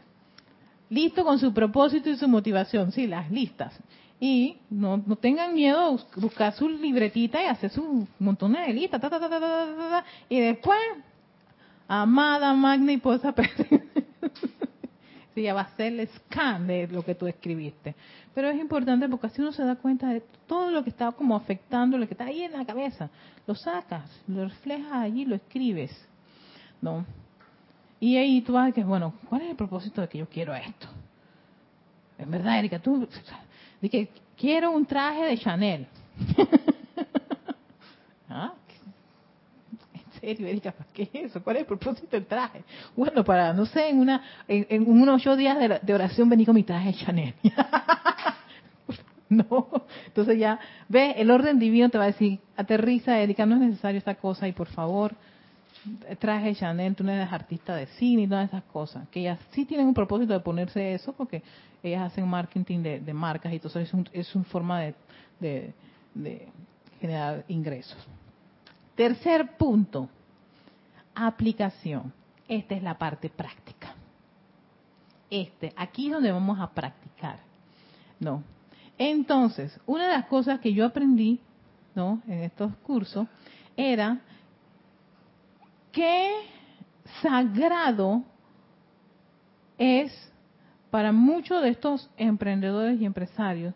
listo 0.91 1.23
con 1.23 1.39
su 1.39 1.51
propósito 1.55 2.07
y 2.07 2.17
su 2.17 2.27
motivación, 2.27 2.91
sí, 2.91 3.07
las 3.07 3.31
listas. 3.31 3.73
Y 4.19 4.57
no, 4.69 4.97
no 4.97 5.15
tengan 5.15 5.55
miedo 5.55 5.79
a 5.79 6.19
buscar 6.19 6.53
su 6.53 6.69
libretita 6.69 7.41
y 7.41 7.47
hacer 7.47 7.71
su 7.71 8.07
montón 8.19 8.53
de 8.53 8.73
listas, 8.73 9.01
y 10.29 10.39
después, 10.39 10.79
amada, 11.87 12.53
magna 12.53 12.91
y 12.91 12.97
posa 12.97 13.33
ya 15.43 15.53
va 15.53 15.61
a 15.61 15.75
ser 15.75 15.99
el 15.99 16.07
scan 16.07 16.67
de 16.67 16.87
lo 16.87 17.03
que 17.03 17.15
tú 17.15 17.27
escribiste. 17.27 17.95
Pero 18.33 18.49
es 18.49 18.59
importante 18.59 19.07
porque 19.09 19.27
así 19.27 19.41
uno 19.41 19.51
se 19.51 19.63
da 19.63 19.75
cuenta 19.75 20.09
de 20.09 20.21
todo 20.47 20.71
lo 20.71 20.83
que 20.83 20.89
está 20.89 21.11
como 21.11 21.35
afectando, 21.35 21.97
lo 21.97 22.07
que 22.07 22.13
está 22.13 22.25
ahí 22.25 22.43
en 22.43 22.53
la 22.53 22.65
cabeza. 22.65 23.09
Lo 23.47 23.55
sacas, 23.55 24.09
lo 24.27 24.45
reflejas 24.45 24.93
allí, 24.93 25.25
lo 25.25 25.35
escribes. 25.35 25.91
¿No? 26.81 27.05
Y 27.99 28.17
ahí 28.17 28.41
tú 28.41 28.53
vas 28.53 28.69
a 28.69 28.71
que, 28.71 28.83
bueno, 28.83 29.13
¿cuál 29.29 29.41
es 29.41 29.49
el 29.49 29.55
propósito 29.55 30.01
de 30.01 30.07
que 30.07 30.17
yo 30.17 30.27
quiero 30.27 30.53
esto? 30.53 30.87
En 32.17 32.31
verdad, 32.31 32.59
Erika, 32.59 32.79
tú, 32.79 33.07
de 33.81 33.89
que 33.89 34.09
quiero 34.37 34.71
un 34.71 34.85
traje 34.85 35.23
de 35.23 35.37
Chanel. 35.37 35.87
serio, 40.25 40.47
Erika, 40.47 40.73
¿qué 40.93 41.03
es 41.03 41.25
eso? 41.29 41.43
¿Cuál 41.43 41.57
es 41.57 41.61
el 41.61 41.67
propósito 41.67 42.07
del 42.11 42.25
traje? 42.25 42.63
Bueno, 42.95 43.23
para, 43.23 43.53
no 43.53 43.65
sé, 43.65 43.89
en 43.89 43.99
una 43.99 44.21
en, 44.47 44.89
unos 44.89 45.21
ocho 45.21 45.35
días 45.35 45.57
de, 45.81 45.93
oración 45.93 46.29
vení 46.29 46.45
con 46.45 46.55
mi 46.55 46.63
traje 46.63 46.93
Chanel. 46.93 47.33
no, 49.29 49.85
entonces 50.07 50.39
ya, 50.39 50.59
ve, 50.89 51.11
el 51.17 51.29
orden 51.29 51.59
divino 51.59 51.89
te 51.89 51.97
va 51.97 52.05
a 52.05 52.07
decir, 52.07 52.39
aterriza, 52.57 53.19
Erika, 53.19 53.45
no 53.45 53.55
es 53.55 53.61
necesario 53.61 53.99
esta 53.99 54.15
cosa 54.15 54.47
y 54.47 54.51
por 54.51 54.67
favor, 54.67 55.13
traje 56.17 56.55
Chanel, 56.55 56.95
tú 56.95 57.03
no 57.03 57.11
eres 57.11 57.31
artista 57.31 57.75
de 57.75 57.85
cine 57.85 58.23
y 58.23 58.27
todas 58.27 58.49
esas 58.49 58.63
cosas, 58.63 59.07
que 59.09 59.19
ellas 59.19 59.39
sí 59.51 59.65
tienen 59.65 59.85
un 59.85 59.93
propósito 59.93 60.33
de 60.33 60.39
ponerse 60.39 60.95
eso 60.95 61.13
porque 61.13 61.43
ellas 61.83 62.01
hacen 62.01 62.27
marketing 62.27 62.81
de, 62.81 63.13
marcas 63.13 63.53
y 63.53 63.57
eso 63.57 63.79
es, 63.79 63.93
un, 63.93 64.09
es 64.11 64.33
una 64.33 64.45
forma 64.45 64.81
de 65.39 65.73
generar 66.99 67.45
ingresos. 67.47 67.97
Tercer 68.95 69.57
punto, 69.57 70.09
aplicación. 71.13 72.13
Esta 72.47 72.75
es 72.75 72.83
la 72.83 72.97
parte 72.97 73.29
práctica. 73.29 73.93
Este, 75.29 75.73
aquí 75.75 76.07
es 76.07 76.13
donde 76.13 76.31
vamos 76.31 76.59
a 76.59 76.69
practicar. 76.69 77.39
¿No? 78.19 78.43
Entonces, 78.97 79.77
una 79.85 80.07
de 80.07 80.13
las 80.13 80.25
cosas 80.27 80.59
que 80.61 80.73
yo 80.73 80.85
aprendí, 80.85 81.39
¿no? 81.95 82.21
En 82.27 82.43
estos 82.43 82.73
cursos 82.77 83.27
era 83.75 84.21
que 85.91 86.31
sagrado 87.21 88.23
es 89.77 90.31
para 90.89 91.11
muchos 91.11 91.61
de 91.61 91.69
estos 91.69 92.09
emprendedores 92.15 92.99
y 93.01 93.05
empresarios 93.05 93.73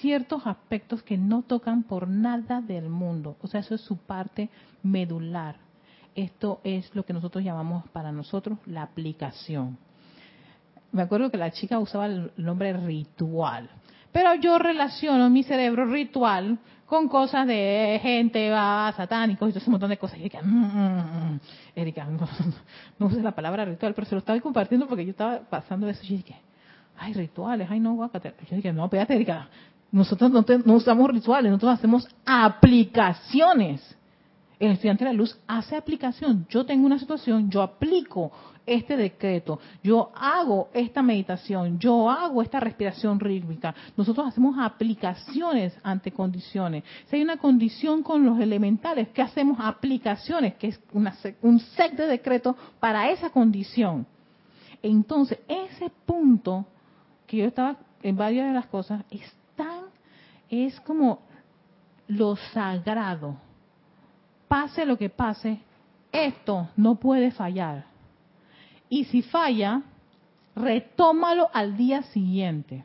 ciertos 0.00 0.46
aspectos 0.46 1.02
que 1.02 1.16
no 1.16 1.42
tocan 1.42 1.82
por 1.82 2.08
nada 2.08 2.60
del 2.60 2.88
mundo. 2.88 3.36
O 3.42 3.46
sea, 3.46 3.60
eso 3.60 3.74
es 3.74 3.80
su 3.80 3.96
parte 3.96 4.48
medular. 4.82 5.56
Esto 6.14 6.60
es 6.64 6.94
lo 6.94 7.04
que 7.04 7.12
nosotros 7.12 7.42
llamamos 7.42 7.88
para 7.90 8.12
nosotros 8.12 8.58
la 8.66 8.82
aplicación. 8.82 9.78
Me 10.92 11.02
acuerdo 11.02 11.30
que 11.30 11.38
la 11.38 11.50
chica 11.50 11.78
usaba 11.78 12.06
el 12.06 12.32
nombre 12.36 12.72
ritual, 12.74 13.70
pero 14.12 14.34
yo 14.34 14.58
relaciono 14.58 15.30
mi 15.30 15.42
cerebro 15.42 15.86
ritual 15.86 16.58
con 16.84 17.08
cosas 17.08 17.46
de 17.46 17.98
gente 18.02 18.50
va 18.50 18.92
satánicos 18.94 19.48
y 19.48 19.52
todo 19.52 19.60
ese 19.60 19.70
montón 19.70 19.88
de 19.88 19.96
cosas. 19.96 20.18
Y 20.18 20.20
Erika, 20.20 20.42
mm, 20.42 20.46
mm, 20.46 21.32
mm, 21.32 21.40
Erika 21.74 22.04
no, 22.04 22.28
no, 22.98 23.08
la 23.22 23.32
palabra 23.32 23.64
ritual, 23.64 23.94
pero 23.94 24.06
se 24.06 24.14
lo 24.14 24.18
estaba 24.18 24.38
compartiendo 24.40 24.86
porque 24.86 25.06
yo 25.06 25.12
estaba 25.12 25.40
pasando 25.40 25.88
eso 25.88 26.02
y 26.04 26.18
dije, 26.18 26.36
ay, 26.98 27.14
rituales, 27.14 27.68
ay, 27.70 27.80
no, 27.80 27.94
guácate. 27.94 28.34
Yo 28.50 28.56
dije, 28.56 28.74
no, 28.74 28.84
espérate, 28.84 29.14
Erika, 29.14 29.48
nosotros 29.92 30.32
no, 30.32 30.74
usamos 30.74 31.10
rituales, 31.10 31.52
nosotros 31.52 31.78
hacemos 31.78 32.08
aplicaciones. 32.24 33.96
El 34.58 34.72
estudiante 34.72 35.04
de 35.04 35.10
la 35.10 35.16
luz 35.16 35.36
hace 35.46 35.76
aplicación. 35.76 36.46
Yo 36.48 36.64
tengo 36.64 36.86
una 36.86 36.98
situación, 36.98 37.50
yo 37.50 37.62
aplico 37.62 38.32
este 38.64 38.96
decreto, 38.96 39.58
yo 39.82 40.12
hago 40.14 40.70
esta 40.72 41.02
meditación, 41.02 41.78
yo 41.78 42.08
hago 42.08 42.42
esta 42.42 42.60
respiración 42.60 43.20
rítmica. 43.20 43.74
Nosotros 43.96 44.28
hacemos 44.28 44.56
aplicaciones 44.58 45.76
ante 45.82 46.12
condiciones. 46.12 46.84
Si 47.08 47.16
hay 47.16 47.22
una 47.22 47.36
condición 47.36 48.02
con 48.02 48.24
los 48.24 48.40
elementales, 48.40 49.08
¿qué 49.08 49.20
hacemos? 49.20 49.58
Aplicaciones, 49.60 50.54
que 50.54 50.68
es 50.68 50.80
un 51.42 51.58
set 51.58 51.96
de 51.96 52.06
decretos 52.06 52.56
para 52.80 53.10
esa 53.10 53.30
condición. 53.30 54.06
Entonces, 54.80 55.38
ese 55.48 55.90
punto 56.06 56.64
que 57.26 57.38
yo 57.38 57.44
estaba 57.46 57.76
en 58.02 58.16
varias 58.16 58.46
de 58.46 58.54
las 58.54 58.66
cosas 58.66 59.02
es 59.10 59.41
es 60.52 60.78
como 60.80 61.20
lo 62.06 62.36
sagrado. 62.36 63.36
Pase 64.48 64.84
lo 64.84 64.98
que 64.98 65.08
pase, 65.08 65.60
esto 66.12 66.68
no 66.76 66.96
puede 66.96 67.30
fallar. 67.30 67.86
Y 68.90 69.04
si 69.04 69.22
falla, 69.22 69.80
retómalo 70.54 71.48
al 71.54 71.78
día 71.78 72.02
siguiente. 72.02 72.84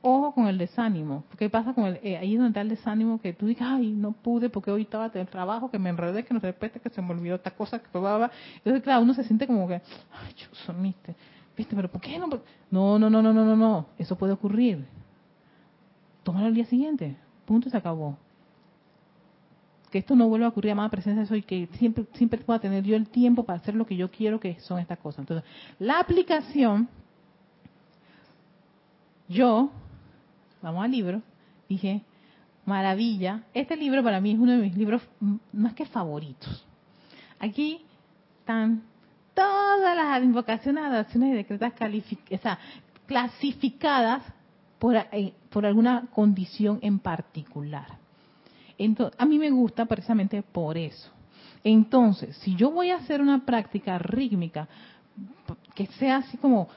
Ojo 0.00 0.32
con 0.32 0.46
el 0.46 0.58
desánimo. 0.58 1.24
¿Qué 1.36 1.50
pasa 1.50 1.74
con 1.74 1.86
el, 1.86 1.98
eh, 2.04 2.16
ahí 2.16 2.36
donde 2.36 2.50
está 2.50 2.60
el 2.60 2.68
desánimo 2.68 3.20
que 3.20 3.32
tú 3.32 3.46
digas, 3.46 3.68
ay, 3.68 3.90
no 3.90 4.12
pude 4.12 4.48
porque 4.48 4.70
hoy 4.70 4.82
estaba 4.82 5.06
en 5.12 5.20
el 5.22 5.26
trabajo, 5.26 5.72
que 5.72 5.80
me 5.80 5.90
enredé, 5.90 6.24
que 6.24 6.32
no 6.32 6.38
se 6.38 6.46
repete, 6.46 6.78
que 6.78 6.88
se 6.90 7.02
me 7.02 7.10
olvidó 7.10 7.34
esta 7.34 7.50
cosa 7.50 7.80
que 7.80 7.88
probaba. 7.88 8.30
Entonces, 8.58 8.80
claro, 8.84 9.02
uno 9.02 9.12
se 9.12 9.24
siente 9.24 9.48
como 9.48 9.66
que, 9.66 9.74
ay, 9.74 10.34
¿viste? 10.80 11.16
¿Viste? 11.56 11.74
Pero 11.74 11.90
¿por 11.90 12.00
qué 12.00 12.16
no? 12.16 12.28
No, 12.70 12.96
no, 13.00 13.10
no, 13.10 13.20
no, 13.20 13.32
no, 13.32 13.44
no, 13.44 13.56
no. 13.56 13.86
Eso 13.98 14.16
puede 14.16 14.34
ocurrir 14.34 14.86
tómalo 16.28 16.48
al 16.48 16.54
día 16.54 16.66
siguiente. 16.66 17.16
Punto, 17.46 17.70
se 17.70 17.76
acabó. 17.78 18.18
Que 19.90 19.96
esto 19.96 20.14
no 20.14 20.28
vuelva 20.28 20.44
a 20.44 20.50
ocurrir 20.50 20.72
a 20.72 20.74
más 20.74 20.90
presencia 20.90 21.24
soy, 21.24 21.40
que 21.40 21.70
siempre, 21.78 22.04
siempre 22.12 22.38
pueda 22.40 22.58
tener 22.58 22.84
yo 22.84 22.96
el 22.96 23.08
tiempo 23.08 23.44
para 23.44 23.60
hacer 23.60 23.74
lo 23.74 23.86
que 23.86 23.96
yo 23.96 24.10
quiero, 24.10 24.38
que 24.38 24.60
son 24.60 24.78
estas 24.78 24.98
cosas. 24.98 25.20
Entonces, 25.20 25.48
la 25.78 25.98
aplicación, 25.98 26.86
yo, 29.26 29.70
vamos 30.60 30.84
al 30.84 30.90
libro, 30.90 31.22
dije, 31.66 32.02
maravilla, 32.66 33.44
este 33.54 33.74
libro 33.74 34.04
para 34.04 34.20
mí 34.20 34.32
es 34.32 34.38
uno 34.38 34.52
de 34.52 34.58
mis 34.58 34.76
libros 34.76 35.00
más 35.50 35.72
que 35.72 35.86
favoritos. 35.86 36.66
Aquí 37.38 37.80
están 38.40 38.82
todas 39.32 39.96
las 39.96 40.22
invocaciones, 40.22 40.84
adaptaciones 40.84 41.32
y 41.32 41.36
decretas 41.36 41.72
clasificadas 43.06 44.22
por, 44.78 44.94
eh, 44.94 45.32
por 45.50 45.66
alguna 45.66 46.06
condición 46.14 46.78
en 46.82 46.98
particular. 46.98 47.86
Entonces, 48.76 49.18
a 49.18 49.26
mí 49.26 49.38
me 49.38 49.50
gusta 49.50 49.86
precisamente 49.86 50.42
por 50.42 50.78
eso. 50.78 51.10
Entonces, 51.64 52.36
si 52.38 52.54
yo 52.54 52.70
voy 52.70 52.90
a 52.90 52.96
hacer 52.96 53.20
una 53.20 53.44
práctica 53.44 53.98
rítmica 53.98 54.68
que 55.74 55.86
sea 55.98 56.18
así 56.18 56.36
como 56.36 56.68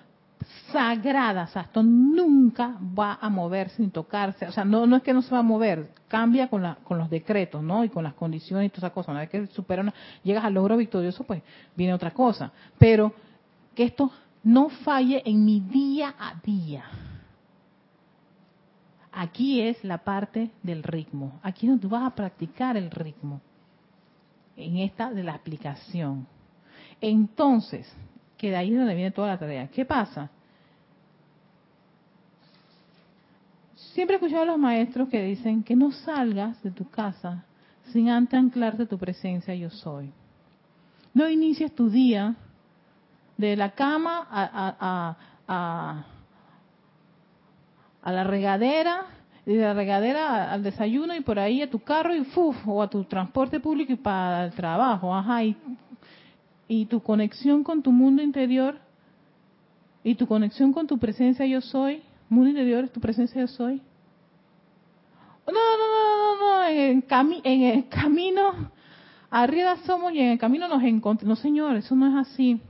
sagrada, 0.72 1.49
o 1.53 1.59
esto 1.59 1.84
nunca 1.84 2.76
va 2.97 3.19
a 3.22 3.30
moverse 3.30 3.82
ni 3.82 3.89
tocarse, 3.89 4.47
o 4.47 4.51
sea, 4.51 4.65
no, 4.65 4.88
no 4.88 4.97
es 4.97 5.03
que 5.03 5.13
no 5.13 5.22
se 5.22 5.32
va 5.32 5.39
a 5.39 5.43
mover, 5.43 5.91
cambia 6.07 6.49
con, 6.49 6.63
la, 6.63 6.76
con 6.84 6.97
los 6.97 7.09
decretos, 7.09 7.61
¿no? 7.61 7.84
Y 7.84 7.89
con 7.89 8.03
las 8.03 8.13
condiciones 8.15 8.65
y 8.65 8.69
todas 8.69 8.84
esas 8.86 8.93
cosas. 8.93 9.09
Una 9.09 9.19
vez 9.22 9.30
que 9.30 9.47
supera 9.47 9.93
llegas 10.24 10.43
al 10.43 10.53
logro 10.53 10.78
victorioso, 10.78 11.24
pues 11.24 11.43
viene 11.76 11.93
otra 11.93 12.11
cosa. 12.11 12.51
Pero 12.78 13.13
que 13.76 13.84
esto 13.84 14.11
no 14.43 14.69
falle 14.69 15.22
en 15.26 15.45
mi 15.45 15.59
día 15.59 16.15
a 16.19 16.36
día. 16.43 16.84
Aquí 19.12 19.62
es 19.62 19.84
la 19.84 19.99
parte 19.99 20.51
del 20.64 20.84
ritmo. 20.84 21.39
Aquí 21.43 21.66
es 21.66 21.72
donde 21.72 21.88
vas 21.88 22.03
a 22.03 22.16
practicar 22.16 22.78
el 22.78 22.89
ritmo. 22.91 23.41
En 24.55 24.78
esta 24.78 25.12
de 25.12 25.24
la 25.24 25.34
aplicación. 25.34 26.28
Entonces, 26.99 27.91
que 28.38 28.49
de 28.49 28.57
ahí 28.57 28.72
es 28.72 28.78
donde 28.78 28.95
viene 28.95 29.12
toda 29.12 29.30
la 29.30 29.39
tarea. 29.39 29.68
¿Qué 29.68 29.86
pasa? 29.86 30.30
Siempre 33.93 34.16
he 34.16 34.18
escuchado 34.18 34.43
a 34.43 34.45
los 34.45 34.59
maestros 34.59 35.09
que 35.09 35.22
dicen 35.22 35.64
que 35.64 35.76
no 35.76 35.91
salgas 35.91 36.62
de 36.64 36.72
tu 36.72 36.89
casa 36.89 37.43
sin 37.91 38.09
antes 38.09 38.39
anclarte 38.39 38.86
tu 38.86 38.97
presencia 38.97 39.53
yo 39.55 39.70
soy. 39.70 40.12
No 41.14 41.30
inicies 41.30 41.76
tu 41.76 41.89
día 41.89 42.36
de 43.36 43.57
la 43.57 43.72
cama 43.72 44.26
a, 44.30 44.76
a 44.80 45.18
a 45.53 46.05
la 48.04 48.24
regadera, 48.24 49.06
de 49.45 49.56
la 49.58 49.74
regadera 49.74 50.52
al 50.52 50.64
desayuno 50.64 51.16
y 51.16 51.22
por 51.22 51.38
ahí 51.38 51.62
a 51.62 51.70
tu 51.70 51.80
carro 51.80 52.16
y 52.16 52.24
¡fuf! 52.26 52.56
o 52.68 52.82
a 52.82 52.89
tu 52.89 53.04
transporte 53.04 53.60
público 53.60 53.93
y 53.93 53.97
para 53.97 54.45
el 54.45 54.54
trabajo, 54.54 55.14
ajá, 55.14 55.43
y, 55.43 55.56
y 56.68 56.86
tu 56.86 57.02
conexión 57.02 57.64
con 57.64 57.84
tu 57.84 57.91
mundo 57.91 58.24
interior 58.24 58.80
y 60.04 60.16
tu 60.16 60.26
conexión 60.26 60.74
con 60.74 60.88
tu 60.88 60.97
presencia 60.97 61.45
yo 61.45 61.62
soy, 61.62 62.02
mundo 62.30 62.49
interior 62.49 62.89
tu 62.89 62.99
presencia 62.99 63.41
yo 63.41 63.47
soy. 63.47 63.82
No, 65.47 65.54
no, 65.54 65.88
no, 65.88 66.38
no, 66.38 66.60
no, 66.60 66.68
en 66.68 67.04
el, 67.10 67.41
en 67.43 67.64
el 67.64 67.88
camino, 67.89 68.72
arriba 69.30 69.76
somos 69.86 70.14
y 70.14 70.20
en 70.20 70.30
el 70.30 70.39
camino 70.39 70.68
nos 70.68 70.82
encontramos. 70.84 71.38
No, 71.38 71.41
señor, 71.41 71.76
eso 71.76 71.95
no 71.95 72.08
es 72.08 72.28
así. 72.28 72.62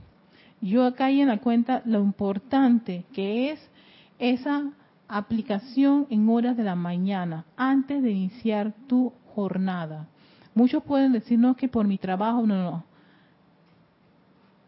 Yo 0.60 0.84
acá 0.84 1.06
hay 1.06 1.20
en 1.20 1.28
la 1.28 1.38
cuenta 1.38 1.82
lo 1.84 2.00
importante 2.00 3.04
que 3.12 3.50
es 3.50 3.70
esa 4.18 4.72
aplicación 5.12 6.06
en 6.08 6.28
horas 6.28 6.56
de 6.56 6.64
la 6.64 6.74
mañana, 6.74 7.44
antes 7.56 8.02
de 8.02 8.10
iniciar 8.10 8.72
tu 8.86 9.12
jornada. 9.34 10.06
Muchos 10.54 10.82
pueden 10.82 11.12
decirnos 11.12 11.56
que 11.56 11.68
por 11.68 11.86
mi 11.86 11.98
trabajo, 11.98 12.46
no, 12.46 12.54
no. 12.54 12.84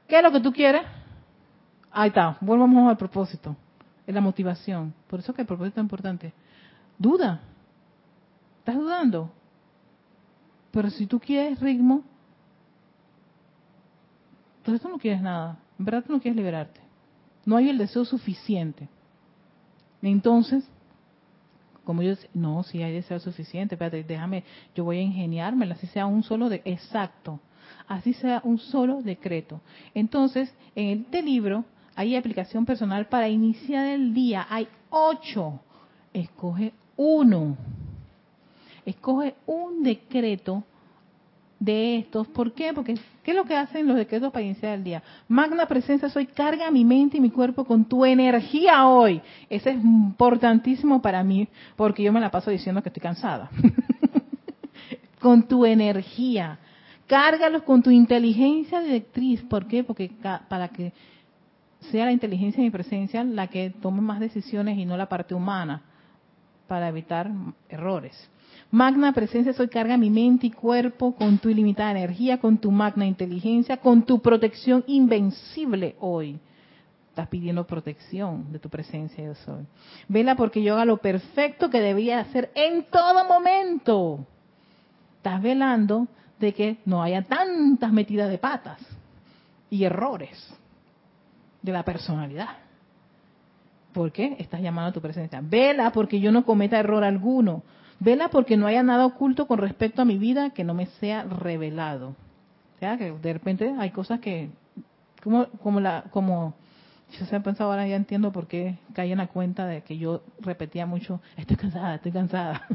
¿Qué 0.06 0.18
es 0.18 0.22
lo 0.22 0.30
que 0.30 0.40
tú 0.40 0.52
quieres? 0.52 0.82
Ahí 1.90 2.08
está, 2.08 2.36
volvamos 2.40 2.88
al 2.88 2.96
propósito, 2.98 3.56
es 4.06 4.14
la 4.14 4.20
motivación. 4.20 4.92
Por 5.08 5.20
eso 5.20 5.32
que 5.32 5.42
el 5.42 5.46
propósito 5.46 5.80
es 5.80 5.84
importante. 5.84 6.32
Duda. 6.98 7.40
¿Estás 8.58 8.76
dudando? 8.76 9.30
Pero 10.70 10.90
si 10.90 11.06
tú 11.06 11.20
quieres 11.20 11.58
ritmo, 11.60 12.02
entonces 14.58 14.82
tú 14.82 14.88
no 14.88 14.98
quieres 14.98 15.22
nada. 15.22 15.56
En 15.78 15.84
verdad 15.84 16.04
tú 16.06 16.12
no 16.12 16.20
quieres 16.20 16.36
liberarte. 16.36 16.80
No 17.46 17.56
hay 17.56 17.70
el 17.70 17.78
deseo 17.78 18.04
suficiente. 18.04 18.88
Entonces, 20.10 20.64
Como 21.84 22.02
yo, 22.02 22.14
no, 22.32 22.62
si 22.62 22.82
hay 22.82 22.94
deseo 22.94 23.20
suficiente, 23.20 23.74
espérate, 23.74 24.02
déjame, 24.04 24.42
yo 24.74 24.84
voy 24.84 24.98
a 24.98 25.02
ingeniármela, 25.02 25.74
así 25.74 25.86
sea 25.88 26.06
un 26.06 26.22
solo 26.22 26.48
de, 26.48 26.62
exacto, 26.64 27.40
así 27.86 28.14
sea 28.14 28.40
un 28.42 28.58
solo 28.58 29.02
decreto. 29.02 29.60
Entonces, 29.94 30.52
en 30.74 31.02
este 31.02 31.22
libro 31.22 31.64
hay 31.94 32.16
aplicación 32.16 32.64
personal 32.64 33.06
para 33.06 33.28
iniciar 33.28 33.86
el 33.86 34.14
día, 34.14 34.46
hay 34.48 34.66
ocho, 34.88 35.60
escoge 36.14 36.72
uno, 36.96 37.56
escoge 38.86 39.34
un 39.46 39.82
decreto 39.82 40.64
de 41.64 41.98
estos. 41.98 42.26
¿Por 42.28 42.52
qué? 42.52 42.72
Porque 42.72 42.94
¿qué 43.22 43.30
es 43.30 43.36
lo 43.36 43.44
que 43.44 43.56
hacen 43.56 43.86
los 43.86 43.96
decretos 43.96 44.32
para 44.32 44.44
iniciar 44.44 44.74
el 44.74 44.84
día? 44.84 45.02
Magna 45.28 45.66
presencia 45.66 46.08
soy, 46.08 46.26
carga 46.26 46.70
mi 46.70 46.84
mente 46.84 47.16
y 47.16 47.20
mi 47.20 47.30
cuerpo 47.30 47.64
con 47.64 47.84
tu 47.84 48.04
energía 48.04 48.86
hoy. 48.86 49.20
Eso 49.48 49.70
es 49.70 49.76
importantísimo 49.76 51.00
para 51.00 51.22
mí 51.22 51.48
porque 51.76 52.02
yo 52.02 52.12
me 52.12 52.20
la 52.20 52.30
paso 52.30 52.50
diciendo 52.50 52.82
que 52.82 52.90
estoy 52.90 53.02
cansada. 53.02 53.50
con 55.20 55.48
tu 55.48 55.64
energía. 55.64 56.58
Cárgalos 57.06 57.62
con 57.62 57.82
tu 57.82 57.90
inteligencia 57.90 58.80
directriz. 58.80 59.42
¿Por 59.42 59.66
qué? 59.66 59.84
Porque 59.84 60.10
para 60.48 60.68
que 60.68 60.92
sea 61.90 62.06
la 62.06 62.12
inteligencia 62.12 62.58
de 62.58 62.68
mi 62.68 62.70
presencia 62.70 63.24
la 63.24 63.46
que 63.48 63.70
tome 63.70 64.00
más 64.00 64.20
decisiones 64.20 64.78
y 64.78 64.84
no 64.84 64.96
la 64.96 65.08
parte 65.08 65.34
humana 65.34 65.82
para 66.66 66.88
evitar 66.88 67.30
errores. 67.68 68.30
Magna 68.74 69.12
presencia, 69.12 69.52
soy 69.52 69.68
carga 69.68 69.96
mi 69.96 70.10
mente 70.10 70.48
y 70.48 70.50
cuerpo 70.50 71.14
con 71.14 71.38
tu 71.38 71.48
ilimitada 71.48 71.92
energía, 71.92 72.40
con 72.40 72.58
tu 72.58 72.72
magna 72.72 73.06
inteligencia, 73.06 73.76
con 73.76 74.02
tu 74.02 74.20
protección 74.20 74.82
invencible 74.88 75.94
hoy. 76.00 76.40
Estás 77.10 77.28
pidiendo 77.28 77.68
protección 77.68 78.50
de 78.50 78.58
tu 78.58 78.68
presencia 78.68 79.22
yo 79.22 79.36
soy. 79.36 79.64
Vela 80.08 80.34
porque 80.34 80.60
yo 80.60 80.74
haga 80.74 80.86
lo 80.86 80.96
perfecto 80.96 81.70
que 81.70 81.80
debía 81.80 82.18
hacer 82.18 82.50
en 82.56 82.82
todo 82.90 83.24
momento. 83.24 84.26
Estás 85.18 85.40
velando 85.40 86.08
de 86.40 86.52
que 86.52 86.78
no 86.84 87.00
haya 87.00 87.22
tantas 87.22 87.92
metidas 87.92 88.28
de 88.28 88.38
patas 88.38 88.80
y 89.70 89.84
errores 89.84 90.52
de 91.62 91.70
la 91.70 91.84
personalidad. 91.84 92.56
¿Por 93.92 94.10
qué? 94.10 94.34
Estás 94.40 94.60
llamando 94.60 94.90
a 94.90 94.92
tu 94.94 95.00
presencia. 95.00 95.40
Vela 95.40 95.92
porque 95.92 96.18
yo 96.18 96.32
no 96.32 96.44
cometa 96.44 96.80
error 96.80 97.04
alguno. 97.04 97.62
Vela 98.00 98.28
porque 98.28 98.56
no 98.56 98.66
haya 98.66 98.82
nada 98.82 99.06
oculto 99.06 99.46
con 99.46 99.58
respecto 99.58 100.02
a 100.02 100.04
mi 100.04 100.18
vida 100.18 100.50
que 100.50 100.64
no 100.64 100.74
me 100.74 100.86
sea 100.86 101.24
revelado. 101.24 102.08
O 102.76 102.78
sea, 102.78 102.98
que 102.98 103.12
de 103.12 103.32
repente 103.32 103.74
hay 103.78 103.90
cosas 103.90 104.20
que, 104.20 104.50
como, 105.22 105.46
como 105.62 105.80
la, 105.80 106.04
como, 106.10 106.54
yo 107.18 107.24
se 107.26 107.36
ha 107.36 107.40
pensado 107.40 107.70
ahora 107.70 107.86
ya 107.86 107.96
entiendo 107.96 108.32
por 108.32 108.46
qué 108.46 108.78
caí 108.92 109.12
en 109.12 109.18
la 109.18 109.28
cuenta 109.28 109.66
de 109.66 109.82
que 109.82 109.96
yo 109.96 110.22
repetía 110.40 110.86
mucho, 110.86 111.20
estoy 111.36 111.56
cansada, 111.56 111.94
estoy 111.96 112.12
cansada. 112.12 112.66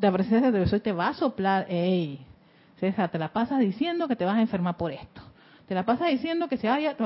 La 0.00 0.12
presencia 0.12 0.50
de 0.50 0.64
Dios 0.64 0.82
te 0.82 0.92
va 0.92 1.08
a 1.08 1.14
soplar, 1.14 1.66
ey, 1.68 2.24
César, 2.78 3.10
te 3.10 3.18
la 3.18 3.32
pasas 3.32 3.58
diciendo 3.58 4.08
que 4.08 4.16
te 4.16 4.24
vas 4.24 4.38
a 4.38 4.40
enfermar 4.40 4.76
por 4.76 4.90
esto. 4.90 5.20
Te 5.68 5.74
la 5.74 5.84
pasas 5.84 6.08
diciendo 6.08 6.48
que 6.48 6.56
se 6.56 6.68
vaya, 6.68 6.96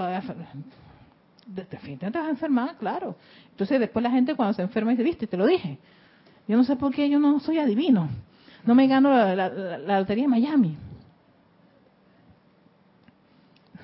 definitivamente 1.47 2.11
te 2.13 2.19
vas 2.19 2.29
a 2.29 2.31
enfermar, 2.31 2.77
claro. 2.77 3.17
Entonces 3.51 3.81
después 3.81 4.03
la 4.03 4.11
gente 4.11 4.37
cuando 4.37 4.55
se 4.55 4.63
enferma 4.63 4.93
dice, 4.93 5.03
viste, 5.03 5.27
te 5.27 5.37
lo 5.37 5.47
dije. 5.47 5.79
Yo 6.47 6.57
no 6.57 6.65
sé 6.65 6.77
por 6.77 6.95
qué 6.95 7.09
yo 7.09 7.19
no 7.19 7.41
soy 7.41 7.59
adivino. 7.59 8.09
No 8.65 8.75
me 8.75 8.87
gano 8.87 9.11
la, 9.35 9.99
lotería 9.99 10.25
de 10.25 10.29
Miami. 10.29 10.77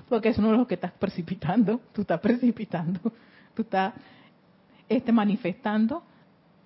Porque 0.08 0.30
eso 0.30 0.42
no 0.42 0.52
es 0.52 0.58
lo 0.58 0.66
que 0.66 0.74
estás 0.74 0.92
precipitando. 0.92 1.80
Tú 1.92 2.02
estás 2.02 2.20
precipitando. 2.20 3.00
Tú 3.54 3.62
estás 3.62 3.94
este, 4.88 5.12
manifestando 5.12 6.02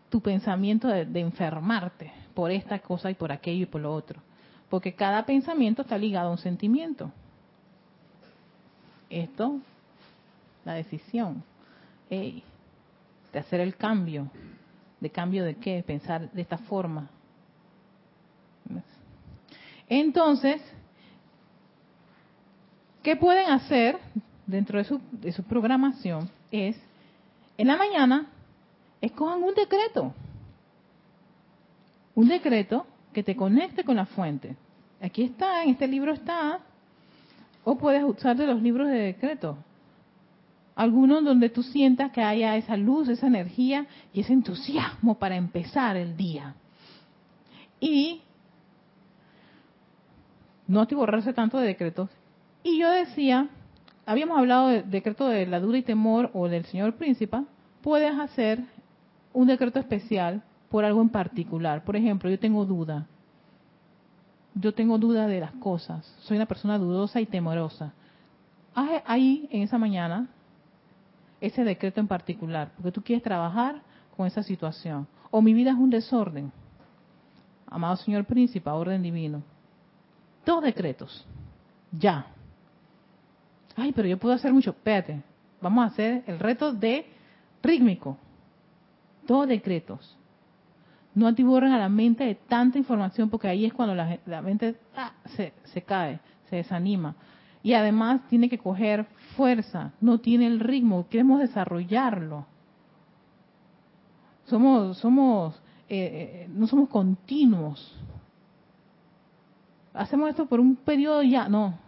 tu 0.08 0.20
pensamiento 0.20 0.88
de, 0.88 1.20
enfermarte 1.20 2.12
por 2.34 2.50
esta 2.50 2.78
cosa 2.78 3.10
y 3.10 3.14
por 3.14 3.32
aquello 3.32 3.64
y 3.64 3.66
por 3.66 3.80
lo 3.80 3.92
otro. 3.92 4.20
Porque 4.70 4.94
cada 4.94 5.24
pensamiento 5.26 5.82
está 5.82 5.98
ligado 5.98 6.28
a 6.28 6.32
un 6.32 6.38
sentimiento. 6.38 7.10
Esto 9.10 9.60
la 10.64 10.74
decisión 10.74 11.42
de 12.08 12.42
hacer 13.38 13.60
el 13.60 13.76
cambio. 13.76 14.30
¿De 15.04 15.10
cambio 15.10 15.44
de 15.44 15.56
qué? 15.56 15.84
Pensar 15.86 16.30
de 16.32 16.40
esta 16.40 16.56
forma. 16.56 17.10
Entonces, 19.86 20.62
¿qué 23.02 23.14
pueden 23.14 23.50
hacer 23.50 23.98
dentro 24.46 24.78
de 24.78 24.84
su, 24.84 24.98
de 25.12 25.30
su 25.32 25.42
programación? 25.42 26.30
Es, 26.50 26.74
en 27.58 27.66
la 27.66 27.76
mañana, 27.76 28.30
escojan 29.02 29.42
un 29.42 29.52
decreto. 29.52 30.14
Un 32.14 32.28
decreto 32.28 32.86
que 33.12 33.22
te 33.22 33.36
conecte 33.36 33.84
con 33.84 33.96
la 33.96 34.06
fuente. 34.06 34.56
Aquí 35.02 35.24
está, 35.24 35.64
en 35.64 35.68
este 35.68 35.86
libro 35.86 36.14
está. 36.14 36.60
O 37.62 37.76
puedes 37.76 38.02
usar 38.04 38.38
de 38.38 38.46
los 38.46 38.62
libros 38.62 38.88
de 38.88 39.12
decreto 39.12 39.58
algunos 40.74 41.24
donde 41.24 41.50
tú 41.50 41.62
sientas 41.62 42.10
que 42.10 42.22
haya 42.22 42.56
esa 42.56 42.76
luz, 42.76 43.08
esa 43.08 43.26
energía 43.26 43.86
y 44.12 44.20
ese 44.20 44.32
entusiasmo 44.32 45.18
para 45.18 45.36
empezar 45.36 45.96
el 45.96 46.16
día. 46.16 46.54
Y 47.80 48.22
no 50.66 50.86
te 50.86 50.94
borrarse 50.94 51.32
tanto 51.32 51.58
de 51.58 51.66
decretos. 51.66 52.10
Y 52.62 52.78
yo 52.78 52.90
decía, 52.90 53.48
habíamos 54.06 54.38
hablado 54.38 54.68
del 54.68 54.90
decreto 54.90 55.28
de 55.28 55.46
la 55.46 55.60
duda 55.60 55.78
y 55.78 55.82
temor 55.82 56.30
o 56.32 56.48
del 56.48 56.64
señor 56.64 56.94
príncipe, 56.94 57.42
puedes 57.82 58.18
hacer 58.18 58.64
un 59.32 59.46
decreto 59.46 59.78
especial 59.78 60.42
por 60.70 60.84
algo 60.84 61.02
en 61.02 61.10
particular. 61.10 61.84
Por 61.84 61.96
ejemplo, 61.96 62.30
yo 62.30 62.38
tengo 62.38 62.64
duda. 62.64 63.06
Yo 64.54 64.72
tengo 64.72 64.98
duda 64.98 65.26
de 65.26 65.40
las 65.40 65.52
cosas. 65.52 66.04
Soy 66.20 66.36
una 66.36 66.46
persona 66.46 66.78
dudosa 66.78 67.20
y 67.20 67.26
temorosa. 67.26 67.92
Ahí, 68.74 69.48
en 69.50 69.62
esa 69.62 69.78
mañana, 69.78 70.28
ese 71.46 71.64
decreto 71.64 72.00
en 72.00 72.08
particular, 72.08 72.70
porque 72.76 72.92
tú 72.92 73.02
quieres 73.02 73.22
trabajar 73.22 73.82
con 74.16 74.26
esa 74.26 74.42
situación. 74.42 75.06
O 75.30 75.42
mi 75.42 75.52
vida 75.52 75.70
es 75.70 75.76
un 75.76 75.90
desorden. 75.90 76.52
Amado 77.66 77.96
Señor 77.96 78.24
Príncipe, 78.24 78.70
orden 78.70 79.02
divino. 79.02 79.42
Dos 80.46 80.62
decretos. 80.62 81.26
Ya. 81.92 82.26
Ay, 83.76 83.92
pero 83.92 84.06
yo 84.06 84.18
puedo 84.18 84.34
hacer 84.34 84.52
mucho. 84.52 84.70
Espérate. 84.70 85.22
Vamos 85.60 85.84
a 85.84 85.88
hacer 85.88 86.24
el 86.26 86.38
reto 86.38 86.72
de 86.72 87.06
rítmico. 87.62 88.16
Dos 89.26 89.48
decretos. 89.48 90.16
No 91.14 91.26
atiborren 91.26 91.72
a 91.72 91.78
la 91.78 91.88
mente 91.88 92.24
de 92.24 92.34
tanta 92.34 92.78
información 92.78 93.30
porque 93.30 93.48
ahí 93.48 93.64
es 93.64 93.72
cuando 93.72 93.94
la, 93.94 94.42
mente 94.42 94.76
ah, 94.96 95.12
se, 95.36 95.52
se 95.64 95.82
cae, 95.82 96.20
se 96.50 96.56
desanima 96.56 97.14
y 97.64 97.72
además 97.72 98.20
tiene 98.28 98.48
que 98.48 98.58
coger 98.58 99.06
fuerza, 99.36 99.92
no 100.00 100.18
tiene 100.18 100.46
el 100.46 100.60
ritmo, 100.60 101.06
queremos 101.08 101.40
desarrollarlo. 101.40 102.46
Somos, 104.46 104.98
somos, 104.98 105.54
eh, 105.88 106.46
eh, 106.46 106.48
no 106.52 106.66
somos 106.66 106.88
continuos. 106.88 107.96
Hacemos 109.92 110.30
esto 110.30 110.46
por 110.46 110.60
un 110.60 110.76
periodo 110.76 111.22
ya, 111.22 111.48
no. 111.48 111.78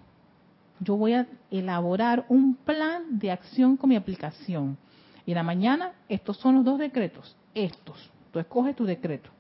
Yo 0.81 0.97
voy 0.97 1.15
a 1.15 1.27
elaborar 1.51 2.27
un 2.29 2.55
plan 2.55 3.19
de 3.19 3.31
acción 3.31 3.77
con 3.77 3.91
mi 3.91 3.97
aplicación. 3.97 4.77
Y 5.25 5.33
en 5.33 5.37
la 5.37 5.43
mañana, 5.43 5.93
estos 6.09 6.37
son 6.37 6.57
los 6.57 6.65
dos 6.65 6.79
decretos, 6.79 7.37
estos. 7.55 8.11
Tú 8.33 8.39
escoges 8.39 8.77
tu 8.77 8.85
decreto. 8.85 9.31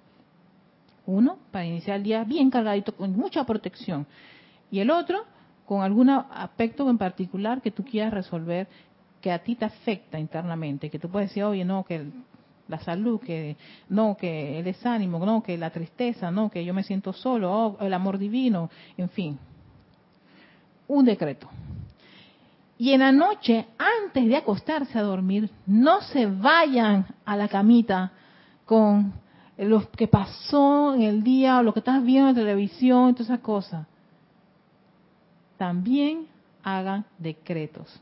Uno, 1.07 1.39
para 1.53 1.65
iniciar 1.65 1.99
el 1.99 2.03
día 2.03 2.25
bien 2.25 2.51
cargadito, 2.51 2.95
con 2.97 3.13
mucha 3.17 3.45
protección. 3.45 4.07
Y 4.71 4.81
el 4.81 4.91
otro, 4.91 5.25
con 5.67 5.83
algún 5.83 6.09
aspecto 6.09 6.89
en 6.89 6.97
particular 6.97 7.61
que 7.61 7.73
tú 7.73 7.85
quieras 7.85 8.15
resolver 8.15 8.69
que 9.21 9.33
a 9.33 9.41
ti 9.41 9.57
te 9.57 9.65
afecta 9.65 10.19
internamente, 10.19 10.89
que 10.89 10.99
tú 10.99 11.09
puedes 11.09 11.31
decir, 11.31 11.43
oye, 11.43 11.65
no, 11.65 11.85
que 11.85 12.07
la 12.69 12.79
salud, 12.79 13.21
que 13.21 13.57
no, 13.89 14.17
que 14.17 14.59
el 14.59 14.65
desánimo, 14.65 15.25
no, 15.27 15.43
que 15.43 15.59
la 15.59 15.71
tristeza, 15.71 16.31
no, 16.31 16.51
que 16.51 16.65
yo 16.65 16.73
me 16.73 16.85
siento 16.85 17.13
solo, 17.13 17.53
oh, 17.53 17.85
el 17.85 17.93
amor 17.93 18.19
divino, 18.19 18.71
en 18.97 19.09
fin. 19.09 19.39
Un 20.87 21.05
decreto. 21.05 21.49
Y 22.79 22.93
en 22.93 23.01
la 23.01 23.11
noche, 23.11 23.67
antes 24.05 24.29
de 24.29 24.37
acostarse 24.37 24.97
a 24.99 25.03
dormir, 25.03 25.51
no 25.67 26.01
se 26.03 26.27
vayan 26.27 27.07
a 27.25 27.37
la 27.37 27.49
camita 27.49 28.13
con 28.65 29.13
lo 29.57 29.91
que 29.91 30.07
pasó 30.07 30.95
en 30.95 31.03
el 31.03 31.25
día 31.25 31.59
o 31.59 31.63
lo 31.63 31.73
que 31.73 31.81
estás 31.81 32.05
viendo 32.05 32.29
en 32.29 32.37
televisión, 32.37 33.15
todas 33.15 33.31
esas 33.31 33.41
cosas 33.41 33.87
también 35.57 36.27
hagan 36.63 37.05
decretos. 37.19 38.01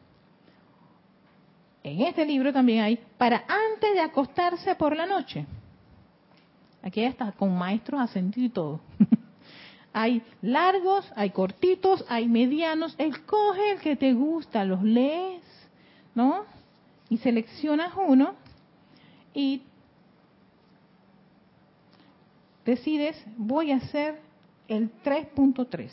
En 1.83 2.01
este 2.01 2.25
libro 2.25 2.53
también 2.53 2.83
hay 2.83 2.99
para 3.19 3.45
antes 3.47 3.93
de 3.93 4.01
acostarse 4.01 4.75
por 4.75 4.97
la 4.97 5.05
noche. 5.05 5.45
Aquí 6.83 7.03
está 7.03 7.33
con 7.33 7.57
maestros 7.57 8.01
ascendidos 8.01 8.51
y 8.51 8.53
todo. 8.53 8.81
hay 9.93 10.23
largos, 10.41 11.11
hay 11.15 11.31
cortitos, 11.31 12.05
hay 12.09 12.27
medianos. 12.27 12.95
Escoge 12.99 13.73
el 13.73 13.81
que 13.81 13.97
te 13.97 14.15
gusta, 14.15 14.65
los 14.65 14.83
lees, 14.83 15.43
¿no? 16.15 16.45
Y 17.11 17.19
seleccionas 17.19 17.93
uno 17.97 18.35
y 19.35 19.63
decides, 22.65 23.23
voy 23.37 23.73
a 23.73 23.77
hacer 23.77 24.21
el 24.69 24.91
3.3. 25.03 25.91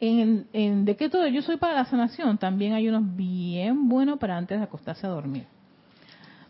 En 0.00 0.46
en 0.52 0.84
decreto 0.84 1.20
de 1.20 1.32
yo 1.32 1.42
soy 1.42 1.56
para 1.56 1.74
la 1.74 1.84
sanación 1.86 2.38
también 2.38 2.74
hay 2.74 2.88
unos 2.88 3.16
bien 3.16 3.88
buenos 3.88 4.18
para 4.18 4.36
antes 4.36 4.58
de 4.58 4.64
acostarse 4.64 5.06
a 5.06 5.10
dormir. 5.10 5.46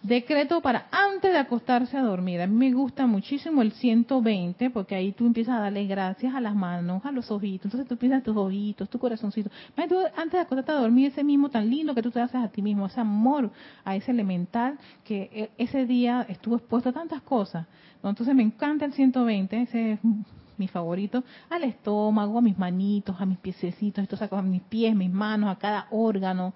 Decreto 0.07 0.61
para 0.61 0.87
antes 0.93 1.33
de 1.33 1.39
acostarse 1.39 1.97
a 1.97 2.03
dormir. 2.03 2.41
A 2.41 2.47
mí 2.47 2.55
me 2.55 2.73
gusta 2.73 3.09
muchísimo 3.09 3.61
el 3.61 3.73
120 3.73 4.71
porque 4.71 4.95
ahí 4.95 5.11
tú 5.11 5.27
empiezas 5.27 5.57
a 5.57 5.61
darle 5.63 5.85
gracias 5.87 6.33
a 6.33 6.41
las 6.41 6.55
manos, 6.55 7.05
a 7.05 7.11
los 7.11 7.29
ojitos. 7.33 7.65
Entonces 7.65 7.89
tú 7.89 7.97
piensas 7.97 8.23
tus 8.23 8.37
ojitos, 8.37 8.89
tu 8.89 9.01
corazoncito. 9.01 9.51
antes 9.77 10.33
de 10.33 10.39
acostarte 10.39 10.71
a 10.71 10.77
dormir, 10.77 11.09
ese 11.09 11.25
mismo 11.25 11.49
tan 11.49 11.69
lindo 11.69 11.93
que 11.93 12.03
tú 12.03 12.13
te 12.13 12.21
haces 12.21 12.37
a 12.37 12.47
ti 12.47 12.63
mismo, 12.63 12.87
ese 12.87 13.01
amor 13.01 13.51
a 13.85 13.97
ese 13.97 14.13
elemental 14.13 14.79
que 15.03 15.29
e, 15.33 15.51
ese 15.59 15.87
día 15.87 16.25
estuvo 16.29 16.55
expuesto 16.55 16.91
a 16.91 16.93
tantas 16.93 17.23
cosas. 17.23 17.67
Entonces 18.01 18.33
me 18.33 18.45
encanta 18.45 18.85
el 18.85 18.93
120, 18.93 19.63
ese 19.63 19.99
mi 20.59 20.69
favorito, 20.69 21.25
al 21.51 21.65
estómago, 21.65 22.39
a 22.39 22.43
mis 22.43 22.59
manitos, 22.59 23.17
a 23.21 23.27
mis 23.27 23.39
piececitos, 23.39 24.03
esto 24.03 24.17
saco 24.17 24.37
a 24.37 24.43
mis 24.43 24.63
pies, 24.63 24.95
mis 24.95 25.11
manos, 25.11 25.51
a 25.51 25.59
cada 25.59 25.87
órgano, 25.91 26.55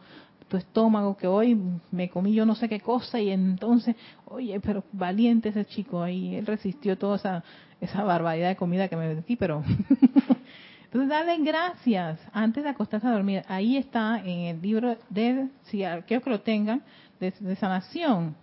tu 0.48 0.56
estómago, 0.56 1.16
que 1.16 1.26
hoy 1.26 1.56
me 1.90 2.10
comí 2.10 2.34
yo 2.34 2.44
no 2.44 2.54
sé 2.54 2.68
qué 2.68 2.80
cosa 2.80 3.20
y 3.20 3.30
entonces, 3.30 3.96
oye, 4.26 4.58
pero 4.60 4.82
valiente 4.92 5.50
ese 5.50 5.64
chico 5.64 6.02
ahí, 6.02 6.34
él 6.34 6.46
resistió 6.46 6.98
toda 6.98 7.16
esa, 7.16 7.44
esa 7.80 8.02
barbaridad 8.02 8.48
de 8.48 8.56
comida 8.56 8.88
que 8.88 8.96
me 8.96 9.14
metí, 9.14 9.36
pero... 9.36 9.62
entonces, 10.84 11.08
dale 11.08 11.38
gracias 11.38 12.18
antes 12.32 12.64
de 12.64 12.70
acostarse 12.70 13.06
a 13.06 13.12
dormir. 13.12 13.44
Ahí 13.46 13.76
está 13.76 14.18
en 14.18 14.40
el 14.40 14.60
libro 14.60 14.96
de, 15.08 15.48
si 15.62 15.84
quiero 16.06 16.22
que 16.22 16.30
lo 16.30 16.40
tengan, 16.40 16.82
de, 17.20 17.56
sanación, 17.56 18.34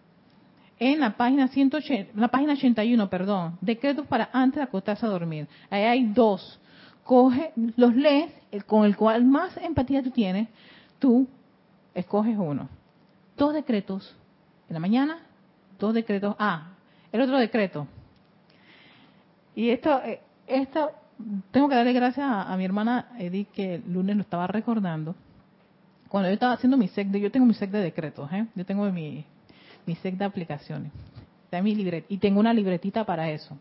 en 0.80 1.00
la 1.00 1.18
página 1.18 1.48
180, 1.48 2.12
la 2.16 2.28
página 2.28 2.54
81, 2.54 3.10
perdón, 3.10 3.58
decretos 3.62 4.06
para 4.08 4.30
antes 4.32 4.58
de 4.58 4.64
acostarse 4.64 5.06
a 5.06 5.10
dormir. 5.10 5.48
Ahí 5.70 5.84
hay 5.84 6.06
dos. 6.06 6.60
Coge, 7.04 7.54
los 7.76 7.96
lees, 7.96 8.32
con 8.66 8.86
el 8.86 8.96
cual 8.96 9.26
más 9.26 9.56
empatía 9.58 10.04
tú 10.04 10.12
tienes, 10.12 10.50
tú 11.00 11.28
escoges 11.94 12.38
uno. 12.38 12.70
Dos 13.38 13.54
decretos 13.54 14.16
en 14.70 14.74
la 14.74 14.80
mañana, 14.80 15.20
dos 15.80 15.94
decretos. 15.94 16.36
Ah, 16.38 16.72
el 17.12 17.22
otro 17.22 17.38
decreto. 17.38 17.88
Y 19.56 19.70
esto, 19.70 20.02
eh, 20.04 20.22
esto 20.46 20.92
tengo 21.52 21.70
que 21.70 21.76
darle 21.76 21.94
gracias 21.94 22.28
a, 22.30 22.56
mi 22.58 22.66
hermana 22.66 23.08
Edith 23.18 23.50
que 23.52 23.76
el 23.76 23.94
lunes 23.94 24.16
lo 24.16 24.22
estaba 24.22 24.46
recordando. 24.46 25.16
Cuando 26.10 26.30
yo 26.30 26.34
estaba 26.34 26.54
haciendo 26.54 26.78
mi 26.78 26.88
sec 26.90 27.08
de, 27.08 27.20
yo 27.20 27.32
tengo 27.32 27.46
mi 27.46 27.54
sec 27.54 27.72
de 27.72 27.80
decretos, 27.80 28.32
¿eh? 28.32 28.46
yo 28.56 28.66
tengo 28.66 28.90
mi, 28.92 29.26
mi 29.88 29.96
sec 29.96 30.16
de 30.16 30.26
aplicaciones, 30.26 30.92
de 31.50 31.62
mi 31.62 31.74
libret, 31.74 32.06
y 32.10 32.18
tengo 32.18 32.40
una 32.40 32.54
libretita 32.54 33.06
para 33.06 33.32
eso. 33.32 33.58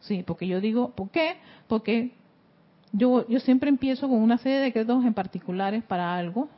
Sí, 0.00 0.22
porque 0.26 0.46
yo 0.46 0.60
digo, 0.60 0.90
¿por 0.90 1.10
qué? 1.10 1.36
Porque 1.66 2.12
yo, 2.92 3.26
yo 3.28 3.40
siempre 3.40 3.68
empiezo 3.70 4.08
con 4.08 4.18
una 4.18 4.38
serie 4.38 4.58
de 4.58 4.64
decretos 4.64 5.04
en 5.04 5.14
particulares 5.14 5.82
para 5.84 6.16
algo, 6.16 6.48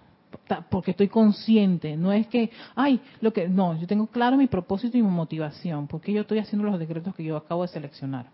porque 0.70 0.92
estoy 0.92 1.08
consciente, 1.08 1.96
no 1.96 2.12
es 2.12 2.26
que, 2.28 2.50
ay, 2.74 3.00
lo 3.20 3.32
que, 3.32 3.48
no, 3.48 3.78
yo 3.78 3.86
tengo 3.86 4.06
claro 4.06 4.36
mi 4.36 4.46
propósito 4.46 4.96
y 4.96 5.02
mi 5.02 5.10
motivación, 5.10 5.86
porque 5.86 6.12
yo 6.12 6.22
estoy 6.22 6.38
haciendo 6.38 6.68
los 6.68 6.78
decretos 6.78 7.14
que 7.14 7.24
yo 7.24 7.36
acabo 7.36 7.62
de 7.62 7.68
seleccionar. 7.68 8.26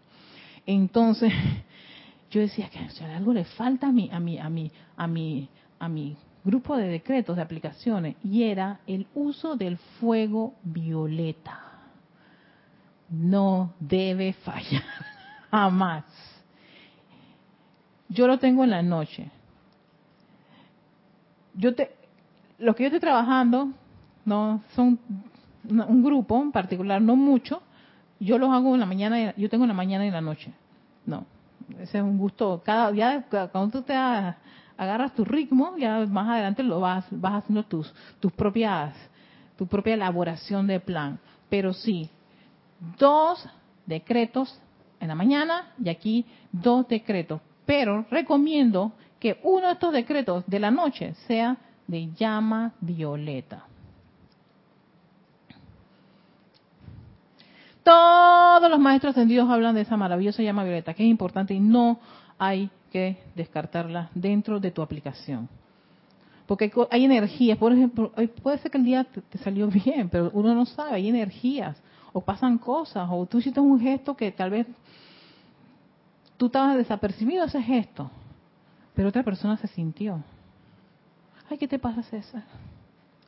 Entonces, 0.66 1.32
yo 2.30 2.40
decía 2.40 2.68
que 2.68 2.88
si 2.90 3.04
algo 3.04 3.32
le 3.32 3.44
falta 3.44 3.88
a 3.88 3.92
mi, 3.92 4.10
a 4.12 4.20
mi, 4.20 4.38
a 4.38 4.48
mi, 4.48 4.70
a 4.96 5.06
mi, 5.06 5.48
a 5.78 5.88
mi 5.88 6.16
grupo 6.46 6.76
de 6.76 6.88
decretos, 6.88 7.36
de 7.36 7.42
aplicaciones, 7.42 8.16
y 8.24 8.44
era 8.44 8.80
el 8.86 9.06
uso 9.14 9.56
del 9.56 9.76
fuego 10.00 10.54
violeta. 10.62 11.60
No 13.10 13.74
debe 13.78 14.32
fallar, 14.32 14.82
jamás. 15.50 16.04
Yo 18.08 18.26
lo 18.26 18.38
tengo 18.38 18.64
en 18.64 18.70
la 18.70 18.82
noche 18.82 19.30
yo 21.56 21.74
te, 21.74 21.90
lo 22.58 22.74
que 22.74 22.84
yo 22.84 22.88
estoy 22.88 23.00
trabajando 23.00 23.70
no 24.24 24.62
son 24.74 24.98
un 25.68 26.04
grupo 26.04 26.40
en 26.40 26.52
particular, 26.52 27.00
no 27.00 27.16
mucho. 27.16 27.62
Yo 28.20 28.38
los 28.38 28.50
hago 28.50 28.74
en 28.74 28.80
la 28.80 28.86
mañana, 28.86 29.34
yo 29.36 29.48
tengo 29.48 29.64
en 29.64 29.68
la 29.68 29.74
mañana 29.74 30.04
y 30.04 30.08
en 30.08 30.14
la 30.14 30.20
noche. 30.20 30.52
No, 31.04 31.26
ese 31.78 31.98
es 31.98 32.04
un 32.04 32.18
gusto. 32.18 32.62
Cada 32.64 32.92
ya 32.92 33.24
cuando 33.52 33.68
tú 33.70 33.82
te 33.82 33.94
agarras 34.76 35.14
tu 35.14 35.24
ritmo, 35.24 35.76
ya 35.76 36.04
más 36.06 36.28
adelante 36.28 36.62
lo 36.62 36.80
vas 36.80 37.04
vas 37.10 37.34
haciendo 37.34 37.62
tus 37.64 37.92
tus 38.20 38.32
propias 38.32 38.94
tu 39.56 39.66
propia 39.66 39.94
elaboración 39.94 40.66
de 40.66 40.80
plan. 40.80 41.18
Pero 41.48 41.72
sí, 41.72 42.10
dos 42.98 43.48
decretos 43.86 44.60
en 45.00 45.08
la 45.08 45.14
mañana 45.14 45.72
y 45.82 45.88
aquí 45.88 46.26
dos 46.52 46.86
decretos. 46.88 47.40
Pero 47.64 48.04
recomiendo 48.10 48.92
que 49.18 49.40
uno 49.42 49.66
de 49.66 49.72
estos 49.72 49.92
decretos 49.92 50.44
de 50.46 50.60
la 50.60 50.70
noche 50.70 51.14
sea 51.26 51.56
de 51.86 52.12
llama 52.12 52.72
violeta. 52.80 53.64
Todos 57.82 58.68
los 58.68 58.80
maestros 58.80 59.12
ascendidos 59.12 59.48
hablan 59.48 59.74
de 59.76 59.82
esa 59.82 59.96
maravillosa 59.96 60.42
llama 60.42 60.64
violeta, 60.64 60.92
que 60.92 61.04
es 61.04 61.08
importante 61.08 61.54
y 61.54 61.60
no 61.60 62.00
hay 62.38 62.70
que 62.92 63.18
descartarla 63.34 64.10
dentro 64.14 64.60
de 64.60 64.70
tu 64.70 64.82
aplicación. 64.82 65.48
Porque 66.46 66.70
hay 66.90 67.04
energías, 67.04 67.58
por 67.58 67.72
ejemplo, 67.72 68.12
puede 68.42 68.58
ser 68.58 68.70
que 68.70 68.78
el 68.78 68.84
día 68.84 69.04
te, 69.04 69.38
salió 69.38 69.66
bien, 69.84 70.08
pero 70.08 70.30
uno 70.32 70.54
no 70.54 70.64
sabe, 70.64 70.94
hay 70.94 71.08
energías, 71.08 71.76
o 72.12 72.20
pasan 72.20 72.58
cosas, 72.58 73.08
o 73.10 73.26
tú 73.26 73.38
hiciste 73.38 73.60
un 73.60 73.80
gesto 73.80 74.16
que 74.16 74.30
tal 74.30 74.50
vez 74.50 74.66
tú 76.36 76.46
estabas 76.46 76.76
desapercibido 76.76 77.44
ese 77.44 77.60
gesto, 77.60 78.10
pero 78.94 79.08
otra 79.08 79.22
persona 79.22 79.56
se 79.56 79.66
sintió. 79.68 80.22
Ay, 81.50 81.58
¿qué 81.58 81.68
te 81.68 81.78
pasa, 81.78 82.02
César? 82.02 82.42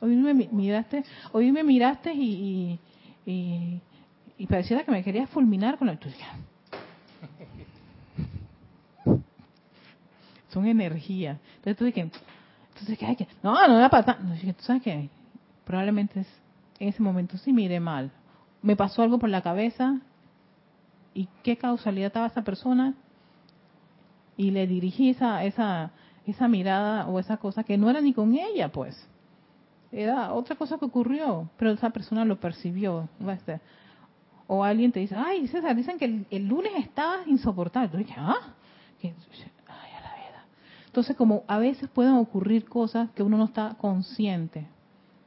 Hoy 0.01 0.15
me 0.15 0.33
miraste, 0.33 1.03
hoy 1.33 1.51
me 1.51 1.63
miraste 1.63 2.13
y, 2.13 2.79
y, 3.25 3.81
pareciera 4.47 4.83
que 4.83 4.91
me 4.91 5.03
querías 5.03 5.29
fulminar 5.29 5.77
con 5.77 5.87
la 5.87 5.97
tuya. 5.97 6.27
Son 10.49 10.65
energías. 10.67 11.39
Entonces 11.57 11.77
tú 11.77 11.85
dices, 11.85 12.11
entonces, 12.69 12.97
¿qué? 12.97 13.27
No, 13.43 13.53
no 13.67 13.75
me 13.75 13.87
va 13.87 14.17
No, 14.21 14.35
¿Tú 14.35 14.63
sabes 14.63 14.83
qué? 14.83 15.09
Probablemente 15.65 16.25
en 16.79 16.89
ese 16.89 17.01
momento 17.01 17.37
sí 17.37 17.53
miré 17.53 17.79
mal. 17.79 18.11
Me 18.61 18.75
pasó 18.75 19.01
algo 19.01 19.19
por 19.19 19.29
la 19.29 19.41
cabeza. 19.41 19.99
¿Y 21.13 21.27
qué 21.43 21.57
causalidad 21.57 22.07
estaba 22.07 22.27
esa 22.27 22.43
persona? 22.43 22.95
y 24.39 24.51
le 24.51 24.67
dirigí 24.67 25.09
esa, 25.09 25.43
esa, 25.43 25.91
esa 26.25 26.47
mirada 26.47 27.07
o 27.07 27.19
esa 27.19 27.35
cosa 27.35 27.65
que 27.65 27.77
no 27.77 27.89
era 27.89 27.99
ni 27.99 28.13
con 28.13 28.33
ella, 28.33 28.71
pues. 28.71 28.97
Era 29.91 30.31
otra 30.31 30.55
cosa 30.55 30.77
que 30.77 30.85
ocurrió, 30.85 31.49
pero 31.57 31.71
esa 31.71 31.89
persona 31.89 32.23
lo 32.23 32.39
percibió. 32.39 33.09
O 34.47 34.63
alguien 34.63 34.93
te 34.93 35.01
dice, 35.01 35.13
ay, 35.17 35.45
César, 35.49 35.75
dicen 35.75 35.99
que 35.99 36.25
el, 36.29 36.47
lunes 36.47 36.71
estabas 36.77 37.27
insoportable. 37.27 37.89
Tú 37.89 37.97
dices, 37.97 38.15
ah, 38.17 38.53
ay, 39.03 39.09
a 39.11 40.01
la 40.01 40.15
vida. 40.15 40.45
Entonces, 40.89 41.15
como 41.15 41.43
a 41.47 41.59
veces 41.59 41.87
pueden 41.87 42.13
ocurrir 42.13 42.65
cosas 42.65 43.11
que 43.11 43.21
uno 43.21 43.37
no 43.37 43.45
está 43.45 43.75
consciente, 43.79 44.65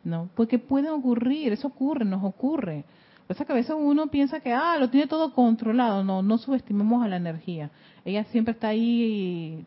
¿no? 0.02 0.28
Porque 0.34 0.58
pueden 0.58 0.90
ocurrir, 0.90 1.52
eso 1.52 1.68
ocurre, 1.68 2.04
nos 2.04 2.24
ocurre. 2.24 2.84
Pasa 3.28 3.44
que 3.44 3.52
a 3.52 3.54
veces 3.54 3.76
uno 3.78 4.08
piensa 4.08 4.40
que, 4.40 4.52
ah, 4.52 4.76
lo 4.80 4.90
tiene 4.90 5.06
todo 5.06 5.32
controlado. 5.32 6.02
No, 6.02 6.20
no 6.20 6.36
subestimemos 6.36 7.04
a 7.04 7.08
la 7.08 7.16
energía. 7.16 7.70
Ella 8.04 8.24
siempre 8.24 8.54
está 8.54 8.68
ahí, 8.68 9.64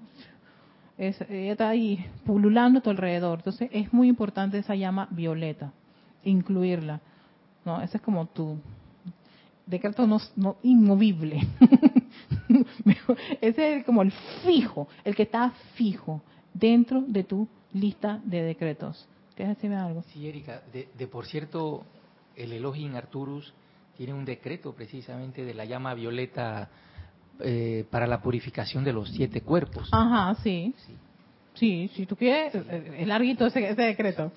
es, 0.98 1.22
ella 1.30 1.54
está 1.54 1.70
ahí 1.70 2.06
pululando 2.26 2.80
a 2.80 2.82
tu 2.82 2.89
alrededor. 2.89 3.39
Entonces 3.39 3.70
es 3.72 3.93
muy 3.93 4.10
importante 4.10 4.58
esa 4.58 4.76
llama 4.76 5.08
violeta, 5.12 5.72
incluirla. 6.26 7.00
No, 7.64 7.82
ese 7.82 7.98
es 7.98 8.04
como 8.04 8.26
tu 8.26 8.58
decreto 9.66 10.06
no, 10.06 10.20
no 10.36 10.58
inmovible. 10.62 11.48
ese 13.41 13.78
es 13.78 13.86
como 13.86 14.01
el 14.01 14.12
fijo, 14.43 14.88
el 15.03 15.16
que 15.16 15.24
está 15.24 15.51
fijo 15.76 16.22
dentro 16.53 17.01
de 17.01 17.24
tu 17.24 17.47
lista 17.74 18.22
de 18.24 18.41
decretos. 18.41 19.08
¿Quieres 19.36 19.56
decirme 19.56 19.76
algo? 19.76 20.03
Sí, 20.14 20.28
Erika. 20.28 20.62
de 20.72 21.08
por 21.08 21.26
cierto, 21.26 21.86
el 22.36 22.53
Elohim 22.53 22.95
Arturus 22.95 23.53
tiene 23.97 24.14
un 24.14 24.26
decreto 24.26 24.74
precisamente 24.74 25.43
de 25.43 25.53
la 25.53 25.66
llama 25.66 25.93
violeta 25.93 26.70
eh, 27.39 27.86
para 27.89 28.08
la 28.08 28.22
purificación 28.22 28.84
de 28.84 28.93
los 28.93 29.10
siete 29.10 29.41
cuerpos. 29.41 29.89
Ajá, 29.91 30.36
sí. 30.41 30.74
Sí, 31.53 31.89
si 31.93 32.06
tú 32.06 32.16
quieres, 32.16 32.53
es 32.56 33.08
larguito 33.08 33.45
ese, 33.45 33.70
ese 33.70 33.82
decreto. 33.82 34.32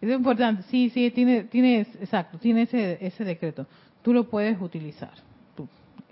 Es 0.00 0.10
importante, 0.10 0.62
sí, 0.64 0.90
sí, 0.90 1.10
tiene, 1.10 1.44
tiene, 1.44 1.80
exacto, 1.80 2.38
tiene 2.38 2.62
ese, 2.62 2.98
ese 3.00 3.24
decreto. 3.24 3.66
Tú 4.02 4.12
lo 4.12 4.28
puedes 4.28 4.60
utilizar. 4.60 5.12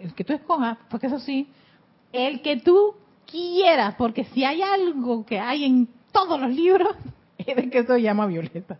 El 0.03 0.14
que 0.14 0.24
tú 0.24 0.32
escojas, 0.32 0.78
porque 0.90 1.07
eso 1.07 1.18
sí, 1.18 1.48
el 2.12 2.42
que 2.42 2.57
tú 2.57 2.94
quieras, 3.30 3.94
porque 3.96 4.24
si 4.24 4.44
hay 4.44 4.61
algo 4.62 5.24
que 5.24 5.38
hay 5.38 5.64
en 5.64 5.88
todos 6.12 6.40
los 6.40 6.50
libros, 6.50 6.94
es 7.38 7.57
de 7.57 7.70
que 7.70 7.78
eso 7.78 7.94
se 7.94 8.03
llama 8.03 8.26
violeta 8.26 8.78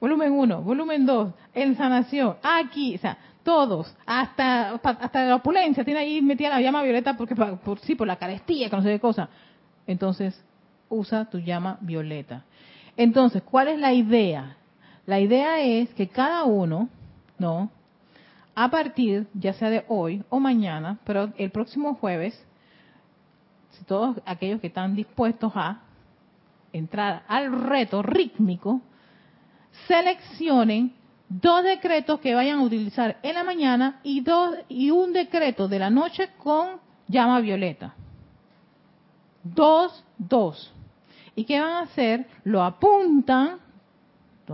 volumen 0.00 0.32
1, 0.32 0.62
volumen 0.62 1.06
2, 1.06 1.32
en 1.54 1.76
sanación, 1.76 2.36
aquí, 2.42 2.94
o 2.94 2.98
sea, 2.98 3.18
todos, 3.42 3.94
hasta, 4.06 4.72
hasta 4.72 5.24
la 5.24 5.36
opulencia, 5.36 5.84
tiene 5.84 6.00
ahí 6.00 6.22
metida 6.22 6.48
la 6.48 6.60
llama 6.60 6.82
violeta 6.82 7.16
porque 7.16 7.36
por, 7.36 7.78
sí, 7.80 7.94
por 7.94 8.06
la 8.06 8.16
carestía, 8.16 8.68
que 8.68 8.76
no 8.76 8.82
sé 8.82 8.90
qué 8.90 9.00
cosa. 9.00 9.28
Entonces, 9.86 10.42
usa 10.88 11.26
tu 11.26 11.38
llama 11.38 11.78
violeta. 11.80 12.44
Entonces, 12.96 13.42
¿cuál 13.42 13.68
es 13.68 13.78
la 13.78 13.92
idea? 13.92 14.56
La 15.06 15.20
idea 15.20 15.60
es 15.60 15.90
que 15.94 16.08
cada 16.08 16.44
uno, 16.44 16.88
¿no? 17.38 17.70
A 18.62 18.68
partir, 18.68 19.26
ya 19.32 19.54
sea 19.54 19.70
de 19.70 19.86
hoy 19.88 20.22
o 20.28 20.38
mañana, 20.38 20.98
pero 21.04 21.32
el 21.38 21.50
próximo 21.50 21.94
jueves, 21.94 22.38
si 23.70 23.86
todos 23.86 24.20
aquellos 24.26 24.60
que 24.60 24.66
están 24.66 24.94
dispuestos 24.94 25.50
a 25.54 25.80
entrar 26.70 27.22
al 27.26 27.58
reto 27.58 28.02
rítmico, 28.02 28.82
seleccionen 29.88 30.92
dos 31.30 31.64
decretos 31.64 32.20
que 32.20 32.34
vayan 32.34 32.58
a 32.58 32.62
utilizar 32.64 33.16
en 33.22 33.34
la 33.34 33.44
mañana 33.44 33.98
y 34.02 34.20
dos 34.20 34.54
y 34.68 34.90
un 34.90 35.14
decreto 35.14 35.66
de 35.66 35.78
la 35.78 35.88
noche 35.88 36.28
con 36.36 36.80
llama 37.08 37.40
violeta. 37.40 37.94
Dos, 39.42 40.04
dos. 40.18 40.70
¿Y 41.34 41.44
qué 41.44 41.58
van 41.58 41.72
a 41.72 41.80
hacer? 41.84 42.28
Lo 42.44 42.62
apuntan 42.62 43.58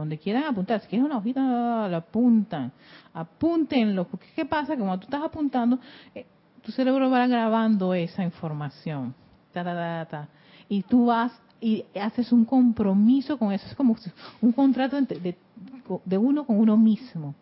donde 0.00 0.18
quieran 0.18 0.44
apuntar. 0.44 0.80
Si 0.80 0.88
quieren 0.88 1.06
una 1.06 1.18
hojita, 1.18 1.88
lo 1.88 1.96
apuntan. 1.96 2.72
Apúntenlo. 3.12 4.06
Porque 4.06 4.26
¿qué 4.34 4.44
pasa? 4.44 4.76
Que 4.76 4.82
cuando 4.82 4.98
tú 4.98 5.04
estás 5.04 5.22
apuntando, 5.22 5.78
eh, 6.14 6.26
tu 6.62 6.72
cerebro 6.72 7.10
va 7.10 7.26
grabando 7.26 7.94
esa 7.94 8.22
información. 8.22 9.14
y 10.68 10.82
tú 10.82 11.06
vas 11.06 11.32
y 11.60 11.84
haces 11.98 12.32
un 12.32 12.44
compromiso 12.44 13.38
con 13.38 13.52
eso. 13.52 13.66
Es 13.66 13.74
como 13.74 13.96
un 14.42 14.52
contrato 14.52 15.00
de, 15.00 16.18
uno 16.18 16.44
con 16.44 16.58
uno 16.58 16.76
mismo. 16.76 17.34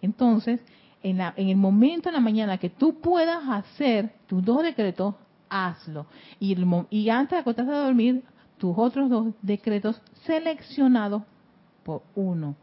Entonces, 0.00 0.60
en, 1.02 1.18
la, 1.18 1.34
en, 1.36 1.48
el 1.48 1.56
momento 1.56 2.08
en 2.08 2.14
la 2.14 2.20
mañana 2.20 2.58
que 2.58 2.70
tú 2.70 3.00
puedas 3.00 3.46
hacer 3.48 4.14
tus 4.26 4.44
dos 4.44 4.62
decretos, 4.62 5.14
hazlo. 5.50 6.06
Y, 6.40 6.56
y 6.90 7.10
antes 7.10 7.36
de 7.36 7.40
acostarte 7.40 7.72
a 7.72 7.78
dormir, 7.78 8.22
tus 8.58 8.76
otros 8.76 9.08
dos 9.08 9.34
decretos 9.42 10.00
seleccionados 10.24 11.22
uno. 12.14 12.56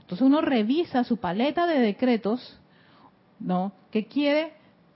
Entonces 0.00 0.26
uno 0.26 0.40
revisa 0.40 1.04
su 1.04 1.16
paleta 1.16 1.66
de 1.66 1.78
decretos, 1.78 2.60
¿no? 3.38 3.72
Que 3.90 4.06
quiere 4.06 4.52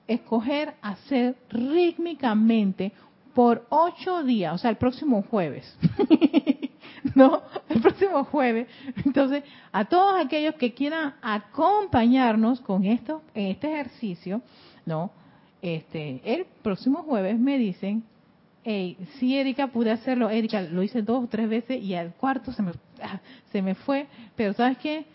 escoger 0.06 0.74
hacer 0.82 1.36
rítmicamente 1.50 2.92
por 3.34 3.66
ocho 3.68 4.22
días, 4.22 4.54
o 4.54 4.58
sea, 4.58 4.70
el 4.70 4.76
próximo 4.76 5.22
jueves. 5.22 5.76
¿no? 7.14 7.42
El 7.68 7.80
próximo 7.80 8.24
jueves. 8.24 8.68
Entonces, 9.04 9.44
a 9.72 9.84
todos 9.84 10.24
aquellos 10.24 10.54
que 10.54 10.74
quieran 10.74 11.14
acompañarnos 11.22 12.60
con 12.60 12.84
esto, 12.84 13.22
en 13.34 13.46
este 13.46 13.72
ejercicio, 13.72 14.42
¿no? 14.84 15.10
Este, 15.62 16.20
el 16.24 16.46
próximo 16.62 17.02
jueves 17.02 17.38
me 17.38 17.58
dicen, 17.58 18.04
hey, 18.64 18.96
sí, 19.18 19.36
Erika, 19.36 19.68
pude 19.68 19.90
hacerlo. 19.90 20.30
Erika, 20.30 20.62
lo 20.62 20.82
hice 20.82 21.02
dos 21.02 21.24
o 21.24 21.28
tres 21.28 21.48
veces 21.48 21.82
y 21.82 21.94
al 21.94 22.14
cuarto 22.14 22.52
se 22.52 22.62
me, 22.62 22.72
se 23.52 23.62
me 23.62 23.74
fue. 23.74 24.06
Pero, 24.36 24.52
¿sabes 24.54 24.78
qué? 24.78 25.06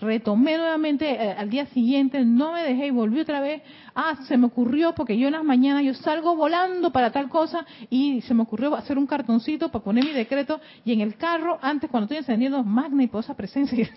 retomé 0.00 0.56
nuevamente 0.56 1.10
eh, 1.10 1.32
al 1.32 1.48
día 1.50 1.66
siguiente, 1.66 2.24
no 2.24 2.52
me 2.52 2.62
dejé 2.62 2.86
y 2.88 2.90
volví 2.90 3.20
otra 3.20 3.40
vez. 3.40 3.62
Ah, 3.94 4.16
se 4.26 4.36
me 4.36 4.46
ocurrió 4.46 4.94
porque 4.94 5.16
yo 5.18 5.28
en 5.28 5.32
las 5.32 5.44
mañanas 5.44 5.84
yo 5.84 5.94
salgo 5.94 6.36
volando 6.36 6.90
para 6.92 7.10
tal 7.10 7.28
cosa 7.28 7.64
y 7.88 8.20
se 8.22 8.34
me 8.34 8.42
ocurrió 8.42 8.74
hacer 8.74 8.98
un 8.98 9.06
cartoncito 9.06 9.70
para 9.70 9.84
poner 9.84 10.04
mi 10.04 10.12
decreto 10.12 10.60
y 10.84 10.92
en 10.92 11.00
el 11.00 11.16
carro, 11.16 11.58
antes 11.62 11.90
cuando 11.90 12.04
estoy 12.04 12.18
encendiendo 12.18 12.62
magna 12.62 13.02
y 13.02 13.06
posa 13.06 13.34
presencia. 13.34 13.90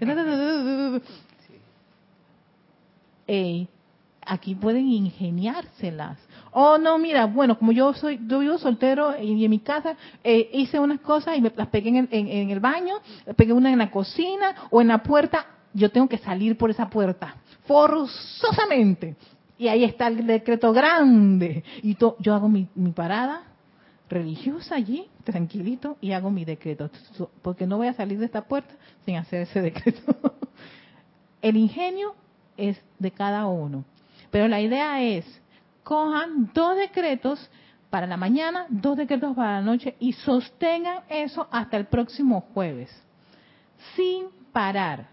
Ey, 3.26 3.68
aquí 4.26 4.54
pueden 4.54 4.88
ingeniárselas. 4.88 6.18
Oh, 6.52 6.76
no, 6.76 6.98
mira, 6.98 7.26
bueno, 7.26 7.58
como 7.58 7.72
yo 7.72 7.94
soy, 7.94 8.20
yo 8.26 8.40
vivo 8.40 8.58
soltero 8.58 9.18
y 9.18 9.42
en 9.44 9.50
mi 9.50 9.58
casa 9.58 9.96
eh, 10.22 10.50
hice 10.52 10.78
unas 10.78 11.00
cosas 11.00 11.36
y 11.36 11.40
me 11.40 11.50
las 11.56 11.68
pegué 11.68 11.88
en 11.88 11.96
el, 11.96 12.08
en, 12.10 12.50
el 12.50 12.60
baño, 12.60 12.96
pegué 13.36 13.54
una 13.54 13.72
en 13.72 13.78
la 13.78 13.90
cocina 13.90 14.68
o 14.70 14.82
en 14.82 14.88
la 14.88 15.02
puerta, 15.02 15.46
yo 15.72 15.90
tengo 15.90 16.08
que 16.08 16.18
salir 16.18 16.58
por 16.58 16.70
esa 16.70 16.90
puerta, 16.90 17.36
forzosamente. 17.66 19.16
Y 19.56 19.68
ahí 19.68 19.84
está 19.84 20.08
el 20.08 20.26
decreto 20.26 20.72
grande. 20.72 21.64
Y 21.82 21.96
yo 21.96 22.34
hago 22.34 22.48
mi, 22.48 22.68
mi 22.74 22.90
parada 22.90 23.44
religiosa 24.12 24.74
allí, 24.74 25.08
tranquilito, 25.24 25.96
y 26.00 26.12
hago 26.12 26.30
mi 26.30 26.44
decreto. 26.44 26.90
Porque 27.40 27.66
no 27.66 27.78
voy 27.78 27.86
a 27.86 27.94
salir 27.94 28.18
de 28.18 28.26
esta 28.26 28.42
puerta 28.42 28.74
sin 29.06 29.16
hacer 29.16 29.42
ese 29.42 29.62
decreto. 29.62 30.34
El 31.42 31.56
ingenio 31.56 32.14
es 32.56 32.78
de 32.98 33.10
cada 33.10 33.46
uno. 33.46 33.84
Pero 34.30 34.48
la 34.48 34.60
idea 34.60 35.02
es, 35.02 35.24
cojan 35.82 36.50
dos 36.54 36.76
decretos 36.76 37.50
para 37.90 38.06
la 38.06 38.16
mañana, 38.16 38.66
dos 38.70 38.96
decretos 38.96 39.36
para 39.36 39.60
la 39.60 39.62
noche 39.62 39.96
y 40.00 40.12
sostengan 40.12 41.00
eso 41.08 41.46
hasta 41.50 41.76
el 41.76 41.86
próximo 41.86 42.40
jueves, 42.54 42.90
sin 43.94 44.28
parar, 44.52 45.08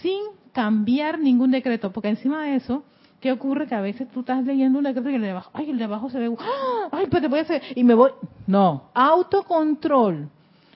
sin 0.00 0.22
cambiar 0.52 1.18
ningún 1.18 1.50
decreto, 1.50 1.92
porque 1.92 2.08
encima 2.08 2.44
de 2.44 2.56
eso, 2.56 2.84
¿qué 3.20 3.32
ocurre? 3.32 3.66
Que 3.66 3.74
a 3.74 3.80
veces 3.80 4.08
tú 4.10 4.20
estás 4.20 4.44
leyendo 4.44 4.78
un 4.78 4.84
decreto 4.84 5.10
y 5.10 5.16
el 5.16 5.22
de 5.22 5.30
abajo, 5.30 5.50
ay, 5.52 5.70
el 5.70 5.78
de 5.78 5.84
abajo 5.84 6.08
se 6.08 6.18
ve, 6.18 6.34
¡ah! 6.38 6.88
ay, 6.90 7.06
pues 7.10 7.22
te 7.22 7.28
voy 7.28 7.40
a 7.40 7.42
hacer, 7.42 7.62
y 7.74 7.84
me 7.84 7.94
voy. 7.94 8.12
No, 8.46 8.84
autocontrol, 8.94 10.28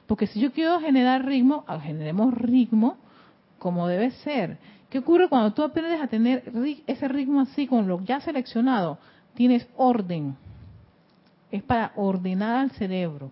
porque 0.06 0.26
si 0.26 0.40
yo 0.40 0.52
quiero 0.52 0.80
generar 0.80 1.24
ritmo, 1.24 1.64
ah, 1.66 1.80
generemos 1.80 2.34
ritmo 2.34 2.98
como 3.58 3.88
debe 3.88 4.10
ser. 4.10 4.58
¿Qué 4.90 4.98
ocurre 4.98 5.28
cuando 5.28 5.52
tú 5.52 5.62
aprendes 5.62 6.00
a 6.00 6.06
tener 6.06 6.44
ese 6.86 7.08
ritmo 7.08 7.40
así 7.40 7.66
con 7.66 7.88
lo 7.88 8.00
ya 8.04 8.20
seleccionado? 8.20 8.98
Tienes 9.36 9.68
orden. 9.76 10.36
Es 11.50 11.62
para 11.62 11.92
ordenar 11.94 12.56
al 12.56 12.70
cerebro. 12.72 13.30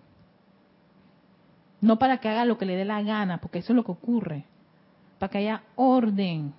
No 1.81 1.99
para 1.99 2.19
que 2.19 2.29
haga 2.29 2.45
lo 2.45 2.57
que 2.57 2.65
le 2.65 2.75
dé 2.75 2.85
la 2.85 3.01
gana, 3.01 3.39
porque 3.39 3.59
eso 3.59 3.73
es 3.73 3.75
lo 3.75 3.83
que 3.83 3.91
ocurre. 3.91 4.45
Para 5.19 5.29
que 5.29 5.39
haya 5.39 5.63
orden. 5.75 6.53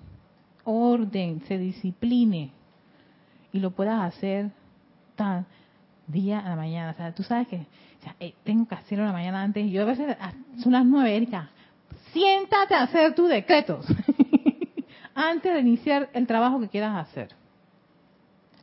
Orden, 0.64 1.42
se 1.48 1.56
discipline. 1.58 2.50
Y 3.52 3.60
lo 3.60 3.70
puedas 3.70 4.02
hacer 4.02 4.50
tan 5.14 5.46
día 6.06 6.40
a 6.40 6.50
la 6.50 6.56
mañana. 6.56 6.90
O 6.90 6.94
sea, 6.94 7.12
tú 7.14 7.22
sabes 7.22 7.48
que 7.48 7.66
eh, 8.20 8.34
tengo 8.44 8.68
que 8.68 8.74
hacerlo 8.74 9.04
la 9.04 9.12
mañana 9.12 9.42
antes. 9.42 9.70
Yo 9.70 9.82
a 9.82 9.86
veces, 9.86 10.16
ah, 10.20 10.32
son 10.62 10.72
las 10.72 10.84
nueve, 10.84 11.16
Erika. 11.16 11.50
Siéntate 12.12 12.74
a 12.74 12.82
hacer 12.82 13.14
tus 13.14 13.28
decretos. 13.28 13.86
antes 15.14 15.54
de 15.54 15.60
iniciar 15.60 16.10
el 16.12 16.26
trabajo 16.26 16.60
que 16.60 16.68
quieras 16.68 17.08
hacer. 17.08 17.30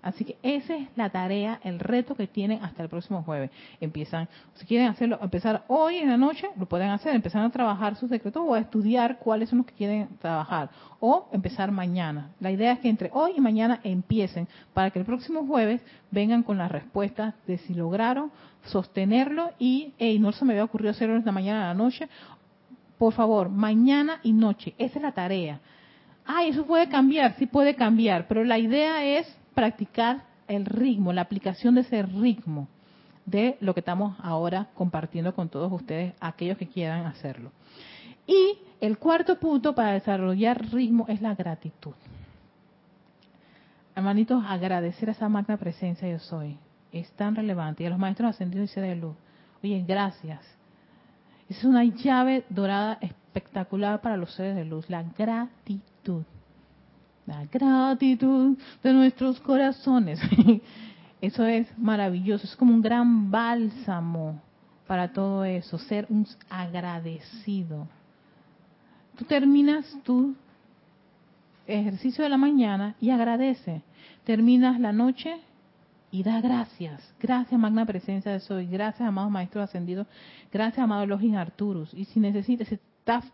Así 0.03 0.25
que 0.25 0.35
esa 0.43 0.75
es 0.75 0.89
la 0.97 1.09
tarea, 1.09 1.61
el 1.63 1.79
reto 1.79 2.13
que 2.13 2.27
tienen 2.27 2.61
hasta 2.61 2.83
el 2.83 2.89
próximo 2.89 3.23
jueves. 3.23 3.49
Empiezan, 3.79 4.27
si 4.55 4.65
quieren 4.65 4.87
hacerlo, 4.87 5.17
empezar 5.21 5.63
hoy 5.67 5.95
en 5.95 6.09
la 6.09 6.17
noche, 6.17 6.49
lo 6.57 6.65
pueden 6.65 6.89
hacer, 6.89 7.15
empezar 7.15 7.41
a 7.43 7.49
trabajar 7.49 7.95
sus 7.95 8.09
decretos 8.09 8.43
o 8.45 8.53
a 8.53 8.59
estudiar 8.59 9.17
cuáles 9.19 9.49
son 9.49 9.59
los 9.59 9.65
que 9.65 9.73
quieren 9.73 10.09
trabajar. 10.19 10.69
O 10.99 11.29
empezar 11.31 11.71
mañana. 11.71 12.31
La 12.41 12.51
idea 12.51 12.73
es 12.73 12.79
que 12.79 12.89
entre 12.89 13.09
hoy 13.13 13.31
y 13.37 13.41
mañana 13.41 13.79
empiecen 13.83 14.47
para 14.73 14.91
que 14.91 14.99
el 14.99 15.05
próximo 15.05 15.47
jueves 15.47 15.81
vengan 16.11 16.43
con 16.43 16.57
las 16.57 16.71
respuestas 16.71 17.33
de 17.47 17.57
si 17.59 17.73
lograron 17.73 18.29
sostenerlo 18.65 19.51
y, 19.57 19.93
hey, 19.99 20.19
no 20.19 20.33
se 20.33 20.43
me 20.43 20.51
había 20.51 20.65
ocurrido 20.65 20.91
hacerlo 20.91 21.15
en 21.15 21.25
la 21.25 21.31
mañana 21.31 21.63
a 21.63 21.67
la 21.69 21.73
noche. 21.73 22.09
Por 22.97 23.13
favor, 23.13 23.47
mañana 23.47 24.19
y 24.21 24.33
noche. 24.33 24.75
Esa 24.77 24.99
es 24.99 25.01
la 25.01 25.13
tarea 25.13 25.61
ay, 26.25 26.49
eso 26.49 26.65
puede 26.65 26.87
cambiar, 26.87 27.35
sí 27.37 27.45
puede 27.47 27.75
cambiar, 27.75 28.27
pero 28.27 28.43
la 28.43 28.57
idea 28.57 29.03
es 29.03 29.27
practicar 29.53 30.23
el 30.47 30.65
ritmo, 30.65 31.13
la 31.13 31.21
aplicación 31.21 31.75
de 31.75 31.81
ese 31.81 32.03
ritmo 32.03 32.67
de 33.25 33.57
lo 33.61 33.73
que 33.73 33.79
estamos 33.79 34.17
ahora 34.21 34.67
compartiendo 34.73 35.33
con 35.33 35.49
todos 35.49 35.71
ustedes, 35.71 36.13
aquellos 36.19 36.57
que 36.57 36.67
quieran 36.67 37.05
hacerlo. 37.05 37.51
Y 38.27 38.57
el 38.81 38.97
cuarto 38.97 39.39
punto 39.39 39.73
para 39.75 39.93
desarrollar 39.93 40.71
ritmo 40.71 41.05
es 41.07 41.21
la 41.21 41.35
gratitud. 41.35 41.93
Hermanitos, 43.95 44.43
agradecer 44.47 45.09
a 45.09 45.11
esa 45.11 45.29
magna 45.29 45.57
presencia 45.57 46.09
yo 46.09 46.19
soy. 46.19 46.57
Es 46.91 47.11
tan 47.11 47.35
relevante. 47.35 47.83
Y 47.83 47.85
a 47.85 47.89
los 47.89 47.99
maestros 47.99 48.31
ascendidos 48.31 48.75
y 48.75 48.81
de 48.81 48.95
luz. 48.95 49.15
Oye, 49.63 49.83
gracias. 49.87 50.41
Es 51.47 51.63
una 51.63 51.83
llave 51.83 52.43
dorada 52.49 52.97
espectacular 53.01 54.01
para 54.01 54.17
los 54.17 54.33
seres 54.33 54.55
de 54.55 54.65
luz, 54.65 54.89
la 54.89 55.03
gratitud 55.03 56.23
la 57.25 57.45
gratitud 57.45 58.57
de 58.83 58.93
nuestros 58.93 59.39
corazones. 59.39 60.19
Eso 61.21 61.45
es 61.45 61.67
maravilloso, 61.77 62.45
es 62.45 62.55
como 62.55 62.73
un 62.73 62.81
gran 62.81 63.31
bálsamo 63.31 64.41
para 64.85 65.13
todo 65.13 65.45
eso, 65.45 65.77
ser 65.77 66.05
un 66.09 66.27
agradecido. 66.49 67.87
Tú 69.15 69.23
terminas 69.23 69.85
tu 70.03 70.35
ejercicio 71.65 72.25
de 72.25 72.29
la 72.29 72.37
mañana 72.37 72.95
y 72.99 73.09
agradece. 73.09 73.81
Terminas 74.25 74.79
la 74.81 74.91
noche 74.91 75.39
y 76.11 76.23
da 76.23 76.41
gracias. 76.41 77.13
Gracias, 77.19 77.59
magna 77.59 77.85
presencia 77.85 78.31
de 78.33 78.39
soy. 78.39 78.67
Gracias, 78.67 79.07
amados 79.07 79.31
maestros 79.31 79.63
ascendidos. 79.63 80.07
Gracias, 80.51 80.83
amados 80.83 81.07
Login 81.07 81.37
Arturus. 81.37 81.93
Y 81.93 82.05
si 82.05 82.19
necesitas, 82.19 82.67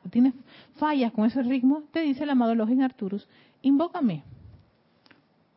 tienes 0.09 0.33
fallas 0.75 1.11
con 1.11 1.25
ese 1.25 1.43
ritmo, 1.43 1.83
te 1.91 2.01
dice 2.01 2.23
el 2.23 2.29
amado 2.29 2.55
Login 2.55 2.81
Arturus, 2.81 3.27
invócame. 3.61 4.23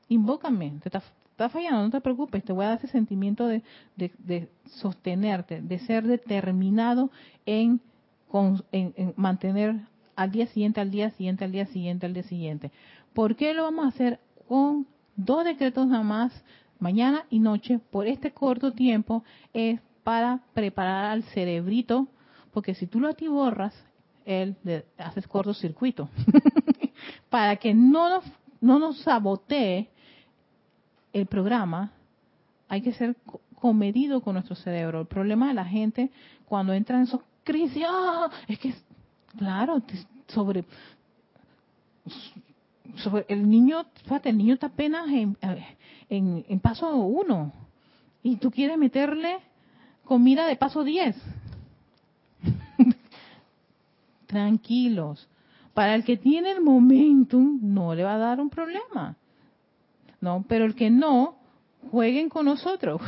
Invócame. 0.09 0.75
Te 0.83 0.89
está, 0.89 1.49
fallando, 1.49 1.83
no 1.83 1.91
te 1.91 2.01
preocupes, 2.01 2.45
te 2.45 2.53
voy 2.53 2.65
a 2.65 2.69
dar 2.69 2.79
ese 2.79 2.89
sentimiento 2.89 3.47
de, 3.47 3.63
de, 3.97 4.49
sostenerte, 4.67 5.61
de 5.63 5.79
ser 5.81 6.07
determinado 6.07 7.11
en, 7.47 7.81
en 8.73 9.15
mantener 9.17 9.81
al 10.17 10.31
día 10.31 10.47
siguiente, 10.47 10.81
al 10.81 10.91
día 10.91 11.11
siguiente, 11.11 11.45
al 11.45 11.53
día 11.53 11.67
siguiente, 11.67 12.07
al 12.07 12.15
día 12.15 12.23
siguiente. 12.25 12.71
¿Por 13.15 13.37
qué 13.37 13.55
lo 13.55 13.65
vamos 13.65 13.85
a 13.85 13.89
hacer 13.89 14.21
con 14.49 14.87
dos 15.17 15.45
decretos 15.45 15.87
nada 15.87 16.05
más, 16.05 16.45
mañana 16.79 17.25
y 17.31 17.39
noche, 17.39 17.81
por 17.91 18.07
este 18.07 18.33
corto 18.33 18.73
tiempo? 18.73 19.25
Es 19.53 19.81
para 20.03 20.41
preparar 20.55 21.07
al 21.07 21.23
cerebrito, 21.25 22.09
porque 22.53 22.75
si 22.75 22.87
tú 22.87 23.01
lo 23.01 23.09
atiborras, 23.09 23.75
él 24.25 24.57
le 24.65 24.85
haces 24.99 25.27
cortocircuito, 25.27 26.09
para 27.31 27.57
que 27.57 27.75
no 27.75 28.09
nos, 28.09 28.25
no 28.61 28.79
nos 28.79 28.99
sabotee 29.03 29.89
el 31.13 31.27
programa, 31.27 31.93
hay 32.69 32.83
que 32.83 32.93
ser 32.93 33.17
comedido 33.61 34.21
con 34.23 34.35
nuestro 34.35 34.57
cerebro. 34.57 35.01
El 35.01 35.07
problema 35.07 35.49
de 35.49 35.55
la 35.55 35.65
gente 35.65 36.11
cuando 36.47 36.73
entra 36.73 36.97
en 36.97 37.05
esos 37.05 37.21
crisis, 37.45 37.85
¡ah! 37.89 38.31
es 38.49 38.59
que, 38.59 38.75
claro, 39.37 39.83
sobre, 40.29 40.65
sobre 42.97 43.25
el 43.29 43.49
niño, 43.49 43.85
fíjate, 44.05 44.31
el 44.31 44.39
niño 44.39 44.55
está 44.55 44.69
apenas 44.69 45.09
en, 45.09 45.37
en, 46.09 46.45
en 46.49 46.61
paso 46.61 46.95
uno 46.95 47.53
y 48.23 48.37
tú 48.37 48.51
quieres 48.51 48.79
meterle 48.79 49.39
comida 50.05 50.47
de 50.47 50.57
paso 50.57 50.85
10. 50.85 51.17
Tranquilos. 54.33 55.29
Para 55.75 55.95
el 55.95 56.05
que 56.05 56.17
tiene 56.17 56.53
el 56.53 56.63
momentum, 56.63 57.59
no 57.63 57.95
le 57.95 58.03
va 58.03 58.15
a 58.15 58.19
dar 58.19 58.41
un 58.41 58.49
problema. 58.49 59.15
No, 60.23 60.43
pero 60.49 60.65
el 60.65 60.75
que 60.75 60.89
no, 60.89 61.37
jueguen 61.91 62.31
con 62.31 62.47
nosotros. 62.47 63.03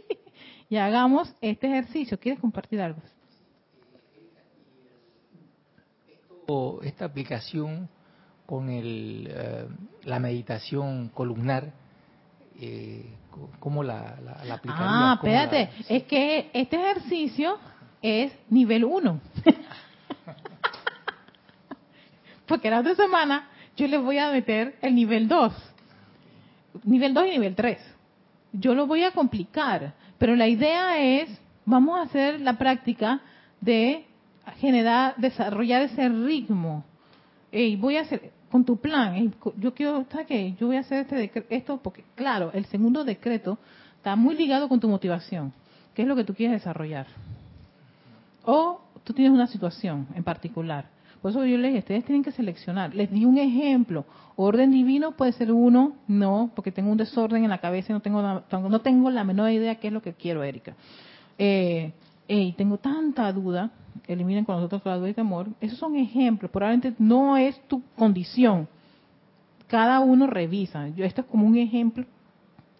y 0.68 0.76
hagamos 0.76 1.34
este 1.40 1.68
ejercicio. 1.68 2.20
¿Quieres 2.20 2.38
compartir 2.38 2.82
algo? 2.82 3.00
Esta 6.82 7.06
aplicación 7.06 7.88
con 8.44 8.68
el, 8.68 9.26
eh, 9.30 9.68
la 10.04 10.18
meditación 10.18 11.08
columnar 11.08 11.72
eh, 12.60 13.06
¿cómo 13.58 13.82
la, 13.82 14.18
la, 14.22 14.60
Ah, 14.66 15.14
espérate, 15.16 15.70
es 15.88 16.02
que 16.02 16.50
este 16.52 16.76
ejercicio 16.76 17.56
es 18.02 18.32
nivel 18.50 18.84
1. 18.84 19.20
Porque 22.52 22.68
la 22.68 22.80
otra 22.80 22.94
semana 22.94 23.48
yo 23.78 23.88
les 23.88 23.98
voy 24.02 24.18
a 24.18 24.30
meter 24.30 24.76
el 24.82 24.94
nivel 24.94 25.26
2. 25.26 25.54
Nivel 26.84 27.14
2 27.14 27.26
y 27.26 27.30
nivel 27.30 27.54
3. 27.54 27.78
Yo 28.52 28.74
lo 28.74 28.86
voy 28.86 29.04
a 29.04 29.12
complicar, 29.12 29.94
pero 30.18 30.36
la 30.36 30.46
idea 30.46 31.00
es, 31.00 31.30
vamos 31.64 31.98
a 31.98 32.02
hacer 32.02 32.42
la 32.42 32.58
práctica 32.58 33.22
de 33.58 34.04
generar, 34.58 35.14
desarrollar 35.16 35.80
ese 35.80 36.06
ritmo. 36.10 36.84
Y 37.50 37.76
voy 37.76 37.96
a 37.96 38.02
hacer, 38.02 38.32
con 38.50 38.66
tu 38.66 38.76
plan. 38.76 39.32
Yo 39.56 39.72
quiero, 39.72 40.04
¿sabes 40.10 40.26
qué? 40.26 40.54
Yo 40.60 40.66
voy 40.66 40.76
a 40.76 40.80
hacer 40.80 41.06
este 41.10 41.46
esto 41.48 41.80
porque, 41.82 42.04
claro, 42.16 42.50
el 42.52 42.66
segundo 42.66 43.02
decreto 43.02 43.56
está 43.96 44.14
muy 44.14 44.34
ligado 44.34 44.68
con 44.68 44.78
tu 44.78 44.90
motivación. 44.90 45.54
¿Qué 45.94 46.02
es 46.02 46.08
lo 46.08 46.16
que 46.16 46.24
tú 46.24 46.34
quieres 46.34 46.60
desarrollar? 46.60 47.06
O 48.44 48.82
tú 49.04 49.14
tienes 49.14 49.32
una 49.32 49.46
situación 49.46 50.06
en 50.14 50.22
particular. 50.22 50.91
Por 51.22 51.30
eso 51.30 51.44
yo 51.46 51.56
les 51.56 51.70
dije, 51.70 51.78
ustedes 51.78 52.04
tienen 52.04 52.24
que 52.24 52.32
seleccionar. 52.32 52.94
Les 52.94 53.10
di 53.10 53.24
un 53.24 53.38
ejemplo. 53.38 54.04
Orden 54.36 54.72
divino 54.72 55.12
puede 55.12 55.32
ser 55.32 55.52
uno, 55.52 55.94
no, 56.08 56.50
porque 56.54 56.72
tengo 56.72 56.90
un 56.90 56.98
desorden 56.98 57.44
en 57.44 57.50
la 57.50 57.58
cabeza 57.58 57.92
y 57.92 57.94
no 57.94 58.00
tengo, 58.00 58.20
no 58.20 58.80
tengo 58.80 59.10
la 59.10 59.24
menor 59.24 59.50
idea 59.50 59.76
qué 59.76 59.86
es 59.86 59.92
lo 59.92 60.02
que 60.02 60.14
quiero, 60.14 60.42
Erika. 60.42 60.74
Eh, 61.38 61.92
y 62.28 62.52
tengo 62.52 62.78
tanta 62.78 63.32
duda 63.32 63.70
eliminen 64.06 64.44
con 64.44 64.56
nosotros 64.56 64.82
la 64.84 64.96
duda 64.96 65.08
y 65.10 65.14
temor. 65.14 65.48
Esos 65.60 65.78
son 65.78 65.96
ejemplos, 65.96 66.50
probablemente 66.50 66.94
no 66.98 67.36
es 67.36 67.60
tu 67.68 67.82
condición. 67.96 68.68
Cada 69.66 70.00
uno 70.00 70.26
revisa. 70.26 70.88
Yo 70.88 71.04
esto 71.04 71.22
es 71.22 71.26
como 71.26 71.46
un 71.46 71.56
ejemplo 71.56 72.04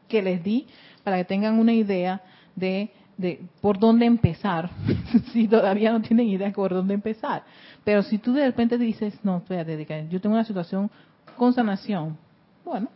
que 0.08 0.22
les 0.22 0.42
di 0.42 0.66
para 1.02 1.16
que 1.18 1.24
tengan 1.24 1.58
una 1.58 1.72
idea 1.72 2.22
de, 2.54 2.90
de 3.16 3.40
por 3.60 3.78
dónde 3.78 4.06
empezar, 4.06 4.70
si 5.32 5.46
todavía 5.48 5.92
no 5.92 6.00
tienen 6.00 6.28
idea 6.28 6.48
de 6.48 6.54
por 6.54 6.72
dónde 6.72 6.94
empezar. 6.94 7.44
Pero 7.84 8.02
si 8.02 8.18
tú 8.18 8.32
de 8.32 8.46
repente 8.46 8.78
dices, 8.78 9.18
no, 9.22 9.38
espérate, 9.38 10.08
yo 10.10 10.20
tengo 10.20 10.34
una 10.34 10.44
situación 10.44 10.90
con 11.36 11.52
sanación, 11.52 12.16
bueno, 12.64 12.88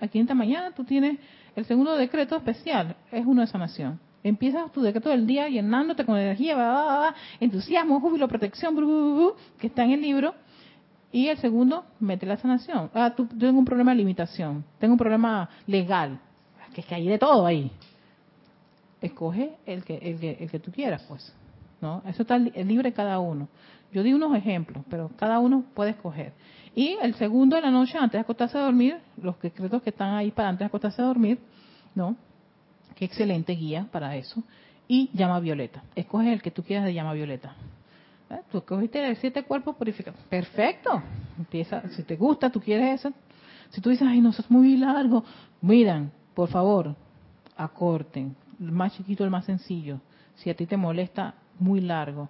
aquí 0.00 0.18
en 0.18 0.22
esta 0.22 0.34
mañana 0.34 0.72
tú 0.72 0.84
tienes 0.84 1.18
el 1.54 1.64
segundo 1.64 1.96
decreto 1.96 2.36
especial, 2.36 2.96
es 3.10 3.24
uno 3.26 3.40
de 3.40 3.46
sanación 3.46 4.00
Empiezas 4.24 4.70
tu 4.70 4.82
decreto 4.82 5.08
del 5.08 5.26
día 5.26 5.48
llenándote 5.48 6.04
con 6.04 6.16
energía, 6.16 7.14
entusiasmo, 7.40 8.00
júbilo, 8.00 8.28
protección, 8.28 8.76
que 9.58 9.66
está 9.66 9.84
en 9.84 9.92
el 9.92 10.02
libro. 10.02 10.34
Y 11.10 11.26
el 11.26 11.36
segundo, 11.38 11.84
mete 11.98 12.24
la 12.24 12.36
sanación. 12.36 12.90
Ah, 12.94 13.12
tú, 13.14 13.26
tengo 13.26 13.58
un 13.58 13.64
problema 13.64 13.90
de 13.90 13.98
limitación, 13.98 14.64
tengo 14.78 14.94
un 14.94 14.98
problema 14.98 15.48
legal, 15.66 16.20
que 16.72 16.80
es 16.80 16.86
que 16.86 16.94
hay 16.94 17.06
de 17.06 17.18
todo 17.18 17.46
ahí. 17.46 17.70
Escoge 19.00 19.56
el 19.66 19.84
que, 19.84 19.96
el 19.96 20.18
que, 20.18 20.36
el 20.40 20.50
que 20.50 20.58
tú 20.58 20.70
quieras, 20.70 21.04
pues. 21.08 21.34
¿no? 21.80 22.02
Eso 22.06 22.22
está 22.22 22.38
libre 22.38 22.92
cada 22.92 23.18
uno. 23.18 23.48
Yo 23.92 24.02
di 24.02 24.14
unos 24.14 24.34
ejemplos, 24.34 24.84
pero 24.88 25.10
cada 25.16 25.38
uno 25.38 25.64
puede 25.74 25.90
escoger. 25.90 26.32
Y 26.74 26.96
el 27.02 27.14
segundo 27.16 27.56
de 27.56 27.62
la 27.62 27.70
noche, 27.70 27.98
antes 27.98 28.12
de 28.12 28.20
acostarse 28.20 28.56
a 28.56 28.62
dormir, 28.62 28.98
los 29.20 29.38
decretos 29.40 29.82
que 29.82 29.90
están 29.90 30.14
ahí 30.14 30.30
para 30.30 30.48
antes 30.48 30.60
de 30.60 30.66
acostarse 30.66 31.02
a 31.02 31.04
dormir, 31.04 31.38
¿no? 31.94 32.16
Qué 32.94 33.04
excelente 33.04 33.52
guía 33.52 33.86
para 33.90 34.16
eso. 34.16 34.42
Y 34.88 35.10
llama 35.12 35.40
violeta. 35.40 35.82
Escoge 35.94 36.32
el 36.32 36.40
que 36.40 36.50
tú 36.50 36.62
quieras 36.62 36.86
de 36.86 36.94
llama 36.94 37.12
violeta. 37.12 37.54
¿Eh? 38.30 38.40
Tú 38.50 38.58
escogiste 38.58 39.06
el 39.06 39.16
siete 39.16 39.42
cuerpos 39.42 39.76
purificados. 39.76 40.20
Perfecto. 40.30 41.02
Empieza, 41.38 41.88
si 41.90 42.02
te 42.02 42.16
gusta, 42.16 42.50
tú 42.50 42.60
quieres 42.60 43.00
eso. 43.00 43.12
Si 43.70 43.80
tú 43.80 43.90
dices, 43.90 44.06
ay, 44.08 44.20
no, 44.20 44.30
eso 44.30 44.42
es 44.42 44.50
muy 44.50 44.76
largo. 44.76 45.24
Miran, 45.60 46.12
por 46.34 46.48
favor, 46.48 46.94
acorten. 47.56 48.36
El 48.60 48.72
más 48.72 48.94
chiquito, 48.94 49.24
el 49.24 49.30
más 49.30 49.44
sencillo. 49.44 50.00
Si 50.36 50.50
a 50.50 50.54
ti 50.54 50.66
te 50.66 50.76
molesta, 50.76 51.34
muy 51.58 51.80
largo. 51.80 52.28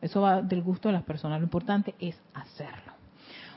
Eso 0.00 0.20
va 0.20 0.42
del 0.42 0.62
gusto 0.62 0.88
de 0.88 0.94
las 0.94 1.02
personas. 1.02 1.40
Lo 1.40 1.44
importante 1.44 1.94
es 1.98 2.16
hacerlo. 2.34 2.92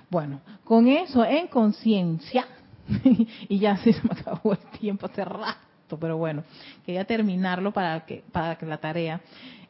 Bueno, 0.10 0.42
con 0.64 0.88
eso 0.88 1.24
en 1.24 1.48
conciencia, 1.48 2.46
y 3.50 3.60
ya 3.60 3.78
se 3.78 3.92
me 4.04 4.12
acabó 4.12 4.54
el 4.54 4.80
tiempo 4.80 5.08
cerrado 5.10 5.72
pero 5.98 6.18
bueno, 6.18 6.44
quería 6.86 7.06
terminarlo 7.06 7.72
para 7.72 8.06
que, 8.06 8.24
para 8.32 8.56
que 8.58 8.66
la 8.66 8.78
tarea. 8.78 9.22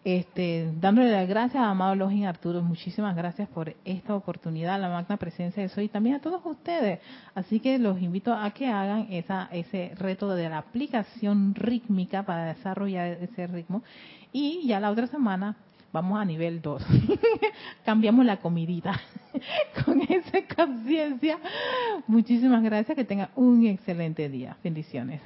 Este, 0.04 0.72
dándole 0.80 1.12
las 1.12 1.30
gracias 1.30 1.62
a 1.62 1.70
Amado 1.70 1.94
Login 1.94 2.26
Arturo, 2.26 2.64
muchísimas 2.64 3.16
gracias 3.16 3.48
por 3.50 3.76
esta 3.86 4.16
oportunidad, 4.16 4.82
la 4.82 4.90
magna 4.90 5.18
presencia 5.18 5.62
de 5.62 5.70
Soy 5.70 5.86
y 5.86 5.90
también 5.90 6.16
a 6.16 6.20
todos 6.20 6.42
ustedes. 6.44 7.00
Así 7.36 7.60
que 7.60 7.78
los 7.78 8.02
invito 8.02 8.34
a 8.34 8.50
que 8.50 8.66
hagan 8.66 9.08
esa, 9.12 9.48
ese 9.52 9.92
reto 9.96 10.34
de 10.34 10.50
la 10.50 10.58
aplicación 10.58 11.54
rítmica 11.54 12.24
para 12.24 12.46
desarrollar 12.46 13.20
ese 13.22 13.46
ritmo. 13.46 13.84
Y 14.34 14.66
ya 14.66 14.80
la 14.80 14.90
otra 14.90 15.06
semana 15.06 15.56
vamos 15.94 16.20
a 16.20 16.26
nivel 16.26 16.64
2. 16.64 16.84
Cambiamos 17.86 18.26
la 18.26 18.38
comidita 18.38 19.00
con 19.86 20.02
esa 20.02 20.40
conciencia. 20.56 21.38
Muchísimas 22.08 22.64
gracias, 22.64 22.96
que 22.96 23.06
tengan 23.06 23.30
un 23.36 23.68
excelente 23.68 24.30
día. 24.30 24.58
Bendiciones. 24.64 25.22